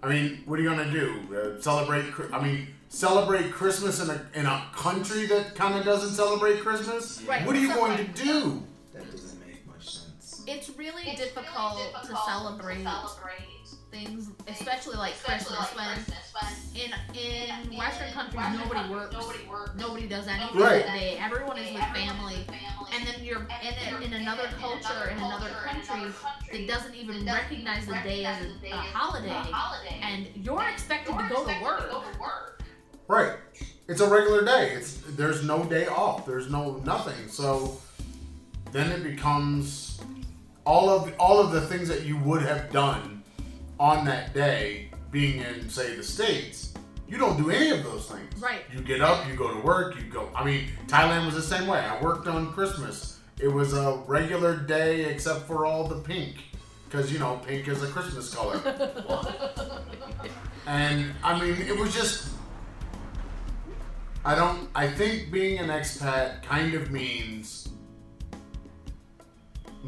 I 0.04 0.10
mean, 0.10 0.44
what 0.46 0.60
are 0.60 0.64
you 0.64 0.70
gonna 0.70 0.92
do? 0.92 1.20
Uh, 1.36 1.62
celebrate? 1.62 2.06
I 2.32 2.42
mean, 2.42 2.68
celebrate 2.90 3.52
Christmas 3.52 4.02
in 4.02 4.10
a 4.10 4.26
in 4.34 4.46
a 4.46 4.64
country 4.76 5.26
that 5.28 5.56
kind 5.56 5.78
of 5.78 5.86
doesn't 5.86 6.12
celebrate 6.12 6.62
Christmas? 6.62 7.22
Right. 7.24 7.46
What 7.46 7.56
are 7.56 7.60
you 7.60 7.70
so- 7.70 7.76
going 7.76 7.98
to 7.98 8.04
do? 8.04 8.64
That 8.94 9.12
doesn't 9.12 9.40
make 9.46 9.66
much 9.68 9.90
sense. 9.90 10.44
It's 10.48 10.70
really 10.78 11.16
difficult, 11.16 11.80
to 12.04 12.18
celebrate 12.26 12.86
things, 13.96 14.30
especially 14.48 14.98
like 14.98 15.14
Christmas, 15.24 15.74
when 15.76 15.98
in 16.76 16.92
in 17.18 17.78
Western 17.78 18.12
countries 18.12 18.44
nobody 18.60 18.90
works, 18.90 19.16
nobody 19.78 20.08
does 20.08 20.28
anything 20.28 20.62
Right. 20.62 20.86
that 20.86 20.94
day. 20.94 21.18
Everyone 21.18 21.58
is 21.58 21.74
with 21.74 21.84
family, 21.84 22.46
and 22.94 23.08
then 23.08 23.24
you're 23.24 23.42
in 23.42 23.94
a, 23.94 24.06
in 24.06 24.14
another 24.14 24.50
culture 24.60 25.10
in 25.10 25.18
another 25.18 25.50
country 25.64 26.12
that 26.52 26.68
doesn't 26.68 26.96
even 26.96 27.26
recognize 27.26 27.86
the 27.86 27.94
day 28.04 28.26
as 28.26 28.42
a, 28.42 28.68
a 28.72 28.76
holiday, 28.76 29.52
and 30.02 30.28
you're 30.36 30.68
expected 30.70 31.18
to 31.18 31.28
go 31.30 31.46
to 31.46 31.64
work. 31.64 32.64
Right. 33.08 33.38
It's 33.88 34.02
a 34.02 34.10
regular 34.10 34.44
day. 34.44 34.72
It's 34.72 34.98
there's 35.10 35.44
no 35.44 35.64
day 35.64 35.86
off. 35.88 36.26
There's 36.26 36.50
no 36.50 36.82
nothing. 36.86 37.30
So 37.30 37.78
then 38.72 38.92
it 38.92 39.04
becomes 39.04 40.02
all 40.66 40.90
of 40.90 41.14
all 41.20 41.40
of 41.40 41.52
the 41.52 41.62
things 41.62 41.88
that 41.88 42.04
you 42.04 42.18
would 42.18 42.42
have 42.42 42.72
done 42.72 43.15
on 43.80 44.06
that 44.06 44.34
day, 44.34 44.90
being 45.12 45.40
in 45.40 45.70
say 45.70 45.96
the 45.96 46.04
states. 46.04 46.74
You 47.08 47.18
don't 47.18 47.38
do 47.38 47.52
any 47.52 47.70
of 47.70 47.84
those 47.84 48.08
things. 48.08 48.42
Right. 48.42 48.62
You 48.74 48.82
get 48.82 49.02
up, 49.02 49.28
you 49.28 49.36
go 49.36 49.54
to 49.54 49.60
work, 49.60 49.96
you 49.96 50.10
go. 50.10 50.30
I 50.36 50.44
mean, 50.44 50.70
Thailand 50.88 51.26
was 51.26 51.36
the 51.36 51.42
same 51.42 51.68
way. 51.68 51.80
I 51.80 52.02
worked 52.02 52.28
on 52.28 52.52
Christmas. 52.54 53.20
It 53.40 53.48
was 53.48 53.74
a 53.74 54.02
regular 54.08 54.58
day 54.58 55.06
except 55.06 55.42
for 55.42 55.66
all 55.66 55.88
the 55.88 56.00
pink, 56.00 56.36
because 56.86 57.12
you 57.12 57.20
know 57.20 57.40
pink 57.46 57.68
is 57.68 57.84
a 57.84 57.88
Christmas 57.88 58.34
color. 58.34 58.60
And 60.68 61.14
I 61.24 61.40
mean, 61.40 61.62
it 61.62 61.78
was 61.78 61.94
just. 61.94 62.30
I 64.24 64.36
don't. 64.36 64.68
I 64.74 64.88
think 64.88 65.32
being 65.32 65.60
an 65.60 65.68
expat 65.68 66.42
kind 66.44 66.74
of 66.74 66.92
means 66.92 67.65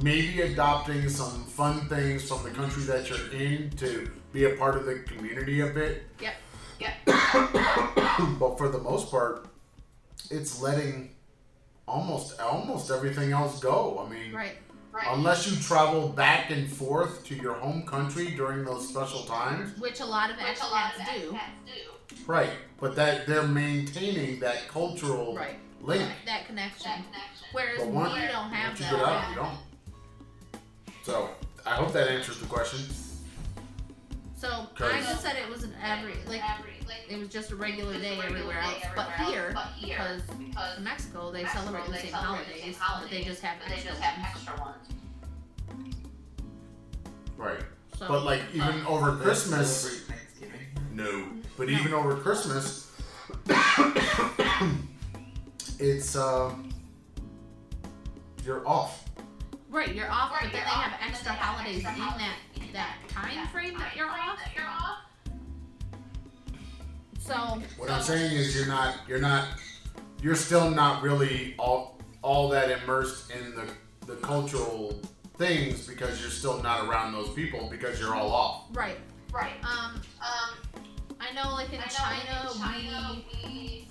maybe 0.02 0.42
adopting 0.42 1.10
some 1.10 1.44
fun 1.46 1.88
things 1.88 2.28
from 2.28 2.44
the 2.44 2.50
country 2.52 2.84
that 2.84 3.10
you're 3.10 3.32
in 3.34 3.70
to 3.72 4.10
be 4.34 4.46
a 4.46 4.56
part 4.56 4.76
of 4.76 4.86
the 4.86 5.00
community 5.00 5.62
a 5.62 5.68
bit. 5.68 6.04
Yep. 6.22 6.34
Yep. 6.80 6.94
but 8.40 8.58
for 8.58 8.70
the 8.70 8.80
most 8.80 9.10
part, 9.10 9.48
it's 10.30 10.62
letting 10.62 11.16
almost 11.88 12.40
almost 12.40 12.92
everything 12.92 13.32
else 13.32 13.60
go. 13.60 14.04
I 14.06 14.10
mean, 14.14 14.34
Right. 14.34 14.58
Right. 14.92 15.08
unless 15.12 15.50
you 15.50 15.56
travel 15.62 16.10
back 16.10 16.50
and 16.52 16.70
forth 16.72 17.24
to 17.28 17.36
your 17.36 17.54
home 17.54 17.84
country 17.86 18.32
during 18.32 18.66
those 18.66 18.88
special 18.90 19.24
times, 19.24 19.80
Which 19.80 20.00
a 20.02 20.06
lot 20.06 20.30
of 20.30 20.38
expats 20.38 20.94
do. 21.14 21.38
right? 22.26 22.50
But 22.80 22.96
that 22.96 23.26
they're 23.28 23.44
maintaining 23.48 24.40
that 24.42 24.68
cultural 24.68 25.36
Right. 25.36 25.60
link. 25.82 26.12
That 26.26 26.46
connection. 26.48 26.92
Whereas 27.54 27.78
But 27.80 27.88
we 27.88 27.94
once- 27.94 28.14
don't 28.32 28.52
have 28.52 28.68
Once 28.70 28.80
you 28.80 28.86
that. 28.86 28.96
get 28.96 29.06
out, 29.08 29.30
you 29.30 29.36
don't. 29.36 29.58
So 31.08 31.30
I 31.66 31.76
hope 31.76 31.94
that 31.94 32.10
answers 32.10 32.38
the 32.38 32.48
question. 32.48 32.80
So 34.36 34.68
I 34.82 35.00
just 35.00 35.22
said 35.22 35.38
it 35.38 35.48
was 35.50 35.64
an 35.64 35.74
every 35.82 36.16
like 36.28 36.42
like 36.86 37.06
it 37.10 37.18
was 37.18 37.30
just 37.30 37.52
a 37.52 37.56
regular 37.56 37.98
day 37.98 38.20
everywhere 38.22 38.60
else, 38.60 38.84
but 38.94 39.10
here 39.26 39.56
because 39.82 40.22
in 40.78 40.84
Mexico 40.84 41.32
they 41.32 41.46
celebrate 41.46 41.86
the 41.86 41.96
same 41.96 42.12
holidays, 42.12 42.78
but 43.00 43.10
they 43.10 43.24
just 43.24 43.42
have 43.42 43.56
extra 44.20 44.60
ones. 44.60 45.96
Right. 47.38 47.60
So 47.98 48.10
But 48.10 48.26
like 48.26 48.42
even 48.54 48.86
over 48.86 49.16
Christmas, 49.16 50.02
Thanksgiving. 50.02 50.60
no. 50.92 51.24
But 51.58 51.70
No. 51.70 51.80
even 51.80 51.94
over 51.94 52.18
Christmas, 52.18 52.92
it's 55.80 56.18
uh, 56.18 56.54
you're 58.44 58.68
off. 58.68 59.07
Right, 59.70 59.94
you're 59.94 60.10
off, 60.12 60.32
but 60.32 60.52
then 60.52 60.52
they 60.52 60.58
have 60.60 60.94
extra 61.06 61.32
holidays 61.34 61.78
in 61.80 61.84
that 61.84 62.36
that 62.74 62.98
time 63.10 63.48
frame 63.48 63.78
that 63.78 63.96
you're 63.96 64.10
off. 64.10 64.40
you're 64.56 64.66
off 64.66 64.98
So 67.20 67.34
What 67.78 67.90
I'm 67.90 68.02
saying 68.02 68.34
is 68.34 68.56
you're 68.56 68.68
not 68.68 68.96
you're 69.08 69.20
not 69.20 69.48
you're 70.22 70.36
still 70.36 70.70
not 70.70 71.02
really 71.04 71.56
all 71.58 72.00
all 72.22 72.50
that 72.50 72.70
immersed 72.72 73.32
in 73.32 73.56
the 73.56 73.68
the 74.06 74.16
cultural 74.18 75.00
things 75.38 75.88
because 75.88 76.20
you're 76.22 76.30
still 76.32 76.62
not 76.64 76.88
around 76.88 77.14
those 77.14 77.30
people 77.34 77.68
because 77.70 78.00
you're 78.00 78.16
all 78.16 78.32
off. 78.32 78.66
right, 78.74 78.98
Right. 79.32 79.54
um, 79.64 80.02
Um, 80.22 80.82
I 81.20 81.34
know 81.34 81.54
like 81.54 81.72
in 81.74 81.80
know 81.80 81.86
China, 81.90 82.50
in 82.54 82.60
China, 82.60 83.22
we 83.44 83.48
we 83.50 83.88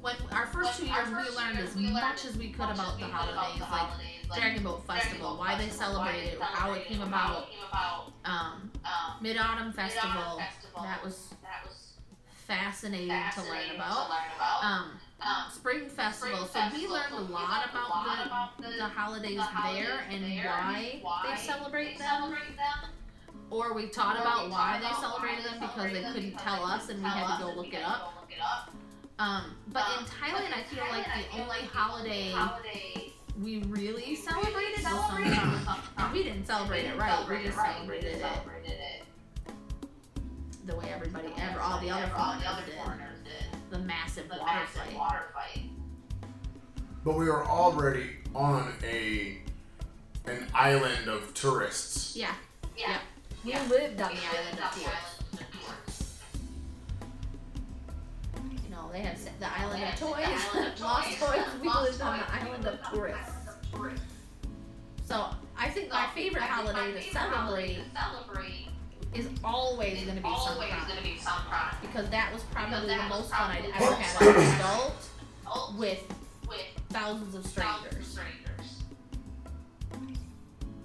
when 0.00 0.14
our 0.32 0.46
first 0.46 0.78
two 0.78 0.84
when 0.84 0.94
years 0.94 1.08
our 1.08 1.22
we 1.24 1.36
learned 1.36 1.58
years, 1.58 1.70
as 1.70 1.76
we 1.76 1.82
learned 1.84 1.94
much 1.94 2.24
as 2.24 2.36
we 2.36 2.48
could 2.50 2.70
about 2.70 2.98
the 2.98 3.06
we 3.06 3.12
could 3.12 3.30
about 3.32 3.58
the 3.58 3.64
holidays, 3.64 3.70
like 3.70 4.17
Dragon 4.34 4.62
Boat 4.62 4.86
Festival, 4.86 5.36
why 5.36 5.56
they 5.58 5.68
celebrate 5.68 6.24
it, 6.24 6.40
how 6.40 6.72
it 6.72 6.84
came 6.86 7.02
about, 7.02 7.48
came 7.50 7.58
about, 7.68 8.12
um, 8.24 8.70
um, 8.84 9.16
Mid 9.22 9.36
Autumn 9.38 9.72
Festival. 9.72 10.38
Festival. 10.38 10.82
That 10.82 11.02
was 11.04 11.28
that 11.42 11.64
was 11.66 11.94
fascinating, 12.46 13.08
to 13.08 13.42
learn 13.42 13.70
about. 13.74 14.06
To 14.06 14.12
learn 14.12 14.28
about. 14.36 14.64
Um, 14.64 14.90
um, 15.20 15.50
Spring 15.52 15.88
Festival. 15.88 16.46
Spring 16.46 16.70
so 16.70 16.76
we 16.76 16.86
learned 16.86 17.12
a 17.12 17.16
lot 17.16 17.24
learned 17.26 17.64
a 17.66 17.70
about, 17.70 17.90
lot 17.90 18.18
the, 18.18 18.26
about 18.26 18.56
the- 18.58 18.76
the 18.76 18.84
holidays 18.84 19.36
the 19.36 19.42
holidays 19.42 19.86
there 19.86 20.00
and 20.10 20.22
there 20.24 20.46
why, 20.46 20.90
and 20.94 21.02
why 21.02 21.34
they 21.34 21.42
celebrate 21.42 21.92
they 21.92 21.98
them. 21.98 22.06
celebrate 22.20 22.56
them. 22.56 22.90
Or 23.50 23.72
we 23.74 23.88
taught 23.88 24.16
Or 24.16 24.20
about 24.20 24.44
we 24.46 24.50
why 24.52 24.78
they 24.78 24.86
about 24.86 25.00
celebrated 25.00 25.44
them 25.46 25.60
because 25.60 25.92
they 25.92 26.02
couldn't 26.02 26.30
because 26.30 26.42
tell 26.42 26.64
us 26.64 26.88
and 26.90 27.02
we 27.02 27.08
had 27.08 27.38
to 27.38 27.42
go 27.42 27.50
look 27.54 27.66
it 27.68 27.72
we 27.72 27.76
had 27.78 27.84
to 27.86 27.88
up. 27.90 28.14
go 28.14 28.20
look 28.20 28.30
it 28.30 28.40
up. 28.42 28.70
Um, 29.18 29.56
but 29.72 29.84
in 29.96 29.98
Um, 29.98 30.04
Thailand, 30.06 30.52
I 30.54 30.62
feel 30.62 30.84
like 30.90 31.04
Thailand, 31.06 31.24
the 31.24 31.32
feel 31.36 31.42
only 31.42 31.58
holiday 31.72 32.30
holiday 32.30 33.12
we 33.42 33.62
really 33.64 34.14
celebrated 34.16 34.72
was 34.76 34.82
celebrated 34.82 35.32
Songkran. 35.32 35.64
Songkran. 35.64 35.78
Uh, 35.98 36.02
uh, 36.02 36.10
we 36.12 36.22
didn't 36.24 36.46
celebrate 36.46 36.84
it 36.84 36.96
right. 36.98 37.28
We 37.28 37.44
just 37.44 37.56
right. 37.56 37.74
celebrated 37.76 38.04
We 38.04 38.20
it 38.20 38.20
celebrated 38.20 38.72
it 38.72 39.04
the 40.66 40.76
way 40.76 40.86
everybody 40.94 41.28
ever, 41.40 41.60
all 41.60 41.80
the 41.80 41.90
other 41.90 42.10
all 42.16 42.38
the 42.38 42.46
other 42.46 42.62
foreigners 42.62 42.66
did. 42.66 42.84
foreigners 42.84 43.18
did. 43.24 43.70
The 43.70 43.78
massive 43.78 44.28
the 44.28 44.38
water 44.38 44.44
massive 44.52 44.82
fight. 44.82 44.94
water 44.96 45.22
fight. 45.32 45.62
But 47.04 47.16
we 47.16 47.24
were 47.26 47.46
already 47.46 48.10
on 48.34 48.72
a 48.84 49.38
an 50.26 50.46
island 50.54 51.08
of 51.08 51.32
tourists. 51.32 52.14
Yeah, 52.16 52.34
Yeah. 52.76 52.98
we 53.44 53.52
Yeah. 53.52 53.62
lived 53.68 54.00
on 54.00 54.10
We 54.10 54.16
the 54.16 54.20
lived 54.22 54.34
island 54.34 54.60
on 54.60 54.68
of 54.68 54.74
the 54.74 54.80
island 54.84 54.84
of 54.84 54.84
tourists. 54.84 55.17
You 58.92 59.02
know, 59.02 59.02
they 59.02 59.08
have 59.08 59.40
the 59.40 59.60
island 59.60 59.84
of 59.84 60.00
toys, 60.00 60.26
island 60.54 60.72
of 60.74 60.80
lost 60.80 61.08
toys, 61.18 61.28
toys. 61.28 61.60
We 61.60 61.68
lost 61.68 61.90
lived 61.90 62.02
on 62.02 62.18
the 62.18 62.32
island 62.32 62.66
of 62.66 62.82
tourists. 62.92 63.30
Island 63.34 63.48
of 63.62 63.70
tourists. 63.72 64.06
So 65.04 65.26
I 65.58 65.68
think 65.70 65.90
my 65.90 66.06
favorite 66.14 66.42
I 66.42 66.46
think 66.62 66.74
my 66.74 66.80
holiday 66.80 67.10
to 67.10 67.16
holiday 67.16 67.74
celebrate 67.74 67.74
to 67.74 68.00
celebrate 68.00 68.68
is 69.14 69.28
always 69.42 70.02
going 70.04 70.16
to 70.16 70.22
be 70.22 70.28
always 70.28 70.70
gonna 70.86 71.00
be 71.02 71.16
Summertime. 71.18 71.76
because 71.80 72.08
that 72.10 72.32
was 72.32 72.42
probably 72.44 72.80
the 72.82 72.86
that 72.88 73.10
was 73.10 73.20
most 73.20 73.30
fun 73.30 73.50
I'd 73.50 73.64
ever 73.64 73.94
had 73.94 74.22
as 74.22 74.54
an 74.54 74.60
adult 74.60 75.74
with 75.78 76.02
with 76.48 76.60
thousands 76.90 77.34
of 77.34 77.44
thousands 77.46 78.06
strangers 78.06 78.06
strangers. 78.06 78.82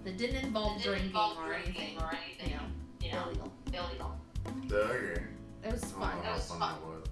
that 0.05 0.17
didn't 0.17 0.43
involve 0.45 0.77
It 0.77 0.83
didn't 0.83 0.91
drinking 0.91 1.07
involve 1.07 1.37
or 1.37 1.47
drinking 1.47 1.75
anything, 1.75 1.97
or 2.01 2.11
you 2.13 2.17
anything, 2.41 2.57
know, 2.57 2.63
you 3.01 3.11
know, 3.11 3.23
illegal. 3.25 3.51
illegal. 3.73 4.19
Okay. 4.71 5.21
It 5.65 5.71
was 5.71 5.83
fun. 5.85 6.17
It 6.25 6.31
was 6.33 6.47
fun 6.47 6.59
fun. 6.59 6.75
that 6.75 6.87
was. 6.87 7.02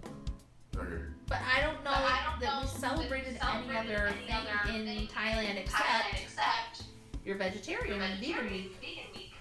Okay. 0.81 1.01
But 1.27 1.39
I 1.55 1.61
don't 1.61 1.75
know 1.83 1.91
But 1.91 2.03
I 2.03 2.19
don't 2.29 2.39
that 2.41 2.53
know 2.53 2.59
we 2.59 2.65
we 2.65 2.79
celebrated, 2.79 3.37
celebrated 3.39 3.77
any 3.81 3.95
other 3.95 4.07
any 4.07 4.25
thing 4.27 4.35
other 4.35 4.73
in 4.77 4.85
thing 4.85 5.07
Thailand 5.07 5.49
in 5.51 5.57
except 5.57 5.83
Thailand 5.83 6.21
except 6.23 6.83
your 7.25 7.37
vegetarian 7.37 7.95
your 7.97 8.03
and 8.03 8.19
vegan 8.19 8.45
week. 8.51 8.75
vegan 8.81 9.03
week. 9.15 9.33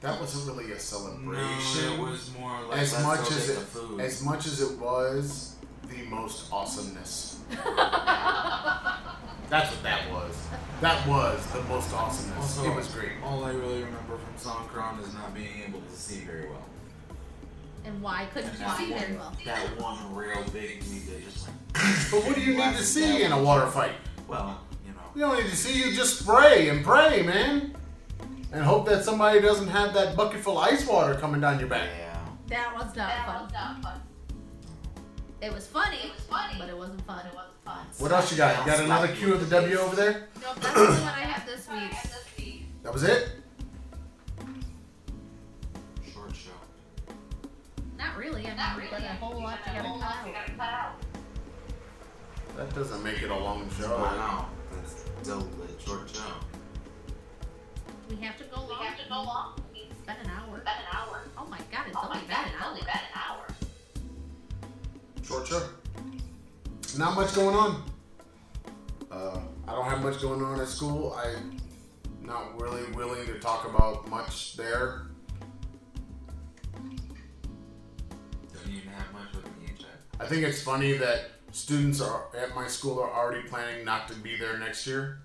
That 0.00 0.20
wasn't 0.20 0.46
really 0.56 0.72
a 0.72 0.78
celebration. 0.78 1.32
No, 1.32 1.58
celebration. 1.60 1.92
it 1.92 2.00
was 2.10 2.30
more 2.38 2.62
like 2.68 2.78
as 2.80 3.02
much 3.02 3.30
as 3.32 3.48
it 3.50 3.58
food. 3.58 4.00
as 4.00 4.22
much 4.22 4.46
as 4.46 4.60
it 4.60 4.78
was 4.78 5.56
the 5.88 6.02
most 6.04 6.52
awesomeness. 6.52 7.40
That's 9.48 9.70
what 9.70 9.82
that 9.84 10.10
was. 10.10 10.34
That 10.80 11.06
was 11.06 11.46
the 11.52 11.62
most 11.62 11.92
awesomeness. 11.94 12.58
Also- 12.58 12.70
it 12.70 12.74
was 12.76 12.88
great. 12.88 13.12
All 13.24 13.44
I 13.44 13.50
really 13.52 13.82
remember 13.84 14.16
from 14.18 14.34
Songkran 14.38 15.00
is 15.02 15.12
not 15.14 15.32
being 15.34 15.62
able 15.66 15.80
to 15.80 15.90
see 15.92 16.20
very 16.20 16.48
well. 16.48 16.64
And 17.86 18.02
why 18.02 18.26
couldn't 18.34 18.52
you 18.52 18.58
that 18.58 18.76
see 18.76 18.90
one, 18.90 19.00
very 19.00 19.16
well? 19.16 19.32
that 19.44 19.80
one 19.80 20.14
real 20.14 20.42
big 20.52 20.82
week 20.90 21.06
that 21.06 21.24
just 21.24 21.46
went. 21.46 21.58
But 22.10 22.24
what 22.24 22.34
do 22.34 22.40
you 22.40 22.56
need 22.56 22.76
to 22.76 22.82
see 22.82 23.22
in 23.22 23.30
a 23.32 23.40
water 23.40 23.66
fight? 23.68 23.92
Well, 24.26 24.60
you 24.84 24.92
know. 24.92 24.98
You 25.14 25.20
don't 25.20 25.42
need 25.44 25.50
to 25.50 25.56
see. 25.56 25.78
You 25.78 25.92
just 25.94 26.18
spray 26.20 26.68
and 26.68 26.84
pray, 26.84 27.22
man, 27.22 27.76
and 28.52 28.64
hope 28.64 28.86
that 28.88 29.04
somebody 29.04 29.40
doesn't 29.40 29.68
have 29.68 29.94
that 29.94 30.16
bucket 30.16 30.40
full 30.40 30.58
of 30.58 30.66
ice 30.66 30.84
water 30.86 31.14
coming 31.14 31.40
down 31.40 31.60
your 31.60 31.68
back. 31.68 31.88
Yeah. 31.96 32.18
That 32.48 32.74
was 32.74 32.86
not 32.86 32.96
That 32.96 33.26
fun. 33.26 33.42
was 33.44 33.52
not 33.52 33.82
fun. 33.82 34.00
It 35.42 35.52
was 35.52 35.66
funny, 35.66 35.98
It 35.98 36.10
was 36.12 36.24
funny, 36.24 36.54
but 36.58 36.68
it 36.68 36.76
wasn't 36.76 37.02
fun. 37.06 37.24
it 37.26 37.34
wasn't 37.34 37.54
fun. 37.64 37.86
What 37.98 38.10
else 38.10 38.30
you 38.32 38.36
got? 38.38 38.58
You 38.66 38.72
got 38.72 38.80
another 38.82 39.08
Q 39.08 39.34
of 39.34 39.40
the 39.48 39.54
W 39.54 39.76
over 39.78 39.94
there? 39.94 40.28
Nope, 40.42 40.56
that's 40.60 40.74
the 40.74 40.80
only 40.80 40.92
one 41.00 41.02
I 41.08 41.20
have 41.20 41.46
this 41.46 41.68
What 41.68 41.76
I 41.78 41.82
week. 41.82 41.92
had 41.92 42.10
this 42.10 42.24
week. 42.38 42.66
That 42.82 42.92
was 42.92 43.02
it. 43.04 43.28
Not 48.16 48.24
really. 48.24 48.44
I 48.46 48.48
mean, 48.48 48.56
Not 48.56 48.76
we've 48.76 48.90
really. 48.90 49.02
got 49.04 49.10
a 49.10 49.14
whole 49.16 49.42
lot 49.42 49.58
Got 49.64 49.66
to 49.66 49.76
get 49.76 49.84
whole 49.84 49.98
lot 49.98 50.14
we 50.24 50.30
out. 50.30 50.36
gotta 50.36 50.52
cut 50.52 50.68
out. 50.70 50.94
That 52.56 52.74
doesn't 52.74 53.02
make 53.04 53.20
it 53.22 53.30
a 53.30 53.36
long 53.36 53.68
I 53.70 53.80
show. 53.82 53.88
know. 53.98 54.46
That's 54.74 55.04
still 55.22 55.40
a 55.40 55.82
short 55.82 56.08
show. 56.08 56.22
We 58.08 58.16
have 58.16 58.38
to 58.38 58.44
go 58.44 58.60
long. 58.62 58.80
We 58.80 58.86
have 58.86 58.98
to 58.98 59.08
go 59.08 59.14
long. 59.16 59.54
I 59.58 59.78
It's 59.90 60.00
been 60.00 60.16
an 60.16 60.30
hour. 60.30 60.56
it's 60.56 60.64
been 60.64 60.74
an 60.74 60.94
hour. 60.94 61.20
Oh 61.36 61.46
my 61.46 61.58
god, 61.70 61.86
it's 61.88 61.96
Oh 61.96 62.08
my 62.08 62.14
only 62.14 62.26
god, 62.28 62.44
been 62.44 62.54
it's 62.54 62.62
an 62.62 62.68
only 62.68 62.80
hour. 62.80 62.86
been 62.86 63.00
an 63.02 63.14
hour. 63.14 63.46
Short 65.22 65.46
show. 65.46 66.98
Not 66.98 67.16
much 67.16 67.34
going 67.34 67.54
on. 67.54 67.84
Uh, 69.10 69.40
I 69.68 69.72
don't 69.72 69.84
have 69.84 70.02
much 70.02 70.22
going 70.22 70.42
on 70.42 70.58
at 70.60 70.68
school. 70.68 71.14
I'm 71.22 71.58
not 72.22 72.58
really 72.58 72.90
willing 72.92 73.26
to 73.26 73.38
talk 73.40 73.68
about 73.68 74.08
much 74.08 74.56
there. 74.56 75.02
I 80.18 80.26
think 80.26 80.42
it's 80.44 80.62
funny 80.62 80.94
that 80.94 81.30
students 81.52 82.00
are 82.00 82.24
at 82.36 82.54
my 82.54 82.66
school 82.66 82.98
are 83.00 83.10
already 83.12 83.46
planning 83.48 83.84
not 83.84 84.08
to 84.08 84.14
be 84.14 84.36
there 84.36 84.58
next 84.58 84.86
year, 84.86 85.18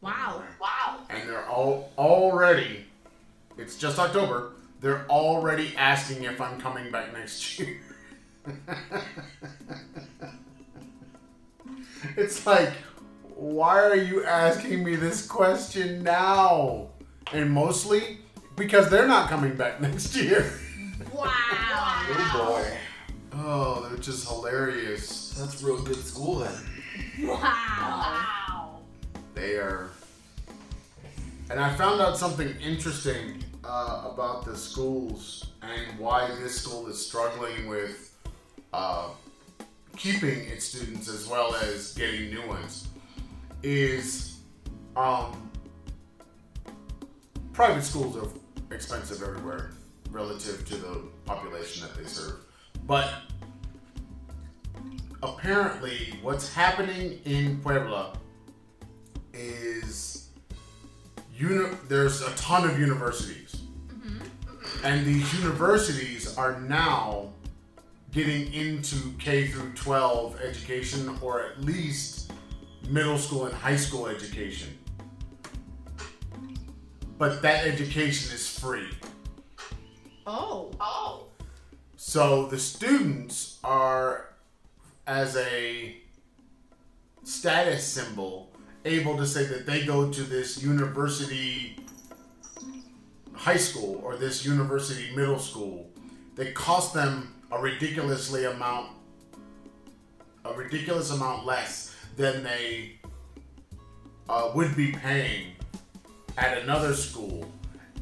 Wow. 0.00 0.42
Wow. 0.60 0.98
and 1.10 1.28
they're 1.28 1.46
all 1.46 1.90
already. 1.98 2.84
It's 3.56 3.76
just 3.76 3.98
October. 3.98 4.52
They're 4.80 5.06
already 5.10 5.74
asking 5.76 6.22
if 6.22 6.40
I'm 6.40 6.60
coming 6.60 6.92
back 6.92 7.12
next 7.12 7.58
year. 7.58 7.80
it's 12.16 12.46
like, 12.46 12.72
why 13.34 13.80
are 13.82 13.96
you 13.96 14.24
asking 14.24 14.84
me 14.84 14.94
this 14.94 15.26
question 15.26 16.02
now? 16.04 16.88
And 17.32 17.50
mostly 17.50 18.18
because 18.56 18.88
they're 18.88 19.08
not 19.08 19.28
coming 19.28 19.56
back 19.56 19.80
next 19.80 20.14
year. 20.16 20.52
Wow. 21.12 21.26
Oh 21.30 22.62
boy. 22.62 22.78
Oh, 23.40 23.86
they're 23.88 23.98
just 23.98 24.26
hilarious. 24.26 25.34
That's 25.38 25.62
real 25.62 25.80
good 25.82 25.96
school 25.96 26.40
then. 26.40 26.54
Wow. 27.22 27.38
Wow. 27.40 28.78
They 29.34 29.54
are. 29.54 29.90
And 31.50 31.60
I 31.60 31.74
found 31.76 32.00
out 32.00 32.18
something 32.18 32.52
interesting 32.60 33.44
uh, 33.64 34.10
about 34.12 34.44
the 34.44 34.56
schools 34.56 35.52
and 35.62 35.98
why 35.98 36.28
this 36.40 36.60
school 36.60 36.88
is 36.88 37.04
struggling 37.04 37.68
with 37.68 38.16
uh, 38.72 39.10
keeping 39.96 40.40
its 40.46 40.64
students 40.64 41.08
as 41.08 41.28
well 41.28 41.54
as 41.54 41.94
getting 41.94 42.30
new 42.30 42.46
ones. 42.46 42.88
Is 43.62 44.40
um, 44.96 45.50
private 47.52 47.82
schools 47.82 48.16
are 48.16 48.74
expensive 48.74 49.22
everywhere 49.22 49.70
relative 50.10 50.66
to 50.68 50.76
the 50.76 51.02
population 51.24 51.86
that 51.86 51.96
they 51.96 52.08
serve. 52.08 52.36
But 52.88 53.12
apparently, 55.22 56.14
what's 56.22 56.52
happening 56.52 57.20
in 57.26 57.60
Puebla 57.60 58.14
is 59.34 60.30
uni- 61.36 61.76
there's 61.86 62.22
a 62.22 62.34
ton 62.36 62.68
of 62.68 62.80
universities. 62.80 63.60
Mm-hmm. 63.88 64.86
And 64.86 65.04
these 65.04 65.32
universities 65.34 66.36
are 66.38 66.60
now 66.62 67.30
getting 68.10 68.52
into 68.54 69.12
K 69.18 69.48
through 69.48 69.72
12 69.74 70.40
education 70.40 71.14
or 71.20 71.42
at 71.42 71.60
least 71.60 72.32
middle 72.88 73.18
school 73.18 73.44
and 73.44 73.54
high 73.54 73.76
school 73.76 74.06
education. 74.06 74.78
But 77.18 77.42
that 77.42 77.66
education 77.66 78.34
is 78.34 78.48
free. 78.48 78.88
Oh. 80.26 80.70
Oh. 80.80 81.27
So 82.08 82.46
the 82.46 82.58
students 82.58 83.58
are, 83.62 84.30
as 85.06 85.36
a 85.36 85.94
status 87.22 87.84
symbol, 87.84 88.50
able 88.86 89.18
to 89.18 89.26
say 89.26 89.44
that 89.44 89.66
they 89.66 89.84
go 89.84 90.10
to 90.10 90.22
this 90.22 90.62
university 90.62 91.84
high 93.34 93.58
school 93.58 94.00
or 94.02 94.16
this 94.16 94.42
university 94.42 95.14
middle 95.14 95.38
school. 95.38 95.90
They 96.34 96.52
cost 96.52 96.94
them 96.94 97.34
a 97.52 97.60
ridiculously 97.60 98.46
amount, 98.46 98.92
a 100.46 100.54
ridiculous 100.54 101.10
amount 101.10 101.44
less 101.44 101.94
than 102.16 102.42
they 102.42 103.00
uh, 104.30 104.52
would 104.54 104.74
be 104.74 104.92
paying 104.92 105.56
at 106.38 106.56
another 106.56 106.94
school. 106.94 107.52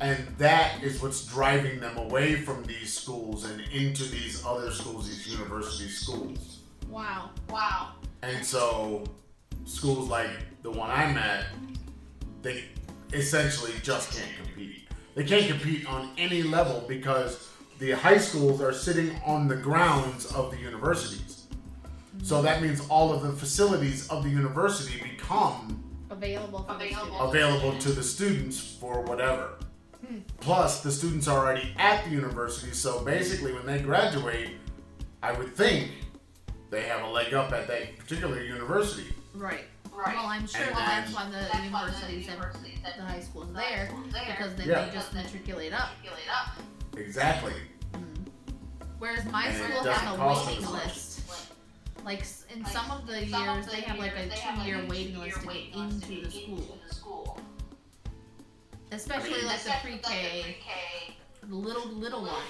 And 0.00 0.26
that 0.38 0.82
is 0.82 1.02
what's 1.02 1.24
driving 1.26 1.80
them 1.80 1.96
away 1.96 2.36
from 2.36 2.64
these 2.64 2.92
schools 2.92 3.44
and 3.44 3.60
into 3.72 4.04
these 4.04 4.44
other 4.44 4.70
schools, 4.70 5.08
these 5.08 5.26
university 5.26 5.88
schools. 5.88 6.60
Wow. 6.88 7.30
Wow. 7.48 7.92
And 8.22 8.44
so, 8.44 9.04
schools 9.64 10.08
like 10.08 10.30
the 10.62 10.70
one 10.70 10.90
I'm 10.90 11.16
at, 11.16 11.46
they 12.42 12.64
essentially 13.12 13.72
just 13.82 14.12
can't 14.12 14.30
compete. 14.36 14.88
They 15.14 15.24
can't 15.24 15.48
compete 15.48 15.86
on 15.86 16.10
any 16.18 16.42
level 16.42 16.84
because 16.86 17.48
the 17.78 17.92
high 17.92 18.18
schools 18.18 18.60
are 18.60 18.72
sitting 18.72 19.18
on 19.24 19.48
the 19.48 19.56
grounds 19.56 20.26
of 20.32 20.50
the 20.50 20.58
universities. 20.58 21.46
So 22.22 22.42
that 22.42 22.62
means 22.62 22.86
all 22.88 23.12
of 23.12 23.22
the 23.22 23.32
facilities 23.32 24.08
of 24.08 24.24
the 24.24 24.30
university 24.30 25.00
become 25.02 25.82
Available 26.10 26.64
Available. 26.68 27.20
available 27.20 27.78
to 27.78 27.92
the 27.92 28.02
students 28.02 28.58
for 28.58 29.02
whatever. 29.02 29.58
Plus, 30.40 30.82
the 30.82 30.90
students 30.92 31.26
are 31.28 31.38
already 31.38 31.74
at 31.78 32.04
the 32.04 32.10
university, 32.10 32.72
so 32.72 33.00
basically, 33.04 33.52
when 33.52 33.66
they 33.66 33.80
graduate, 33.80 34.50
I 35.22 35.32
would 35.32 35.54
think 35.56 35.90
they 36.70 36.82
have 36.82 37.02
a 37.02 37.08
leg 37.08 37.34
up 37.34 37.52
at 37.52 37.66
that 37.68 37.98
particular 37.98 38.40
university. 38.42 39.12
Right. 39.34 39.64
Right. 39.92 40.14
Well, 40.14 40.26
I'm 40.26 40.46
sure 40.46 40.60
And 40.62 40.76
that's 40.76 41.06
then- 41.06 41.14
why 41.14 41.24
the 41.26 41.30
That's 41.36 41.52
why 41.52 41.58
the 41.60 41.64
universities 41.64 42.26
have 42.26 42.34
universities 42.38 42.78
have 42.82 42.96
the 42.96 43.02
high 43.02 43.20
schools 43.20 43.48
the 43.52 43.54
high 43.58 43.70
there 43.70 43.90
there 44.12 44.24
because 44.26 44.54
then 44.56 44.68
Yeah. 44.68 44.84
they 44.84 44.92
just 44.92 45.12
matriculate 45.14 45.72
up. 45.72 45.88
Exactly. 46.96 47.54
Mm. 47.94 48.28
Whereas 48.98 49.24
my 49.26 49.46
And 49.46 49.56
school 49.56 49.84
has 49.92 50.18
a 50.18 50.46
waiting 50.50 50.70
list. 50.72 51.20
Like 52.04 52.20
s- 52.20 52.44
in 52.54 52.64
some 52.66 52.90
of 52.90 53.06
the 53.06 53.24
years, 53.24 53.66
they 53.66 53.80
have 53.80 53.98
like 53.98 54.12
a 54.16 54.28
two-year 54.28 54.84
waiting 54.88 55.18
list 55.18 55.40
to 55.40 55.46
get 55.46 55.74
into 55.74 56.24
the 56.24 56.30
school, 56.30 57.40
especially 58.92 59.42
like 59.42 59.62
the 59.62 59.72
pre-K, 59.82 60.54
the 61.48 61.54
little 61.54 61.86
little 61.88 62.22
ones. 62.22 62.44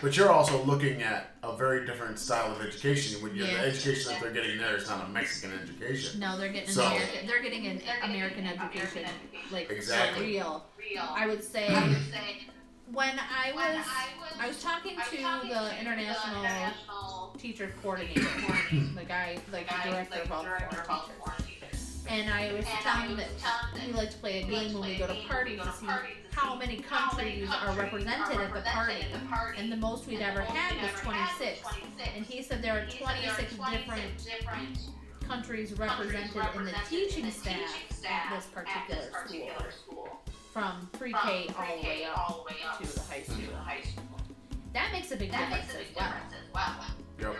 But 0.00 0.16
you're 0.16 0.30
also 0.30 0.62
looking 0.64 1.02
at 1.02 1.34
a 1.42 1.56
very 1.56 1.84
different 1.84 2.18
style 2.18 2.52
of 2.52 2.60
education. 2.64 3.20
When 3.22 3.34
you're, 3.34 3.46
Yeah. 3.46 3.62
the 3.62 3.68
education 3.68 4.12
that 4.12 4.20
they're 4.20 4.30
getting 4.30 4.56
there 4.58 4.76
is 4.76 4.88
not 4.88 5.04
a 5.04 5.08
Mexican 5.08 5.58
education. 5.58 6.20
No, 6.20 6.38
they're 6.38 6.52
getting 6.52 6.70
So- 6.70 6.86
American. 6.86 7.26
They're 7.26 7.42
getting 7.42 7.66
an 7.66 7.82
American 8.02 8.46
education, 8.46 9.04
like 9.50 9.66
for 9.66 9.72
Exactly. 9.74 10.26
real. 10.26 10.64
I 10.98 11.26
would 11.26 11.42
say 11.42 11.68
when 12.92 13.18
I 13.20 13.52
was 13.52 13.86
I 14.38 14.46
was 14.48 14.62
talking 14.62 14.96
to 14.96 15.16
the 15.16 15.80
international 15.80 17.34
teacher 17.38 17.72
coordinator, 17.82 18.22
the 18.94 19.04
guy 19.04 19.38
like 19.52 19.68
the 19.68 19.90
director 19.90 20.20
of 20.22 20.32
all 20.32 20.42
the 20.42 20.48
foreign 21.18 21.36
teachers, 21.42 21.49
and 22.10 22.28
I 22.28 22.52
was 22.52 22.64
telling 22.82 23.10
him 23.10 23.16
that 23.18 23.86
we 23.86 23.92
like 23.92 24.10
to 24.10 24.18
play 24.18 24.42
a 24.42 24.46
game 24.46 24.74
when 24.74 24.90
we 24.90 24.98
go 24.98 25.06
to 25.06 25.14
parties 25.28 25.60
to 25.62 25.72
see 25.72 25.86
how 26.32 26.56
many 26.56 26.78
countries 26.78 27.48
are 27.48 27.72
represented 27.74 28.40
at 28.40 28.52
the 28.52 28.60
party, 28.62 29.06
and 29.56 29.70
the 29.70 29.76
most 29.76 30.06
we'd 30.08 30.20
ever 30.20 30.40
had 30.42 30.82
was 30.82 31.00
26. 31.00 31.62
And 32.16 32.26
he 32.26 32.42
said 32.42 32.62
there 32.62 32.74
are 32.74 32.86
26 32.86 33.54
different 33.54 34.78
countries 35.26 35.72
represented 35.78 36.42
in 36.56 36.64
the 36.64 36.72
teaching 36.88 37.30
staff 37.30 37.60
at 38.04 38.34
this 38.36 38.46
particular 38.46 39.70
school, 39.70 40.20
from 40.52 40.88
pre-K 40.98 41.48
all 41.56 42.44
the 42.44 42.52
way 42.52 42.56
up 42.68 42.80
to 42.80 42.92
the 42.92 43.00
high 43.00 43.22
school. 43.22 43.44
That 44.72 44.92
makes 44.92 45.12
a 45.12 45.16
big 45.16 45.30
difference 45.30 45.70
as 45.70 45.86
well. 45.96 46.12
Yep. 47.20 47.36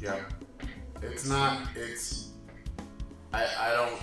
Yep. 0.00 0.32
It's 1.02 1.28
not. 1.28 1.68
It's. 1.76 2.31
I. 3.32 3.46
I 3.58 3.74
don't. 3.74 4.00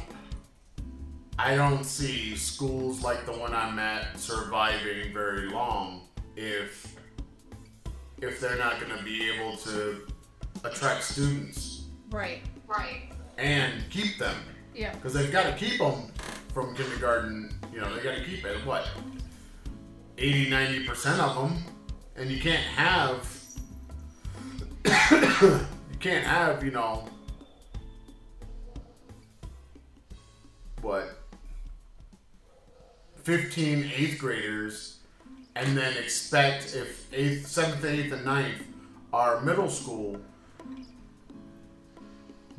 I 1.38 1.56
don't 1.56 1.86
see 1.86 2.36
schools 2.36 3.02
like 3.02 3.26
the 3.26 3.32
one 3.32 3.54
I'm 3.54 3.80
at 3.80 4.20
surviving 4.20 5.14
very 5.14 5.50
long 5.50 6.02
if 6.36 6.96
if 8.22 8.42
they're 8.42 8.58
not 8.58 8.82
going 8.82 8.98
to 8.98 9.02
be 9.06 9.30
able 9.32 9.56
to 9.58 10.02
attract 10.66 11.04
students 11.04 11.86
Right. 12.10 12.42
Right. 12.68 13.04
and 13.38 13.90
keep 13.90 14.18
them 14.18 14.36
Yeah. 14.76 14.94
because 14.96 15.14
they've 15.14 15.32
got 15.32 15.44
to 15.46 15.54
keep 15.54 15.80
them 15.80 16.12
from 16.54 16.76
kindergarten. 16.76 17.58
You 17.72 17.80
know, 17.80 17.96
they 17.96 18.04
got 18.04 18.18
to 18.18 18.24
keep 18.26 18.44
it 18.44 18.58
what 18.66 18.86
80, 20.18 20.50
90 20.50 20.86
percent 20.88 21.22
of 21.22 21.36
them, 21.36 21.64
and 22.18 22.30
you 22.30 22.42
can't 22.42 22.64
have 22.76 23.26
you 25.12 25.98
can't 26.02 26.26
have 26.26 26.64
you 26.66 26.72
know 26.72 27.08
what 30.82 31.18
15 33.24 33.92
eighth 33.96 34.20
graders 34.20 35.00
and 35.56 35.78
then 35.78 35.96
expect 35.98 36.76
if 36.76 37.12
eighth 37.14 37.48
seventh 37.48 37.84
eighth 37.86 38.14
and 38.14 38.26
ninth 38.26 38.64
are 39.12 39.42
middle 39.42 39.70
school 39.70 40.20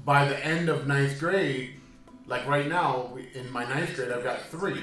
by 0.04 0.26
the 0.26 0.44
end 0.44 0.68
of 0.68 0.86
ninth 0.86 1.18
grade 1.18 1.74
like 2.26 2.46
right 2.46 2.68
now 2.68 3.16
in 3.34 3.50
my 3.50 3.64
ninth 3.64 3.94
grade 3.96 4.10
i've 4.10 4.24
got 4.24 4.40
three 4.42 4.82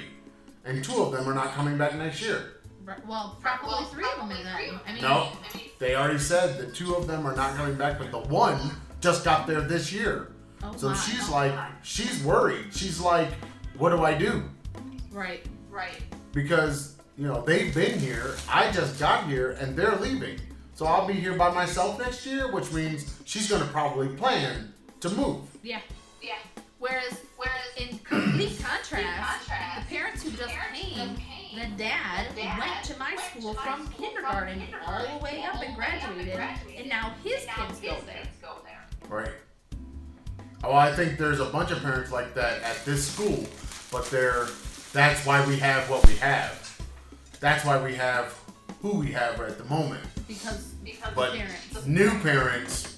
and 0.66 0.84
two 0.84 1.02
of 1.02 1.12
them 1.12 1.28
are 1.28 1.34
not 1.34 1.54
coming 1.54 1.78
back 1.78 1.96
next 1.96 2.22
year. 2.22 2.56
Well, 3.08 3.38
probably 3.42 3.86
three 3.86 4.06
of 4.14 4.20
them 4.20 4.38
in 4.38 4.44
that. 4.44 4.60
I 4.86 4.94
mean, 4.94 5.02
no 5.02 5.32
they 5.80 5.96
already 5.96 6.20
said 6.20 6.58
the 6.58 6.72
two 6.72 6.96
of 6.96 7.08
them 7.08 7.26
are 7.26 7.36
not 7.36 7.56
coming 7.56 7.76
back 7.76 7.98
but 8.00 8.12
the 8.12 8.20
one 8.20 8.60
just 9.02 9.24
got 9.24 9.48
there 9.48 9.62
this 9.62 9.92
year 9.92 10.32
oh 10.64 10.76
so 10.76 10.90
my. 10.90 10.96
she's 10.96 11.30
like 11.30 11.54
she's 11.84 12.24
worried 12.24 12.66
she's 12.74 13.00
like 13.00 13.30
what 13.78 13.90
do 13.90 14.04
i 14.04 14.14
do 14.18 14.44
right. 15.12 15.46
Right. 15.70 16.02
because 16.34 16.96
you 17.18 17.28
know 17.28 17.42
they've 17.46 17.74
been 17.74 18.00
here 18.00 18.36
i 18.50 18.72
just 18.72 19.00
got 19.00 19.26
here 19.28 19.52
and 19.52 19.76
they're 19.76 19.96
leaving 19.98 20.40
so 20.74 20.86
i'll 20.86 21.08
be 21.08 21.14
here 21.14 21.34
by 21.34 21.52
myself 21.54 22.00
next 22.00 22.26
year 22.26 22.52
which 22.52 22.72
means 22.72 23.20
she's 23.26 23.50
going 23.50 23.62
to 23.62 23.68
probably 23.70 24.08
plan 24.10 24.74
to 25.00 25.10
move 25.12 25.42
Yeah. 25.64 25.82
Yeah. 26.22 26.34
Whereas, 26.80 27.22
Whereas 27.38 27.90
in 27.90 27.98
complete 28.04 28.60
contrast, 28.64 29.48
contrast, 29.48 29.90
the 29.90 29.96
parents 29.96 30.24
who 30.24 30.30
just 30.32 30.50
parents 30.50 30.80
came, 30.80 31.10
just 31.10 31.22
came, 31.22 31.60
the 31.72 31.78
dad 31.84 32.28
the 32.36 32.42
dad 32.42 32.60
went 32.60 32.84
to 32.86 33.00
my 33.00 33.10
went 33.16 33.20
school 33.22 33.54
to 33.54 33.60
my 33.60 33.66
from 33.66 33.86
school 33.88 34.06
kindergarten 34.06 34.62
from 34.68 34.80
all 34.86 35.00
the 35.20 35.24
way 35.24 35.42
up 35.44 35.56
all 35.56 35.62
and 35.62 35.66
the 35.66 35.68
way 35.68 35.68
up 35.68 35.68
and 35.68 35.76
graduated, 35.76 36.36
graduated, 36.36 36.80
and 36.82 36.90
now 36.90 37.14
his 37.24 37.46
now 37.48 37.66
kids 37.66 37.80
his 37.80 37.92
go 37.92 37.98
there. 38.06 38.16
kids 38.16 38.38
go 38.42 38.54
there. 38.64 39.10
right 39.10 39.32
oh 40.64 40.74
i 40.74 40.92
think 40.94 41.18
there's 41.18 41.40
a 41.40 41.46
bunch 41.46 41.72
of 41.72 41.80
parents 41.82 42.12
like 42.12 42.34
that 42.34 42.62
at 42.64 42.84
this 42.86 43.08
school 43.12 43.46
but 43.92 44.06
they're 44.12 44.48
that's 44.94 45.26
why 45.26 45.46
we 45.48 45.58
have 45.58 45.90
what 45.90 46.06
we 46.08 46.16
have 46.16 46.80
that's 47.40 47.64
why 47.66 47.82
we 47.82 47.94
have 47.94 48.34
who 48.82 48.98
we 49.00 49.12
have 49.12 49.40
at 49.42 49.58
the 49.58 49.64
moment 49.66 50.04
Because 50.28 50.74
Because 50.84 51.14
But- 51.16 51.34
parents. 51.34 51.86
new 51.86 52.10
parents 52.20 52.98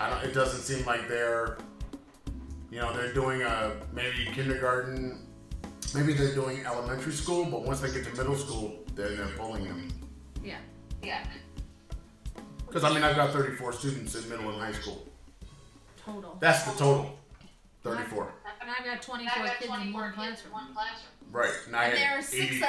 i 0.00 0.08
don't 0.10 0.22
it 0.24 0.34
doesn't 0.34 0.60
seem 0.62 0.84
like 0.86 1.08
they're 1.08 1.58
you 2.70 2.80
know 2.80 2.92
they're 2.92 3.12
doing 3.12 3.42
a 3.42 3.72
maybe 3.92 4.26
kindergarten 4.32 5.26
maybe 5.94 6.12
they're 6.12 6.34
doing 6.34 6.64
elementary 6.66 7.12
school 7.12 7.44
but 7.44 7.62
once 7.62 7.80
they 7.80 7.90
get 7.92 8.04
to 8.04 8.10
middle 8.16 8.36
school 8.36 8.74
then 8.94 9.16
they're 9.16 9.26
pulling 9.38 9.64
them 9.64 9.88
Yeah. 10.42 10.58
yeah. 11.02 11.24
because 12.66 12.82
i 12.84 12.92
mean 12.92 13.02
i've 13.04 13.16
got 13.16 13.32
34 13.32 13.72
students 13.72 14.14
in 14.16 14.28
middle 14.28 14.50
and 14.50 14.60
high 14.60 14.72
school 14.72 15.06
Total. 16.04 16.36
that's 16.40 16.62
the 16.64 16.72
total 16.72 17.18
34 17.82 18.32
And 18.60 18.70
I've 18.70 18.84
got 18.84 19.02
24 19.02 19.32
I've 19.42 19.46
got 19.46 19.56
kids 19.58 19.64
in 19.64 19.68
24 19.92 20.00
one 20.02 20.10
kids 20.12 20.16
in 20.18 20.24
classroom. 20.24 20.52
one 20.52 20.74
classroom. 20.74 21.10
right 21.32 21.52
and 21.66 21.76
i 21.76 21.84
And 21.84 21.96
there 21.96 22.06
had 22.08 22.24
six 22.24 22.42
84 22.44 22.68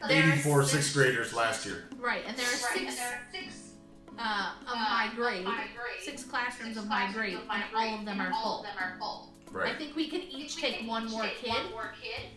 that- 0.00 0.08
there 0.08 0.22
are 0.22 0.32
84 0.32 0.62
six- 0.62 0.72
sixth 0.72 0.94
graders 0.94 1.32
last 1.32 1.64
year 1.66 1.84
Right, 1.98 2.24
and 2.26 2.36
there 2.36 2.44
are 2.46 2.50
six 2.50 2.76
and 3.00 3.18
six 3.32 3.70
uh, 4.18 4.52
of 4.62 4.68
uh, 4.68 4.74
my 4.76 5.10
grade, 5.16 5.44
my 5.44 5.66
grade, 5.74 6.02
six 6.02 6.22
classrooms 6.24 6.74
six 6.74 6.84
of 6.84 6.88
my 6.88 7.10
grade, 7.12 7.34
of 7.34 7.46
my 7.46 7.56
and 7.56 7.74
all 7.74 7.98
of 7.98 8.04
them 8.04 8.20
are 8.20 8.30
all 8.32 8.42
full. 8.42 8.60
of 8.60 8.66
them 8.66 8.76
are 8.78 8.96
full. 8.98 9.32
right 9.50 9.74
I 9.74 9.78
think 9.78 9.96
we 9.96 10.08
can 10.08 10.20
each 10.22 10.56
We 10.56 10.62
take 10.62 10.78
can 10.78 10.86
one 10.86 11.06
each 11.06 11.10
more 11.12 11.22
take 11.22 11.36
kid, 11.38 11.50
One 11.50 11.70
more 11.72 11.92
kid. 12.00 12.28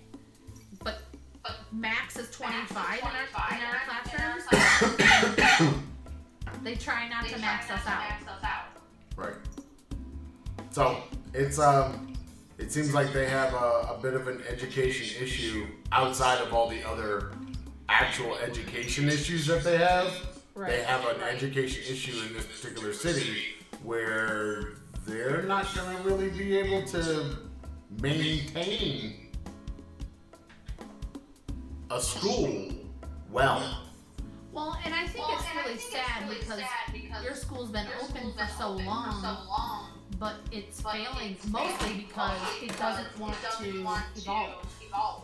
but 0.83 1.01
But 1.43 1.57
max 1.73 2.17
is 2.17 2.31
25 2.31 2.69
in 2.71 2.77
our, 2.77 3.23
in 3.23 3.27
25 3.29 3.59
our 3.61 3.75
in 3.75 4.41
classrooms. 4.41 4.43
classrooms. 4.49 5.83
They 6.63 6.75
try 6.75 7.07
not 7.09 7.23
They 7.23 7.29
to 7.29 7.33
try 7.35 7.41
max 7.41 7.69
not 7.69 7.79
to. 7.83 7.85
Max 7.89 8.23
us 8.27 8.43
out. 8.43 8.65
right 9.17 9.33
so 10.77 11.01
it's 11.33 11.57
um 11.57 12.13
it 12.59 12.71
seems 12.71 12.93
like 12.93 13.11
they 13.11 13.27
have 13.27 13.51
a, 13.55 13.95
a 13.95 13.99
bit 13.99 14.13
of 14.13 14.27
an 14.27 14.43
education 14.47 15.23
issue 15.23 15.65
outside 15.91 16.39
of 16.39 16.53
all 16.53 16.69
the 16.69 16.87
other 16.87 17.31
actual 17.89 18.35
education 18.37 19.09
issues 19.09 19.47
that 19.47 19.63
they 19.63 19.79
have. 19.79 20.13
They 20.55 20.83
have 20.83 21.03
an 21.07 21.21
education 21.21 21.81
issue 21.91 22.15
in 22.27 22.33
this 22.33 22.45
particular 22.45 22.93
city 22.93 23.55
where 23.81 24.75
they're 25.07 25.41
not 25.43 25.65
going 25.73 25.97
to 25.97 26.03
really 26.03 26.29
be 26.29 26.55
able 26.57 26.83
to 26.89 27.37
maintain 27.99 29.31
a 31.89 31.99
school 31.99 32.69
well. 33.31 33.83
Well, 34.51 34.77
and 34.85 34.93
I 34.93 35.07
think 35.07 35.27
Well, 35.27 35.37
it's 35.37 35.49
and 35.49 35.59
I 35.59 35.63
really 35.63 35.77
think 35.77 35.91
sad 35.91 36.21
it's 36.21 36.29
really 36.29 36.39
because 36.41 36.59
sad 36.59 36.93
because 36.93 37.23
your 37.23 37.35
school's 37.35 37.71
been 37.71 37.85
your 37.85 37.95
open 37.95 38.09
school's 38.09 38.33
for 38.33 38.39
been 38.39 38.57
so 38.59 38.67
open 38.73 38.85
long, 38.85 39.21
for 39.21 39.21
so 39.21 39.49
long, 39.49 39.96
but 40.19 40.35
it's 40.51 40.81
but 40.81 40.93
failing 40.93 41.31
it's 41.31 41.47
mostly 41.47 41.93
failing 41.93 42.01
because 42.07 42.39
mostly 42.41 42.67
it 42.67 42.77
doesn't 42.77 43.19
want 43.19 43.35
it 43.35 43.43
doesn't 43.43 43.73
to 43.73 43.83
want 43.83 44.03
evolve. 44.15 44.77
evolve. 44.87 45.23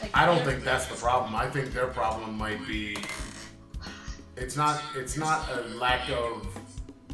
Like, 0.00 0.10
I 0.14 0.26
don't 0.26 0.44
think 0.44 0.64
that's 0.64 0.86
the 0.86 0.96
problem. 0.96 1.34
I 1.34 1.48
think 1.48 1.72
their 1.72 1.86
problem 1.86 2.36
might 2.36 2.66
be 2.66 2.96
it's 4.36 4.56
not 4.56 4.82
it's 4.96 5.16
not 5.16 5.48
a 5.50 5.62
lack 5.74 6.08
of 6.10 6.46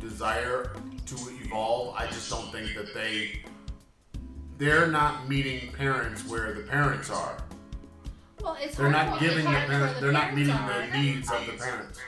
desire 0.01 0.73
to 1.07 1.15
evolve. 1.43 1.95
I 1.97 2.07
just 2.07 2.31
don't 2.31 2.51
think 2.53 2.75
that 2.75 2.95
they 2.95 3.43
they're 4.59 4.87
not 4.87 5.29
meeting 5.29 5.73
parents 5.73 6.27
where 6.27 6.53
the 6.53 6.63
parents 6.63 7.11
are. 7.11 7.37
Well, 8.41 8.57
it's 8.61 8.77
They're 8.77 8.91
not 8.91 9.19
to 9.19 9.21
meet 9.21 9.29
giving 9.29 9.45
the 9.45 9.51
parents 9.51 9.69
where 9.69 9.79
parents 9.79 10.01
they're 10.01 10.13
not 10.13 10.35
meeting 10.35 10.53
are, 10.53 10.87
the 10.87 10.99
needs 10.99 11.31
of 11.31 11.47
the 11.47 11.53
parents. 11.53 11.99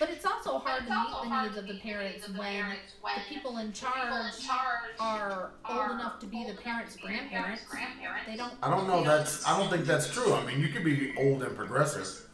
But 0.00 0.08
it's 0.10 0.24
also 0.24 0.58
hard 0.58 0.82
It's 0.82 0.90
to 0.90 0.96
also 0.96 1.24
meet 1.24 1.30
the 1.30 1.42
needs 1.42 1.56
of 1.58 1.66
the 1.68 1.78
parents 1.78 2.26
of 2.26 2.32
the 2.32 2.38
when 2.40 2.52
parents 2.54 2.94
when 3.02 3.14
the 3.14 3.34
people 3.34 3.58
in 3.58 3.66
the 3.66 3.72
people 3.72 3.92
in 3.92 4.32
charge 4.32 4.46
charge 4.46 4.90
are 4.98 5.50
old 5.68 5.78
are 5.78 5.92
enough 5.92 6.18
to 6.20 6.26
be 6.26 6.46
the 6.46 6.54
parents' 6.54 6.96
to 6.96 7.02
be 7.06 7.12
the 7.12 7.18
parents' 7.28 7.30
grandparents. 7.30 7.64
grandparents. 7.68 8.26
They 8.26 8.36
don't. 8.36 8.54
I 8.62 8.70
don't 8.70 8.88
know 8.88 9.04
that's 9.04 9.46
I 9.46 9.58
don't 9.58 9.70
think 9.70 9.84
that's 9.84 10.10
true. 10.12 10.32
I 10.32 10.44
mean 10.46 10.58
you 10.60 10.68
could 10.68 10.84
be 10.84 11.14
old 11.18 11.42
and 11.42 11.54
progressive. 11.54 12.26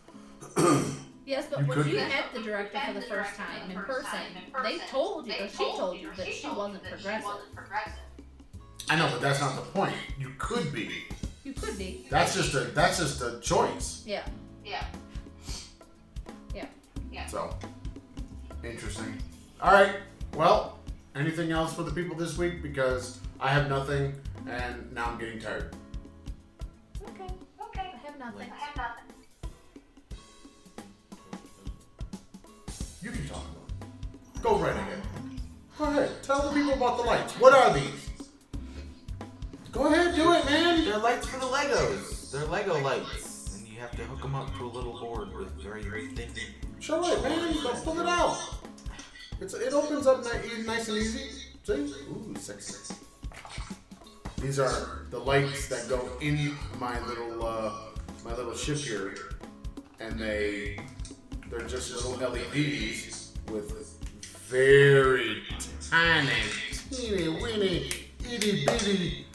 Yes, 1.27 1.49
but 1.51 1.59
You 1.59 1.67
when 1.67 1.89
you 1.89 1.97
met 1.97 2.27
the 2.33 2.41
director 2.41 2.79
for 2.87 2.93
the 2.93 3.01
Met 3.01 3.09
first 3.09 3.35
time 3.35 3.69
in 3.69 3.77
person, 3.77 4.05
time 4.05 4.27
in 4.57 4.63
they 4.63 4.79
told 4.87 5.27
you 5.27 5.33
They 5.33 5.47
or 5.47 5.49
she 5.49 5.57
told 5.57 5.99
you 5.99 6.11
that 6.17 6.27
she 6.29 6.43
told 6.43 6.57
wasn't 6.57 6.85
you 6.85 6.91
that 6.91 7.01
progressive. 7.01 7.21
She 7.23 7.27
wasn't 7.27 7.55
progressive. 7.57 7.93
I 8.89 8.97
know, 8.97 9.09
but 9.11 9.21
that's 9.21 9.41
not 9.41 9.57
the 9.57 9.63
point. 9.73 9.97
You 10.21 10.31
could 10.39 10.73
be. 10.73 11.03
You 11.43 11.53
could 11.53 11.77
be. 11.77 12.07
That's 12.11 12.37
just 12.37 12.55
a 12.55 12.61
that's 12.61 12.99
just 12.99 13.23
a 13.23 13.41
choice. 13.41 14.05
Yeah. 14.07 14.25
Yeah. 14.65 14.85
So, 17.29 17.57
interesting. 18.63 19.17
All 19.61 19.73
right. 19.73 19.97
Well, 20.35 20.79
anything 21.15 21.51
else 21.51 21.75
for 21.75 21.83
the 21.83 21.91
people 21.91 22.17
this 22.17 22.37
week? 22.39 22.63
Because 22.63 23.19
I 23.41 23.49
have 23.49 23.69
nothing, 23.69 24.15
and 24.49 24.93
now 24.93 25.07
I'm 25.07 25.19
getting 25.19 25.41
tired. 25.41 25.75
Okay. 27.09 27.27
Okay. 27.61 27.93
I 27.95 28.07
have 28.07 28.19
nothing. 28.19 28.51
I 28.53 28.57
have 28.57 28.77
nothing. 28.77 29.05
You 33.03 33.11
can 33.11 33.27
talk 33.29 33.45
about 33.45 33.71
it. 33.71 34.43
Go 34.43 34.59
right 34.59 34.77
ahead. 34.77 35.03
Go 35.79 35.85
ahead. 35.85 36.11
Tell 36.23 36.49
the 36.49 36.55
people 36.55 36.75
about 36.75 36.97
the 36.99 37.05
lights. 37.05 37.35
What 37.35 37.55
are 37.55 37.73
these? 37.73 38.11
Go 39.73 39.87
ahead, 39.93 40.15
do 40.15 40.33
it, 40.33 40.45
man. 40.47 40.85
They're 40.85 40.99
lights 40.99 41.27
for 41.27 41.39
the 41.39 41.47
Legos. 41.47 42.31
They're 42.33 42.47
Lego 42.47 42.81
lights, 42.81 43.57
and 43.59 43.69
you 43.69 43.79
have 43.79 43.91
to 43.93 44.05
hook 44.05 44.23
them 44.23 44.35
up 44.35 44.57
to 44.57 44.65
a 44.65 44.67
little 44.67 44.99
board 44.99 45.35
with 45.37 45.51
very 45.63 46.09
thin. 46.09 46.31
Show 46.81 47.05
it, 47.05 47.23
man. 47.23 47.55
Go 47.63 47.73
pull 47.85 48.01
it 48.01 48.07
out. 48.07 48.37
It's 49.41 49.55
it 49.55 49.73
opens 49.73 50.07
up 50.07 50.25
ni- 50.25 50.63
nice 50.65 50.89
and 50.89 50.97
easy. 50.99 51.31
See? 51.65 51.73
Ooh, 51.73 52.35
sexy. 52.39 52.95
These 54.41 54.59
are 54.59 55.07
the 55.11 55.19
lights 55.19 55.69
that 55.69 55.89
go 55.89 56.09
in 56.21 56.55
my 56.79 57.01
little 57.07 57.45
uh, 57.45 57.73
my 58.25 58.35
little 58.35 58.55
ship 58.55 58.77
here, 58.77 59.17
and 59.99 60.19
they 60.19 60.79
they're 61.51 61.63
just 61.63 61.93
little 62.07 62.31
LEDs 62.31 63.33
with 63.51 63.73
very 64.49 65.43
tiny, 65.91 66.31
teeny 66.91 67.29
weeny, 67.29 67.91
itty 68.31 68.65
bitty. 68.65 69.26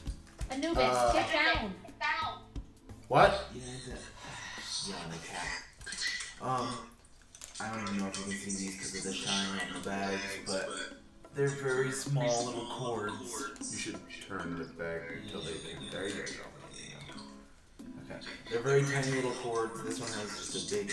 They're 18.49 18.61
very 18.61 18.83
tiny 18.83 19.11
little 19.11 19.31
cords. 19.31 19.83
This 19.83 19.99
one 19.99 20.09
has 20.11 20.29
just 20.37 20.71
a 20.71 20.75
big, 20.75 20.91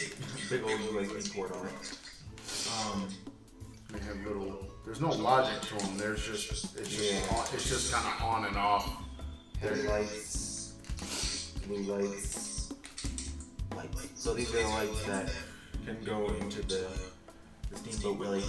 big 0.50 0.62
old 0.62 0.80
USB 0.80 1.34
port 1.34 1.52
on 1.52 1.66
it. 1.66 1.98
Um, 2.92 3.08
They 3.92 4.00
have 4.00 4.16
little. 4.26 4.66
There's 4.84 5.00
no 5.00 5.10
logic 5.10 5.60
to 5.68 5.74
them. 5.84 5.96
There's 5.98 6.24
just 6.26 6.76
it's 6.76 6.88
just 6.90 7.12
Yeah. 7.12 7.36
on, 7.36 7.46
it's 7.54 7.68
just 7.68 7.92
kind 7.92 8.06
of 8.06 8.22
on 8.22 8.44
and 8.46 8.56
off. 8.56 8.90
headlights, 9.60 10.72
blue 11.66 11.82
lights, 11.82 12.72
lights. 13.74 14.06
So 14.14 14.34
these 14.34 14.54
are 14.54 14.62
the 14.62 14.68
lights 14.68 15.02
that 15.06 15.32
can 15.84 16.02
go 16.04 16.26
into 16.40 16.62
the, 16.62 16.86
the 17.70 17.76
Steamboat 17.76 18.18
Willie 18.18 18.42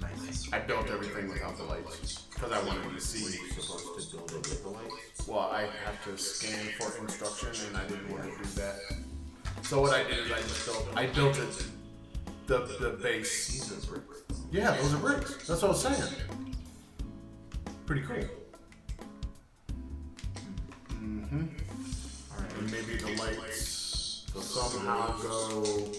nice. 0.00 0.52
I 0.52 0.58
built 0.60 0.90
everything 0.90 1.28
without 1.28 1.56
the 1.56 1.64
lights 1.64 2.26
because 2.32 2.52
I 2.52 2.62
wanted 2.64 2.92
to 2.94 3.00
see. 3.00 3.38
You're 3.38 3.62
supposed 3.62 4.10
to 4.10 4.16
build 4.16 4.30
it 4.30 4.36
with 4.36 4.62
the 4.62 4.68
lights. 4.70 5.26
Well, 5.26 5.50
I 5.52 5.68
have 5.84 6.02
to 6.04 6.16
scan 6.18 6.66
for 6.78 7.02
instruction, 7.02 7.68
and 7.68 7.76
I 7.76 7.86
didn't 7.88 8.10
want 8.10 8.24
to 8.24 8.30
do 8.30 8.44
that. 8.60 8.78
So 9.62 9.80
what 9.80 9.94
I 9.94 10.04
did 10.04 10.18
is 10.18 10.32
I 10.32 10.40
just 10.40 10.66
built. 10.66 10.88
I 10.96 11.06
built 11.06 11.38
it. 11.38 11.66
The 12.46 12.58
the 12.80 12.90
base. 13.02 13.48
These 13.48 13.72
are 13.72 13.98
bricks. 13.98 14.22
Yeah, 14.52 14.76
those 14.76 14.94
are 14.94 14.98
bricks. 14.98 15.46
That's 15.46 15.62
what 15.62 15.64
I 15.64 15.72
was 15.72 15.82
saying. 15.82 16.12
Pretty 17.86 18.02
cool. 18.02 18.24
Mm-hmm. 20.90 21.46
Alright. 22.32 22.52
And 22.58 22.70
maybe 22.70 22.96
the 22.96 23.22
lights 23.22 24.26
somehow 24.40 25.16
go 25.18 25.92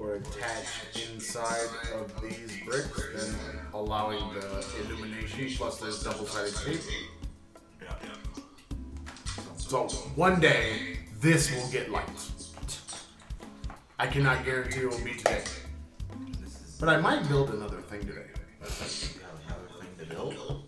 or 0.00 0.14
attach 0.14 0.66
inside 1.12 1.68
of 1.94 2.22
these 2.22 2.58
bricks, 2.64 3.02
then 3.14 3.34
allowing 3.74 4.22
the 4.32 4.64
illumination 4.80 5.50
plus 5.56 5.78
this 5.78 6.02
double-sided 6.02 6.54
tape. 6.64 6.80
Yeah. 7.82 7.94
So 9.56 9.88
one 10.16 10.40
day 10.40 10.98
this 11.20 11.54
will 11.54 11.70
get 11.70 11.90
light. 11.90 12.08
I 13.98 14.06
cannot 14.06 14.44
guarantee 14.44 14.80
it 14.80 14.90
will 14.90 15.04
be 15.04 15.14
today, 15.14 15.42
but 16.80 16.88
I 16.88 16.96
might 16.96 17.28
build 17.28 17.50
another 17.50 17.82
thing 17.82 18.00
today. 18.00 18.26
another 18.60 18.72
thing 18.72 19.88
to 19.98 20.06
build. 20.06 20.62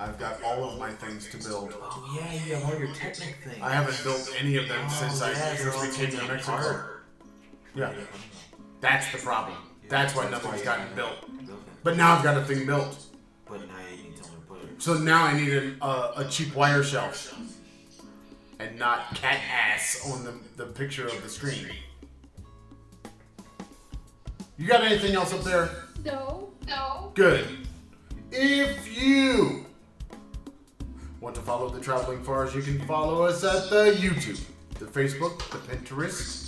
I've 0.00 0.18
got 0.18 0.42
all 0.42 0.70
of 0.70 0.78
my 0.78 0.92
things 0.92 1.28
to 1.30 1.36
build. 1.36 1.74
Oh 1.76 2.18
yeah, 2.18 2.32
you 2.32 2.54
have 2.54 2.64
all 2.64 2.78
your 2.78 2.94
Technic 2.94 3.36
things. 3.44 3.60
I 3.60 3.70
haven't 3.70 4.02
built 4.02 4.30
any 4.40 4.56
of 4.56 4.68
them 4.68 4.80
Oh, 4.86 4.88
since 4.88 5.20
I 5.20 5.28
oh, 5.28 5.32
yeah, 5.32 5.38
they're 5.38 5.56
since 5.56 5.74
all 5.74 5.82
we 5.82 5.88
came 5.88 6.06
to 6.06 6.12
taken 6.12 6.28
Mexico. 6.28 6.86
Yeah, 7.74 7.92
that's 8.80 9.10
the 9.12 9.18
problem. 9.18 9.56
That's 9.88 10.14
why 10.14 10.28
nothing's 10.30 10.58
why 10.58 10.64
gotten 10.64 10.80
haven't 10.88 10.96
built. 10.96 11.46
built. 11.46 11.60
But 11.82 11.96
now 11.96 12.16
I've 12.16 12.22
got 12.22 12.36
a 12.36 12.44
thing 12.44 12.66
built. 12.66 13.06
But 13.48 13.60
now 13.66 13.74
you 13.90 14.04
need 14.04 14.18
someone 14.18 14.40
to 14.40 14.46
put 14.46 14.62
it. 14.62 14.82
So 14.82 14.94
now 14.94 15.24
I 15.24 15.38
need 15.38 15.52
a, 15.52 15.84
a, 15.84 16.12
a 16.16 16.28
cheap 16.28 16.54
wire 16.54 16.82
shelf. 16.82 17.34
And 18.60 18.78
not 18.78 19.14
cat 19.14 19.40
ass 19.50 20.10
on 20.12 20.24
the, 20.24 20.34
the 20.56 20.66
picture 20.70 21.06
of 21.06 21.22
the 21.22 21.28
screen. 21.28 21.68
You 24.56 24.66
got 24.66 24.82
anything 24.82 25.14
else 25.14 25.32
up 25.32 25.42
there? 25.42 25.70
No. 26.04 26.50
No. 26.66 27.12
Good. 27.14 27.46
If 28.32 29.00
you 29.00 29.64
want 31.20 31.34
to 31.36 31.40
follow 31.40 31.68
the 31.68 31.80
Traveling 31.80 32.22
Fars, 32.22 32.54
you 32.54 32.62
can 32.62 32.80
follow 32.86 33.22
us 33.22 33.44
at 33.44 33.70
the 33.70 33.92
YouTube, 33.98 34.40
the 34.78 34.86
Facebook, 34.86 35.38
the 35.50 35.58
Pinterest, 35.58 36.47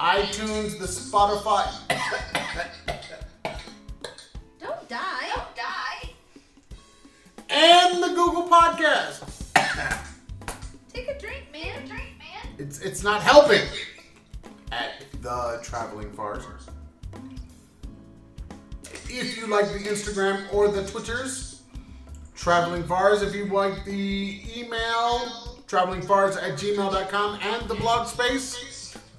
iTunes, 0.00 0.78
the 0.78 0.86
Spotify, 0.86 1.70
Don't 4.60 4.88
die. 4.88 5.28
Don't 5.34 5.56
die. 5.56 6.10
and 7.50 8.02
the 8.02 8.08
Google 8.08 8.48
Podcast. 8.48 9.22
Take 10.92 11.08
a 11.08 11.18
drink, 11.18 11.46
man. 11.52 11.86
Drink, 11.86 12.10
man. 12.18 12.54
It's 12.58 12.78
it's 12.80 13.02
not 13.02 13.22
helping. 13.22 13.62
At 14.72 15.04
the 15.22 15.60
Traveling 15.62 16.10
Fars. 16.12 16.44
If 19.08 19.36
you 19.36 19.46
like 19.46 19.66
the 19.72 19.78
Instagram 19.78 20.52
or 20.52 20.68
the 20.68 20.84
Twitters, 20.88 21.62
Traveling 22.34 22.82
Fars. 22.84 23.22
If 23.22 23.34
you 23.34 23.46
like 23.46 23.84
the 23.84 24.40
email, 24.56 25.62
travelingfars 25.68 26.36
at 26.36 26.58
gmail.com 26.58 27.38
and 27.40 27.68
the 27.68 27.74
blog 27.76 28.08
space, 28.08 28.56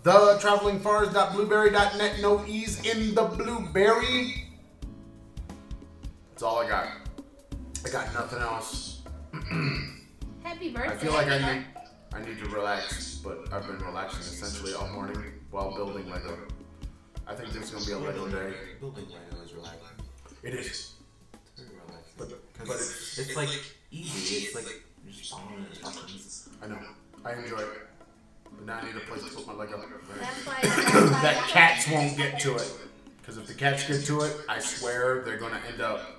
the 0.05 0.37
travelingfars.blubrry.net. 0.39 2.21
No 2.21 2.45
ease 2.45 2.79
in 2.85 3.15
the 3.15 3.23
blubrry. 3.23 4.45
That's 6.29 6.43
all 6.43 6.59
I 6.59 6.69
got. 6.69 6.87
I 7.85 7.89
got 7.89 8.13
nothing 8.13 8.39
else. 8.39 9.01
Happy 10.43 10.71
birthday. 10.71 10.93
I 10.93 10.95
feel 10.97 11.13
like 11.13 11.27
I 11.27 11.55
need 11.55 11.65
I 12.13 12.21
need 12.23 12.37
to 12.39 12.45
relax, 12.49 13.15
but 13.23 13.51
I've 13.51 13.65
been 13.67 13.79
relaxing 13.79 14.21
essentially 14.21 14.73
all 14.75 14.87
morning 14.89 15.17
while 15.49 15.73
building 15.75 16.07
Lego. 16.09 16.37
I 17.27 17.33
think 17.33 17.51
this 17.51 17.73
is 17.73 17.85
gonna 17.89 17.99
be 18.01 18.07
a 18.07 18.11
Lego 18.11 18.27
day. 18.29 18.53
Building 18.79 19.05
Lego 19.09 19.43
is 19.43 19.53
relaxing. 19.53 19.81
It 20.43 20.53
is. 20.53 20.93
It's 21.33 21.63
very 21.63 21.69
relaxing. 21.87 22.13
But- 22.17 22.41
but 22.67 22.75
it's, 22.77 23.17
it's 23.19 23.35
like 23.35 23.49
easy. 23.91 24.45
It's 24.45 24.55
like 24.55 24.81
you're 25.03 25.11
just 25.13 25.31
following 25.31 25.65
instructions. 25.69 26.47
I 26.63 26.67
know. 26.67 26.79
I 27.25 27.33
enjoy 27.33 27.57
it. 27.57 27.87
But 28.57 28.65
now 28.65 28.79
I 28.81 28.85
need 28.85 28.95
a 28.95 28.99
place 29.01 29.23
to 29.23 29.29
put 29.35 29.47
my 29.47 29.53
Lego. 29.53 29.81
That's 30.19 30.45
why. 30.45 30.57
That's 30.61 30.93
why 31.11 31.21
That 31.21 31.37
cats 31.49 31.89
won't 31.89 32.17
get 32.17 32.39
to 32.41 32.55
it. 32.55 32.71
Because 33.21 33.37
if 33.37 33.47
the 33.47 33.53
cats 33.53 33.87
get 33.87 34.05
to 34.05 34.21
it, 34.21 34.35
I 34.47 34.59
swear 34.59 35.21
they're 35.23 35.37
gonna 35.37 35.61
end 35.71 35.81
up. 35.81 36.11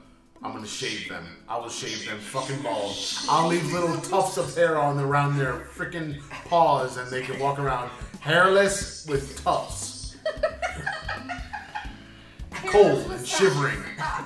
I'm 0.42 0.52
gonna 0.52 0.66
shave 0.66 1.08
them. 1.08 1.24
I 1.48 1.56
will 1.58 1.70
shave 1.70 2.04
them 2.06 2.18
fucking 2.18 2.60
bald. 2.62 2.94
I'll 3.28 3.48
leave 3.48 3.72
little 3.72 3.96
tufts 3.98 4.36
of 4.36 4.54
hair 4.54 4.78
on 4.78 4.98
around 4.98 5.38
their 5.38 5.54
freaking 5.74 6.20
paws, 6.44 6.98
and 6.98 7.08
they 7.10 7.22
can 7.22 7.38
walk 7.38 7.58
around 7.58 7.90
hairless 8.20 9.06
with 9.06 9.42
tufts, 9.42 10.16
cold 12.66 13.10
and 13.10 13.26
shivering. 13.26 13.82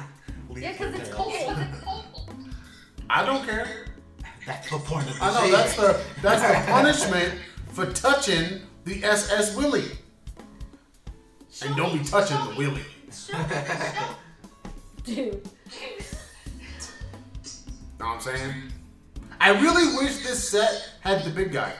Yeah, 0.56 0.72
because 0.72 0.94
it's 0.94 1.18
Leave 1.18 1.46
your 1.46 1.68
cold. 1.82 2.28
I 3.08 3.24
don't 3.24 3.46
care. 3.46 3.86
That's 4.46 4.68
the 4.68 4.78
point 4.78 5.08
of 5.08 5.16
the 5.18 5.24
I 5.24 5.32
know 5.32 5.50
that's 5.50 5.76
the 5.76 6.04
that's 6.20 6.42
the 6.42 6.70
punishment 6.70 7.34
for 7.72 7.86
touching 7.92 8.62
the 8.84 9.04
SS 9.04 9.56
Willie. 9.56 9.90
And 11.64 11.76
don't 11.76 11.92
be 11.96 12.04
touching 12.04 12.36
the 12.48 12.54
Willie. 12.56 12.84
Dude. 15.04 15.44
Know 17.98 18.06
what 18.06 18.14
I'm 18.14 18.20
saying? 18.20 18.54
I 19.40 19.50
really 19.50 19.96
wish 19.96 20.22
this 20.26 20.48
set 20.48 20.92
had 21.00 21.24
the 21.24 21.30
big 21.30 21.52
guy 21.52 21.72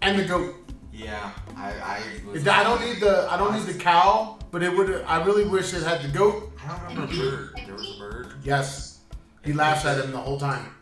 and 0.00 0.18
the 0.18 0.24
goat. 0.24 0.54
Yeah, 0.92 1.30
I, 1.56 1.70
I 1.72 2.02
was. 2.30 2.46
I 2.46 2.62
don't 2.62 2.80
need 2.80 3.00
the 3.00 3.26
I 3.30 3.36
don't 3.36 3.54
need 3.54 3.66
the 3.72 3.78
cow, 3.78 4.38
but 4.50 4.62
it 4.62 4.76
would. 4.76 5.02
I 5.06 5.24
really 5.24 5.44
wish 5.44 5.72
it 5.72 5.82
had 5.82 6.02
the 6.02 6.08
goat. 6.08 6.52
I 6.64 6.68
don't 6.68 6.82
remember 6.96 7.12
a 7.12 7.16
bird. 7.16 7.60
There 7.66 7.74
was 7.74 7.96
a 7.96 7.98
bird. 7.98 8.32
Yes, 8.42 8.98
he 9.44 9.52
laughs 9.52 9.84
at 9.84 10.04
him 10.04 10.12
the 10.12 10.18
whole 10.18 10.38
time, 10.38 10.74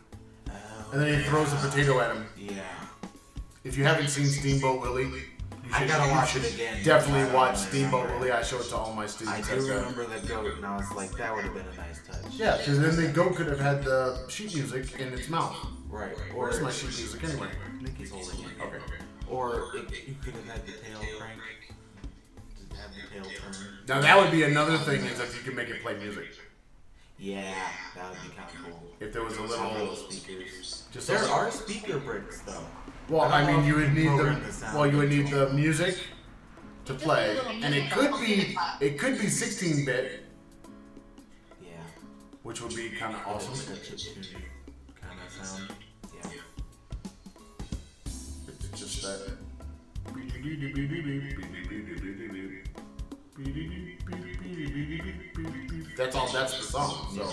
Oh, 0.49 0.53
and 0.91 1.01
then 1.01 1.17
he 1.17 1.23
throws 1.29 1.51
a 1.53 1.55
potato 1.57 1.99
at 2.01 2.15
him. 2.15 2.25
Yeah. 2.37 2.61
If 3.63 3.77
you 3.77 3.83
haven't 3.83 4.07
seen 4.09 4.25
Steamboat 4.25 4.81
Willie, 4.81 5.03
you 5.03 5.09
You 5.11 5.21
I 5.71 5.85
gotta 5.87 6.11
watch 6.11 6.31
should 6.31 6.43
it 6.43 6.55
again. 6.55 6.83
Definitely 6.83 7.29
I 7.29 7.33
watch 7.33 7.57
Steamboat. 7.57 8.09
Willie. 8.09 8.31
I 8.31 8.41
show 8.41 8.59
it 8.59 8.63
to 8.69 8.75
all 8.75 8.93
my 8.93 9.03
I 9.03 9.07
students. 9.07 9.47
do 9.47 9.55
remember 9.55 10.05
the 10.05 10.27
goat, 10.27 10.55
and 10.55 10.65
I 10.65 10.77
was 10.77 10.91
like, 10.93 11.11
that 11.17 11.33
would 11.35 11.43
have 11.45 11.53
been 11.53 11.65
a 11.67 11.75
nice 11.75 12.01
touch. 12.07 12.33
Yeah, 12.33 12.57
because 12.57 12.79
then 12.79 12.95
the 12.95 13.11
goat 13.11 13.35
could 13.35 13.47
have 13.47 13.59
had 13.59 13.83
the 13.83 14.27
sheet 14.29 14.55
music 14.55 14.99
in 14.99 15.13
its 15.13 15.29
mouth. 15.29 15.55
Right. 15.89 16.15
Or 16.35 16.49
is 16.49 16.59
my 16.59 16.71
sheet 16.71 16.87
music 16.97 17.23
anyway? 17.23 17.49
Nikki's 17.81 18.09
holding 18.09 18.39
it. 18.39 18.51
Okay. 18.61 18.77
Or 19.29 19.75
it, 19.75 20.07
you 20.07 20.15
could 20.23 20.33
have 20.33 20.45
had 20.45 20.65
the 20.65 20.71
tail 20.73 20.99
crank. 21.19 21.39
To 22.69 22.77
have 22.77 22.91
the 22.95 23.13
tail 23.13 23.31
turn. 23.39 23.67
Now 23.87 24.01
that 24.01 24.17
would 24.17 24.31
be 24.31 24.43
another 24.43 24.77
thing 24.79 25.05
is 25.05 25.19
if 25.19 25.37
you 25.37 25.43
could 25.43 25.55
make 25.55 25.69
it 25.69 25.81
play 25.83 25.95
music. 25.97 26.29
Yeah, 27.19 27.53
that 27.95 28.09
would 28.09 28.19
be 28.23 28.35
kind 28.35 28.49
of 28.49 28.65
cool. 28.65 28.83
If 28.99 29.13
there 29.13 29.23
was 29.23 29.37
a 29.37 29.43
little, 29.43 29.71
little 29.73 29.95
speakers. 29.95 30.85
just 30.91 31.07
There 31.07 31.19
are 31.19 31.51
speaker 31.51 31.99
bricks 31.99 32.41
though. 32.41 32.65
Well, 33.09 33.21
I 33.21 33.41
I 33.41 33.51
mean, 33.51 33.65
you 33.65 33.73
you 33.73 33.75
would 33.81 33.93
need 33.93 34.09
the 34.09 34.23
the 34.23 34.71
well, 34.73 34.87
you 34.87 34.97
would 34.97 35.09
need 35.09 35.27
the 35.29 35.49
music 35.49 35.97
to 36.85 36.93
play, 36.93 37.37
and 37.61 37.73
it 37.75 37.91
could 37.91 38.11
be 38.21 38.55
it 38.79 38.97
could 38.99 39.17
be 39.19 39.27
16 39.27 39.85
bit, 39.85 40.23
Yeah. 41.61 41.69
which 42.43 42.61
would 42.61 42.75
be 42.75 42.89
kind 42.89 43.15
of 43.15 43.21
Awesome. 43.27 43.51
awesome. 43.53 43.73
Like 43.73 43.81
a 43.83 43.85
chiptune 43.85 44.41
kind 45.01 45.19
of 45.25 45.45
sound. 45.45 45.73
Yeah. 46.15 46.29
It's 48.05 48.79
just 48.79 49.01
that. 49.03 49.37
That's 55.97 56.15
all. 56.15 56.27
That's 56.29 56.57
the 56.57 56.63
song. 56.63 57.07
So 57.15 57.31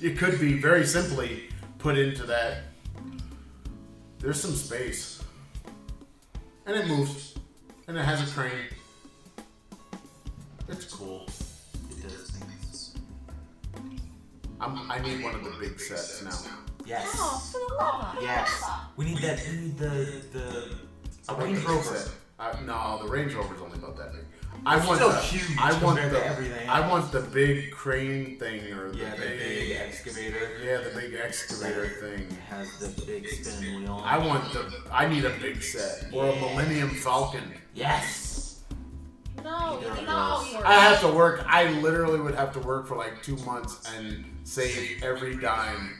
it 0.00 0.18
could 0.18 0.38
be 0.40 0.54
very 0.54 0.84
simply 0.86 1.48
put 1.78 1.96
into 1.96 2.24
that. 2.24 2.64
There's 4.22 4.40
some 4.40 4.54
space, 4.54 5.20
and 6.64 6.76
it 6.76 6.86
moves, 6.86 7.34
and 7.88 7.98
it 7.98 8.04
has 8.04 8.22
a 8.22 8.32
crane. 8.32 8.52
It's 10.68 10.84
cool. 10.84 11.26
It 11.90 12.02
does. 12.04 12.32
I'm, 14.60 14.88
I 14.88 15.00
need 15.00 15.24
one 15.24 15.34
of 15.34 15.42
the 15.42 15.50
big 15.58 15.80
sets 15.80 16.22
now. 16.22 16.38
Yes. 16.86 17.10
Oh, 17.14 17.38
for 17.50 17.58
the 17.68 17.74
love 17.74 18.18
Yes. 18.22 18.64
We 18.96 19.06
need 19.06 19.18
that. 19.18 19.44
We 19.50 19.56
need 19.56 19.76
the 19.76 20.22
the. 20.32 20.76
A 21.28 21.34
A 21.34 21.36
Range 21.36 21.56
Range 21.56 21.68
Rover. 21.68 21.90
Rover. 21.90 22.10
Uh, 22.38 22.56
no, 22.64 23.00
the 23.04 23.10
Range 23.10 23.34
Rover's 23.34 23.60
only 23.60 23.76
about 23.78 23.96
that 23.96 24.12
big. 24.12 24.24
I 24.64 24.76
It's 24.78 24.86
want 24.86 24.98
still 24.98 25.10
the, 25.10 25.18
huge 25.18 25.58
I 25.58 25.82
want 25.82 25.96
the, 26.00 26.10
to 26.10 26.24
everything 26.26 26.68
I 26.68 26.88
want 26.88 27.10
the 27.10 27.20
big 27.20 27.72
crane 27.72 28.38
thing 28.38 28.72
or 28.72 28.92
the 28.92 28.98
Yeah, 28.98 29.10
the 29.16 29.22
big 29.22 29.72
excavator. 29.72 30.50
yeah, 30.64 30.78
the 30.78 30.90
big 30.98 31.14
excavator 31.14 31.88
thing. 31.88 32.28
Has 32.48 32.78
the 32.78 33.02
big 33.04 33.26
spinning 33.28 33.80
wheel. 33.80 34.00
I 34.04 34.18
want 34.18 34.52
the, 34.52 34.72
I 34.92 35.08
need 35.08 35.24
a 35.24 35.30
big 35.40 35.62
set 35.62 36.06
or 36.12 36.28
a 36.28 36.36
Millennium 36.36 36.90
Falcon. 36.90 37.52
Yes. 37.74 38.60
No, 39.42 39.80
Either 39.80 39.86
you 39.86 39.90
of 39.90 40.06
know. 40.06 40.42
those. 40.52 40.62
I 40.64 40.74
have 40.74 41.00
to 41.00 41.08
work. 41.08 41.44
I 41.48 41.68
literally 41.80 42.20
would 42.20 42.36
have 42.36 42.52
to 42.52 42.60
work 42.60 42.86
for 42.86 42.96
like 42.96 43.20
two 43.22 43.36
months 43.38 43.90
and 43.96 44.24
save 44.44 45.02
every 45.02 45.36
dime 45.36 45.98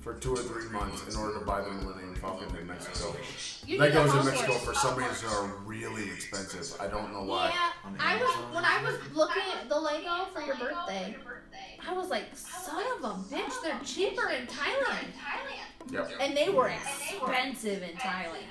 for 0.00 0.14
two 0.14 0.32
or 0.32 0.38
three 0.38 0.70
months 0.70 1.06
in 1.14 1.20
order 1.20 1.38
to 1.38 1.44
buy 1.44 1.60
the 1.60 1.70
Millennium 1.70 2.07
Falcon 2.20 2.56
in 2.56 2.66
Mexico. 2.66 3.16
You 3.66 3.78
Legos 3.78 4.18
in. 4.20 4.26
Mexico 4.26 4.52
for 4.54 4.74
some 4.74 4.96
reason 4.96 5.28
are 5.28 5.46
really 5.64 6.04
expensive. 6.04 6.80
I 6.80 6.86
don't 6.88 7.12
know 7.12 7.22
why. 7.22 7.48
Yeah, 7.50 7.90
I 7.98 8.16
was 8.16 8.34
when 8.54 8.64
I 8.64 8.82
was 8.82 8.94
looking 9.14 9.42
at 9.60 9.68
the 9.68 9.78
Lego 9.78 10.26
for 10.32 10.40
your 10.42 10.56
birthday. 10.56 11.16
I 11.86 11.92
was 11.92 12.08
like, 12.10 12.24
son 12.36 12.82
of 12.98 13.04
a 13.04 13.14
bitch, 13.34 13.62
they're 13.62 13.78
cheaper 13.84 14.28
in 14.30 14.46
Thailand, 14.46 15.08
Yep. 15.90 16.10
and 16.20 16.36
they 16.36 16.48
were 16.50 16.68
expensive 16.68 17.82
in 17.82 17.96
Thailand. 17.96 18.44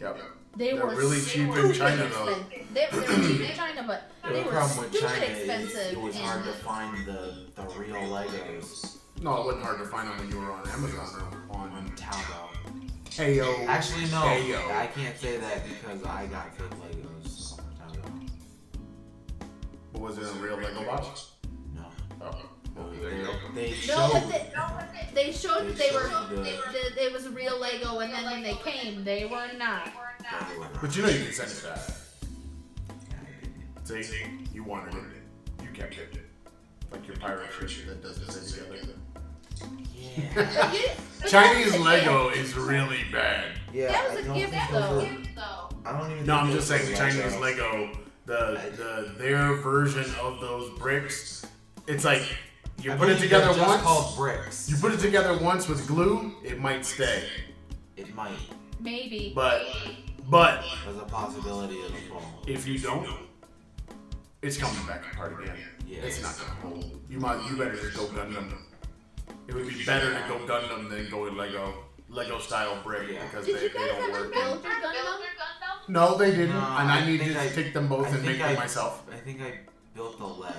Yep. 0.00 0.20
They 0.56 0.72
They're 0.72 0.86
were 0.86 0.94
really 0.94 1.20
cheap 1.20 1.48
in 1.48 1.52
stupid 1.52 1.74
China, 1.76 2.08
though. 2.08 2.26
They, 2.50 2.64
they 2.72 2.86
were 2.96 3.02
cheap 3.02 3.40
in 3.50 3.56
China, 3.56 3.84
but 3.86 4.10
Yeah, 4.22 4.32
they 4.32 4.38
the 4.40 4.44
were 4.46 4.52
problem 4.52 4.78
with 4.78 4.94
stupid 4.94 5.08
China 5.08 5.24
is 5.26 5.38
expensive. 5.38 5.92
it 5.92 6.00
was 6.00 6.16
hard 6.16 6.44
to 6.44 6.52
find 6.52 7.06
the 7.06 7.46
the 7.56 7.62
real 7.78 7.96
Legos 7.96 8.98
No, 9.20 9.36
it 9.40 9.44
wasn't 9.46 9.64
hard 9.64 9.78
to 9.80 9.86
find 9.86 10.08
them 10.08 10.18
when 10.18 10.30
you 10.30 10.38
were 10.38 10.52
on 10.52 10.68
Amazon 10.68 11.22
or 11.50 11.56
on 11.56 11.70
on 11.70 11.90
Taobao. 11.96 12.53
Heyo. 13.16 13.66
Actually, 13.68 14.06
no. 14.06 14.22
Heyo. 14.22 14.70
I 14.72 14.86
can't 14.88 15.16
say 15.16 15.36
that 15.36 15.62
because 15.68 16.02
I 16.04 16.26
got 16.26 16.56
fake 16.56 16.70
Legos 16.70 17.58
on 17.58 17.64
Taobao. 17.78 18.28
But 19.92 20.00
was 20.02 20.18
it 20.18 20.24
a 20.24 20.32
real 20.38 20.56
Lego 20.56 20.84
box? 20.84 21.30
No. 21.74 21.84
Oh, 22.20 22.36
well, 22.76 22.90
there 23.00 23.14
you 23.16 23.22
go. 23.24 23.32
They 23.54 23.70
no, 23.70 23.74
showed. 23.76 24.12
but 24.12 24.28
they, 24.28 25.24
they 25.26 25.32
showed 25.32 25.68
that 25.68 25.76
they 25.76 25.94
were 25.94 26.08
showed 26.08 26.30
the- 26.30 26.42
that 26.42 27.04
it 27.04 27.12
was 27.12 27.26
a 27.26 27.30
real 27.30 27.58
Lego, 27.60 28.00
and 28.00 28.12
then 28.12 28.24
when 28.24 28.42
they 28.42 28.54
came, 28.54 29.04
they 29.04 29.26
were 29.26 29.46
not. 29.56 29.88
But 30.80 30.96
you 30.96 31.02
know 31.02 31.08
you 31.08 31.24
can 31.24 31.32
send 31.32 31.50
it 31.52 31.62
back. 31.62 31.78
Yeah, 33.10 33.16
I 33.16 33.86
didn't. 33.86 34.04
See, 34.04 34.24
you 34.52 34.64
wanted 34.64 34.94
it. 34.94 35.62
You 35.62 35.68
kept 35.72 35.98
it. 35.98 36.16
Like 36.90 37.06
your 37.06 37.16
pirate 37.16 37.50
ship 37.68 37.86
that 37.86 38.02
doesn't 38.02 38.28
stay 38.32 38.60
together. 38.64 38.94
Yeah. 39.62 40.24
But 40.34 40.74
you, 40.74 40.80
but 41.20 41.28
Chinese 41.28 41.66
that 41.72 41.72
gift. 41.72 41.84
Lego 41.84 42.28
is 42.30 42.54
really 42.56 43.00
bad. 43.12 43.52
yeah. 43.72 43.92
That 43.92 44.08
was 44.10 44.16
I 44.16 44.20
a 44.20 44.24
don't 44.24 44.36
gift, 44.36 44.52
think 44.52 44.70
those 44.70 44.82
though. 44.90 44.96
were- 44.96 45.08
I 45.86 45.98
don't 45.98 46.10
even. 46.12 46.26
No, 46.26 46.36
think 46.36 46.46
I'm 46.48 46.52
just 46.52 46.70
were 46.70 46.78
saying 46.78 46.96
Chinese 46.96 47.32
Legos. 47.34 47.40
Lego, 47.40 47.90
the 48.26 48.60
the 48.76 49.14
their 49.18 49.54
version 49.56 50.06
of 50.22 50.40
those 50.40 50.70
bricks. 50.78 51.46
It's 51.86 52.04
like 52.04 52.22
you 52.82 52.92
I 52.92 52.96
put 52.96 53.10
it 53.10 53.18
together 53.18 53.46
they're 53.46 53.54
just 53.56 53.68
once. 53.68 53.82
called 53.82 54.16
bricks. 54.16 54.70
You 54.70 54.76
put 54.76 54.92
it 54.92 55.00
together 55.00 55.36
once 55.38 55.68
with 55.68 55.86
glue, 55.86 56.32
it 56.42 56.58
might 56.58 56.84
stay. 56.86 57.24
It 57.96 58.14
might. 58.14 58.32
Maybe. 58.80 59.32
But 59.34 59.62
but 60.30 60.64
There's 60.84 60.96
a 60.96 61.00
possibility 61.02 61.74
it'll 61.80 61.96
fall. 62.18 62.42
if 62.46 62.66
you 62.66 62.78
don't, 62.78 63.06
it's 64.42 64.56
coming 64.56 64.86
back 64.86 65.04
apart 65.12 65.38
again. 65.42 65.56
Yeah. 65.86 65.98
It's 66.02 66.22
not 66.22 66.34
gonna 66.38 66.74
hold. 66.74 67.00
You 67.10 67.18
might 67.18 67.44
you 67.50 67.56
better 67.58 67.76
just 67.76 67.94
go 67.96 68.06
Gundam. 68.06 68.54
It 69.48 69.54
would 69.54 69.68
be 69.68 69.84
better 69.84 70.12
to 70.12 70.24
go 70.28 70.38
Gundam 70.46 70.88
than 70.90 71.10
go 71.10 71.22
with 71.24 71.34
Lego 71.34 71.74
Lego 72.08 72.38
style 72.38 72.78
brick 72.82 73.10
Yeah. 73.10 73.24
because 73.24 73.46
Did 73.46 73.56
they, 73.56 73.62
you 73.64 73.68
they 73.70 73.74
guys 73.78 73.88
don't 73.88 74.10
ever 74.10 74.22
work. 74.24 74.32
build 74.32 74.62
your 74.64 74.72
Gundam? 74.72 75.88
No, 75.88 76.16
they 76.16 76.30
didn't, 76.30 76.50
No, 76.50 76.56
and 76.60 76.90
I, 76.90 77.00
I 77.00 77.06
need 77.06 77.20
to 77.20 77.40
I- 77.40 77.48
take 77.48 77.74
them 77.74 77.88
both 77.88 78.06
I 78.06 78.10
and 78.10 78.16
think 78.20 78.26
make 78.26 78.38
them 78.38 78.54
myself. 78.56 79.02
I 79.12 79.16
think 79.16 79.40
I 79.42 79.60
built 79.94 80.18
the 80.18 80.26
leg. 80.26 80.54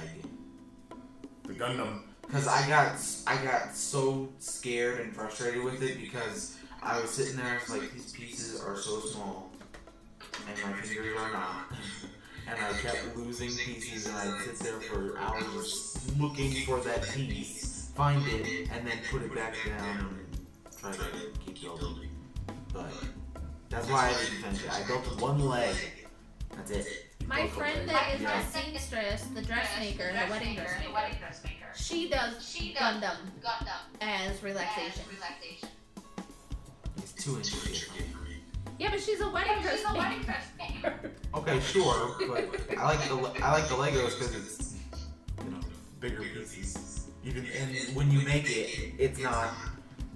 The 1.44 1.54
Gundam. 1.54 2.02
Cause 2.32 2.48
I 2.48 2.68
got 2.68 2.96
I 3.28 3.44
got 3.46 3.76
so 3.76 4.30
scared 4.40 5.00
and 5.00 5.16
frustrated 5.16 5.64
with 5.64 5.82
it 5.84 6.00
because 6.02 6.58
I 6.82 7.00
was 7.00 7.12
sitting 7.12 7.36
there 7.38 7.46
I 7.46 7.54
was 7.60 7.70
like 7.70 7.92
these 7.94 8.12
pieces 8.14 8.60
are 8.64 8.76
so 8.78 9.00
small 9.02 9.52
and 10.48 10.58
my 10.64 10.74
fingers 10.82 11.16
are 11.20 11.32
not 11.32 11.72
and 12.50 12.58
I 12.60 12.72
kept 12.82 13.16
losing 13.16 13.50
pieces 13.50 14.08
and 14.08 14.16
I'd 14.16 14.42
sit 14.44 14.58
there 14.60 14.80
for 14.82 15.20
hours 15.20 15.96
looking 16.20 16.52
for 16.66 16.80
that 16.82 17.04
piece, 17.04 17.75
find 17.96 18.22
it, 18.28 18.70
and 18.72 18.86
then 18.86 18.98
put 19.10 19.22
it 19.24 19.34
back 19.34 19.56
down 19.66 20.00
and 20.00 20.78
try 20.80 20.92
to 20.92 21.06
keep 21.46 21.62
building. 21.62 22.10
But 22.74 22.92
that's 23.70 23.90
why 23.90 24.10
I 24.10 24.14
didn't 24.14 24.42
finish 24.44 24.64
it. 24.64 24.72
I 24.72 24.84
built 24.86 25.22
one 25.22 25.40
leg. 25.40 25.76
That's 26.56 26.72
it. 26.72 26.88
My 27.28 27.48
friend 27.48 27.90
that 27.90 28.14
is 28.14 28.22
Yeah. 28.22 28.42
the 28.42 28.48
seamstress, 28.48 29.24
the 29.34 29.42
dressmaker, 29.42 30.12
the 30.12 30.30
wedding 30.30 30.56
dressmaker, 30.56 31.72
she 31.76 32.10
does 32.10 32.48
She 32.48 32.74
does 32.74 33.02
Gundam 33.02 33.18
as 34.02 34.44
relaxation. 34.44 35.06
It's 36.98 37.14
too 37.14 37.38
intricate. 37.38 37.90
Yeah, 38.78 38.90
but 38.92 39.02
she's 39.02 39.22
a 39.22 39.30
wedding 39.30 39.62
dressmaker. 39.64 41.12
Okay, 41.36 41.60
sure, 41.60 42.16
but 42.30 42.48
I 42.78 42.84
like 42.86 43.00
the 43.10 43.44
I 43.44 43.52
like 43.52 43.68
the 43.68 43.76
Legos 43.76 44.18
because 44.18 44.36
it's 44.36 44.76
you 45.44 45.52
know 45.52 45.60
bigger 46.00 46.22
pieces. 46.22 46.85
Even 47.26 47.48
and 47.60 47.96
when 47.96 48.12
you 48.12 48.22
make 48.22 48.46
it, 48.56 48.94
it's 49.00 49.20
not 49.20 49.52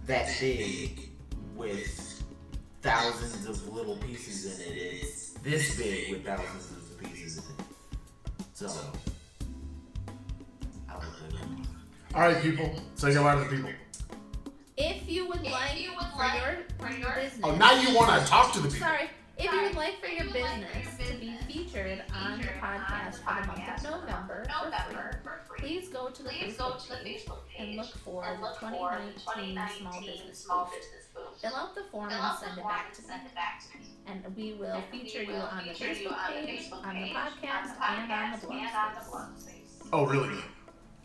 that 0.05 0.30
big 0.39 1.10
with 1.55 2.24
thousands 2.84 3.47
of 3.47 3.74
little 3.74 3.97
pieces 3.97 4.60
in 4.60 4.74
it. 4.74 4.78
It's 4.78 5.32
this 5.34 5.76
big 5.76 6.12
with 6.12 6.26
thousands 6.26 6.72
of 6.72 6.99
pieces 6.99 7.38
in 7.38 7.43
it. 7.43 7.66
So 8.53 8.68
I 10.88 10.93
like 10.93 11.03
Lego. 11.34 11.47
All 12.14 12.22
right, 12.22 12.41
people. 12.43 12.76
Say 12.93 13.14
goodbye 13.14 13.36
to 13.36 13.49
the 13.49 13.55
people. 13.55 13.72
If 14.78 15.10
you 15.10 15.28
would 15.28 15.41
like 15.41 15.82
you 15.82 15.89
would 15.95 16.07
for 16.14 16.20
like 16.20 16.41
your 16.41 16.57
for 16.78 16.95
your 16.95 17.16
business. 17.16 17.39
Oh, 17.43 17.55
now 17.55 17.72
you 17.74 17.95
want 17.95 18.22
to 18.22 18.28
talk 18.30 18.53
to 18.53 18.60
the 18.60 18.70
people. 18.70 18.88
Sorry. 18.88 19.10
If 19.40 19.46
you 19.54 19.62
would 19.62 19.76
like 19.76 20.00
for 20.02 20.08
your 20.08 20.26
If 20.26 20.36
like 20.36 20.54
for 20.54 20.64
business 20.68 21.10
to 21.10 21.16
be 21.18 21.32
featured 21.48 22.04
on 22.14 22.32
the 22.40 22.44
featured 22.44 22.60
on 22.62 22.80
podcast 22.82 23.12
the 23.12 23.18
for 23.24 23.42
the 23.42 23.48
month 23.48 23.60
podcast 23.60 23.86
of 23.86 23.92
month 23.92 24.02
November, 24.06 24.42
of 24.42 24.48
for 24.50 24.52
free, 24.52 24.72
November 24.72 25.20
for 25.24 25.40
free, 25.48 25.60
please 25.60 25.88
go 25.90 26.10
to 26.10 26.24
the 26.24 26.30
please 26.30 26.58
go 26.58 26.64
Facebook 26.66 26.84
to 26.84 26.90
the 26.90 26.96
page 26.96 27.26
Facebook 27.26 27.38
and 27.58 27.76
look 27.78 27.96
for 28.04 28.26
and 28.26 28.38
the 28.38 28.42
look 28.46 28.60
the 28.60 28.68
2019 28.68 29.20
Small 29.20 29.94
2019 29.94 30.12
Business 30.12 30.40
Small 30.44 30.66
Boost. 30.66 30.76
Business 30.76 31.06
Boost. 31.16 31.42
Fill 31.42 31.56
out 31.56 31.76
the 31.76 31.84
form 31.92 32.10
and 32.12 32.38
send 32.40 32.58
it 32.60 32.64
back 32.64 32.94
to 32.94 33.02
send 33.02 33.24
me. 33.24 33.30
it 33.30 33.36
back 33.36 33.64
to 33.64 33.78
me. 33.80 33.86
And 34.08 34.36
we 34.36 34.54
will 34.60 34.76
And 34.76 34.84
we 34.92 35.00
feature 35.00 35.24
you 35.24 35.34
on 35.36 35.64
the 35.68 35.74
feature 35.74 35.94
you 35.94 36.10
Facebook 36.10 36.20
on 36.20 36.36
the 36.36 36.48
page, 36.48 36.60
Facebook 36.70 36.86
on 36.86 36.96
the 37.00 37.08
podcast, 37.16 37.70
on 37.80 38.08
the 38.08 38.12
and 38.12 38.12
on 38.12 38.40
the 38.40 38.46
blog 38.46 38.60
and 38.60 38.76
on 38.76 38.94
the 38.94 39.00
space. 39.00 39.10
blog 39.10 39.38
space. 39.40 39.74
Oh, 39.94 40.06
really? 40.06 40.36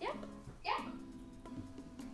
Yep. 0.02 0.16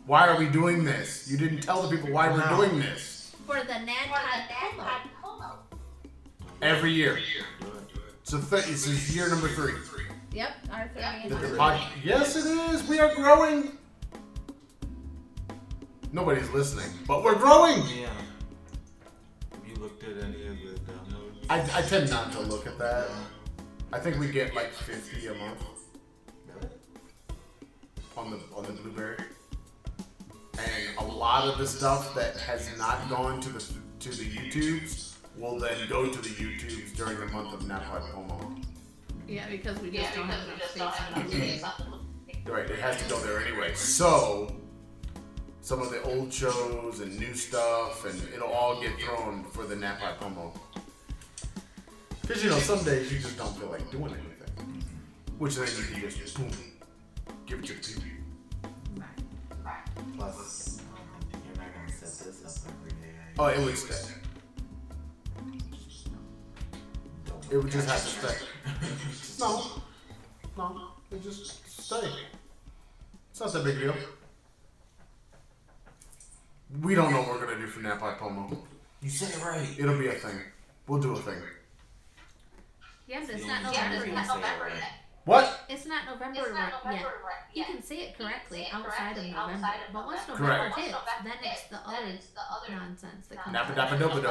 Why 0.06 0.26
are 0.28 0.38
we 0.38 0.48
doing 0.48 0.84
this? 0.84 1.30
You 1.30 1.38
didn't 1.38 1.60
tell 1.60 1.82
the 1.82 1.96
people 1.96 2.12
why 2.12 2.28
we're 2.30 2.46
doing 2.48 2.78
this. 2.80 3.32
For 3.46 3.54
the 3.56 3.62
For 3.62 3.72
NADPOD 3.72 3.86
NADPOD 3.86 4.50
promo. 4.50 4.84
promo. 4.84 5.19
Every 6.62 6.92
year. 6.92 7.18
Do 7.60 7.66
it. 7.66 7.72
So 8.22 8.38
th- 8.38 8.66
this 8.66 8.86
is 8.86 9.14
year 9.14 9.28
number 9.28 9.48
three. 9.48 9.74
Yep, 10.32 10.50
our 10.72 10.88
three 10.92 11.02
Yep. 11.02 11.28
The- 11.28 11.46
the 11.48 11.56
pod- 11.56 11.80
yes, 12.04 12.36
it 12.36 12.46
is. 12.46 12.86
We 12.86 12.98
are 13.00 13.14
growing. 13.14 13.76
Nobody's 16.12 16.48
listening, 16.50 16.90
but 17.06 17.22
we're 17.22 17.36
growing. 17.36 17.78
Yeah. 17.88 18.08
Have 19.52 19.66
you 19.66 19.74
looked 19.76 20.02
at 20.04 20.22
any 20.22 20.46
of 20.48 20.56
the 20.58 20.80
downloads? 20.92 21.46
I, 21.48 21.78
I 21.78 21.82
tend 21.82 22.10
not 22.10 22.32
to 22.32 22.40
look 22.40 22.66
at 22.66 22.78
that. 22.78 23.08
I 23.92 23.98
think 23.98 24.18
we 24.18 24.28
get 24.30 24.54
like 24.54 24.72
50 24.72 25.26
a 25.28 25.34
month 25.34 25.62
on 28.16 28.30
the 28.32 28.38
on 28.54 28.64
the 28.64 28.72
blubrry, 28.72 29.16
and 30.58 30.98
a 30.98 31.04
lot 31.04 31.48
of 31.48 31.58
the 31.58 31.66
stuff 31.66 32.14
that 32.14 32.36
has 32.36 32.76
not 32.76 33.08
gone 33.08 33.40
to 33.40 33.48
the 33.48 33.64
to 34.00 34.10
the 34.10 34.24
YouTubes 34.24 35.09
will 35.36 35.58
then 35.58 35.76
go 35.88 36.08
to 36.10 36.18
the 36.20 36.28
YouTubes 36.28 36.94
during 36.96 37.18
the 37.18 37.26
month 37.26 37.54
of 37.54 37.66
Napa 37.66 38.02
Pomo. 38.12 38.56
Yeah, 39.28 39.48
because 39.48 39.78
we 39.80 39.90
just 39.90 40.02
Yeah, 40.10 40.16
don't 40.16 40.28
have 40.28 40.46
we 40.46 40.52
enough 40.54 40.58
just 40.60 40.70
space 40.70 40.82
don't 40.82 40.92
have 40.92 41.16
on 41.16 41.20
enough 41.20 41.30
the 41.30 41.36
space 41.36 41.60
blubrry. 41.60 41.92
on 41.92 42.44
the 42.44 42.50
Right, 42.52 42.70
it 42.70 42.78
has 42.80 43.02
to 43.02 43.08
go 43.08 43.18
there 43.20 43.40
anyway. 43.40 43.74
So 43.74 44.54
some 45.60 45.80
of 45.82 45.90
the 45.90 46.02
old 46.02 46.32
shows 46.32 47.00
and 47.00 47.18
new 47.18 47.34
stuff, 47.34 48.04
and 48.06 48.20
it'll 48.34 48.48
all 48.48 48.80
get 48.80 48.98
thrown 49.00 49.44
for 49.44 49.64
the 49.64 49.76
NaPodPoMo. 49.76 50.58
Because 52.22 52.42
you 52.42 52.50
know, 52.50 52.58
some 52.58 52.82
days 52.84 53.12
you 53.12 53.18
just 53.18 53.36
don't 53.36 53.56
feel 53.56 53.68
like 53.68 53.88
doing 53.90 54.12
anything, 54.14 54.82
which 55.38 55.56
then 55.56 55.66
you 55.66 56.00
can 56.00 56.10
just 56.10 56.36
boom, 56.36 56.50
give 57.46 57.58
it 57.60 57.66
to 57.82 57.94
the 57.94 58.00
people. 58.00 58.24
Right. 59.64 59.78
Plus, 60.16 60.80
I 60.80 60.98
don't 61.12 61.30
think 61.30 61.44
you're 61.46 61.64
not 61.64 61.74
gonna 61.74 61.92
set 61.92 62.26
this 62.26 62.64
up 62.66 62.72
every 62.80 62.90
day. 63.00 63.14
Oh, 63.38 63.46
it 63.46 63.58
would 63.64 63.76
stay. 63.76 64.14
It 67.50 67.56
would 67.56 67.70
just 67.70 67.88
have 67.88 68.00
to 68.00 68.28
stay. 68.28 68.46
No, 69.40 69.82
no, 70.56 70.88
it 71.10 71.22
just 71.22 71.68
stay. 71.68 72.08
It's 73.30 73.40
not 73.40 73.52
that 73.52 73.64
big 73.64 73.76
a 73.76 73.80
deal. 73.80 73.94
We 76.82 76.94
don't 76.94 77.10
know 77.12 77.22
what 77.22 77.28
we're 77.30 77.46
gonna 77.46 77.58
do 77.58 77.66
for 77.66 77.80
NaPodPoMo. 77.80 78.56
You 79.02 79.10
said 79.10 79.30
it 79.30 79.44
right. 79.44 79.66
It'll 79.78 79.98
be 79.98 80.08
a 80.08 80.12
thing. 80.12 80.38
We'll 80.86 81.00
do 81.00 81.12
a 81.12 81.16
thing. 81.16 81.40
Yeah, 83.08 83.22
but 83.26 83.34
it's 83.34 83.46
not 83.46 83.62
yeah, 83.72 83.88
November 83.90 84.06
yeah. 84.06 84.14
yet. 84.14 84.26
Say 84.28 84.78
it. 84.78 84.84
What? 85.24 85.64
It's 85.68 85.86
not 85.86 86.04
November, 86.06 86.40
It's 86.40 86.50
not 86.50 86.56
right 86.56 86.72
November 86.84 86.96
yet. 86.96 87.24
right 87.26 87.44
You 87.54 87.62
yet. 87.62 87.66
can 87.66 87.82
say 87.82 87.96
it 88.08 88.18
correctly 88.18 88.58
say 88.58 88.64
it 88.68 88.74
outside 88.74 88.88
of 88.88 89.16
correctly 89.16 89.30
November. 89.32 89.52
outside 89.66 89.80
of 89.86 89.92
But 89.92 90.06
once 90.06 90.20
November. 90.28 90.46
November 90.48 90.70
Correct. 90.70 90.78
hits, 90.78 90.92
November 90.92 91.22
then 91.24 91.38
it's 91.42 91.60
hits, 91.60 91.70
the 91.70 91.76
then 91.76 91.96
other 91.96 92.06
it's 92.14 92.26
the 92.28 92.40
other 92.40 92.70
nonsense 92.74 93.26
that 93.28 93.38
comes 93.42 93.52
Nappa 93.52 93.72
out. 93.80 93.88
Dappa 93.90 93.98
Dopa 93.98 94.14
Do. 94.22 94.28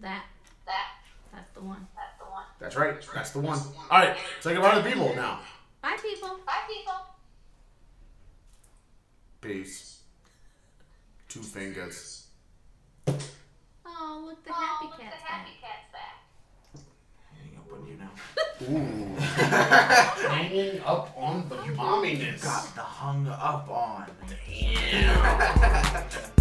That, 0.00 0.22
That, 0.66 0.86
that's 1.32 1.50
the 1.52 1.60
one. 1.60 1.86
that's 1.96 2.14
the 2.15 2.15
one. 2.15 2.15
That's 2.58 2.76
right. 2.76 2.96
That's 3.14 3.30
the 3.30 3.40
one. 3.40 3.58
All 3.90 3.98
right. 3.98 4.16
Say 4.40 4.54
goodbye 4.54 4.76
to 4.76 4.82
the 4.82 4.90
people 4.90 5.14
now. 5.14 5.40
Bye, 5.82 5.96
people. 6.00 6.40
Bye, 6.46 6.52
people. 6.68 6.94
Peace. 9.40 10.00
Two 11.28 11.42
fingers. 11.42 12.26
Oh, 13.86 14.24
look, 14.26 14.44
the 14.44 14.50
oh, 14.50 14.54
happy 14.54 14.86
look, 14.86 14.98
cat's 14.98 15.22
the 15.22 15.28
happy 15.28 15.50
back. 15.60 15.70
cat's 15.70 15.92
back. 15.92 16.82
Hang 17.34 17.56
up 17.58 17.72
on 17.72 17.86
you 17.86 17.96
now. 17.96 18.12
Ooh. 18.68 19.16
Hanging 20.28 20.80
up 20.80 21.12
on 21.16 21.48
the 21.48 21.56
momminess. 21.72 22.42
Got 22.42 22.74
the 22.74 22.80
hung 22.80 23.28
up 23.28 23.68
on. 23.68 24.06
Damn. 24.48 26.04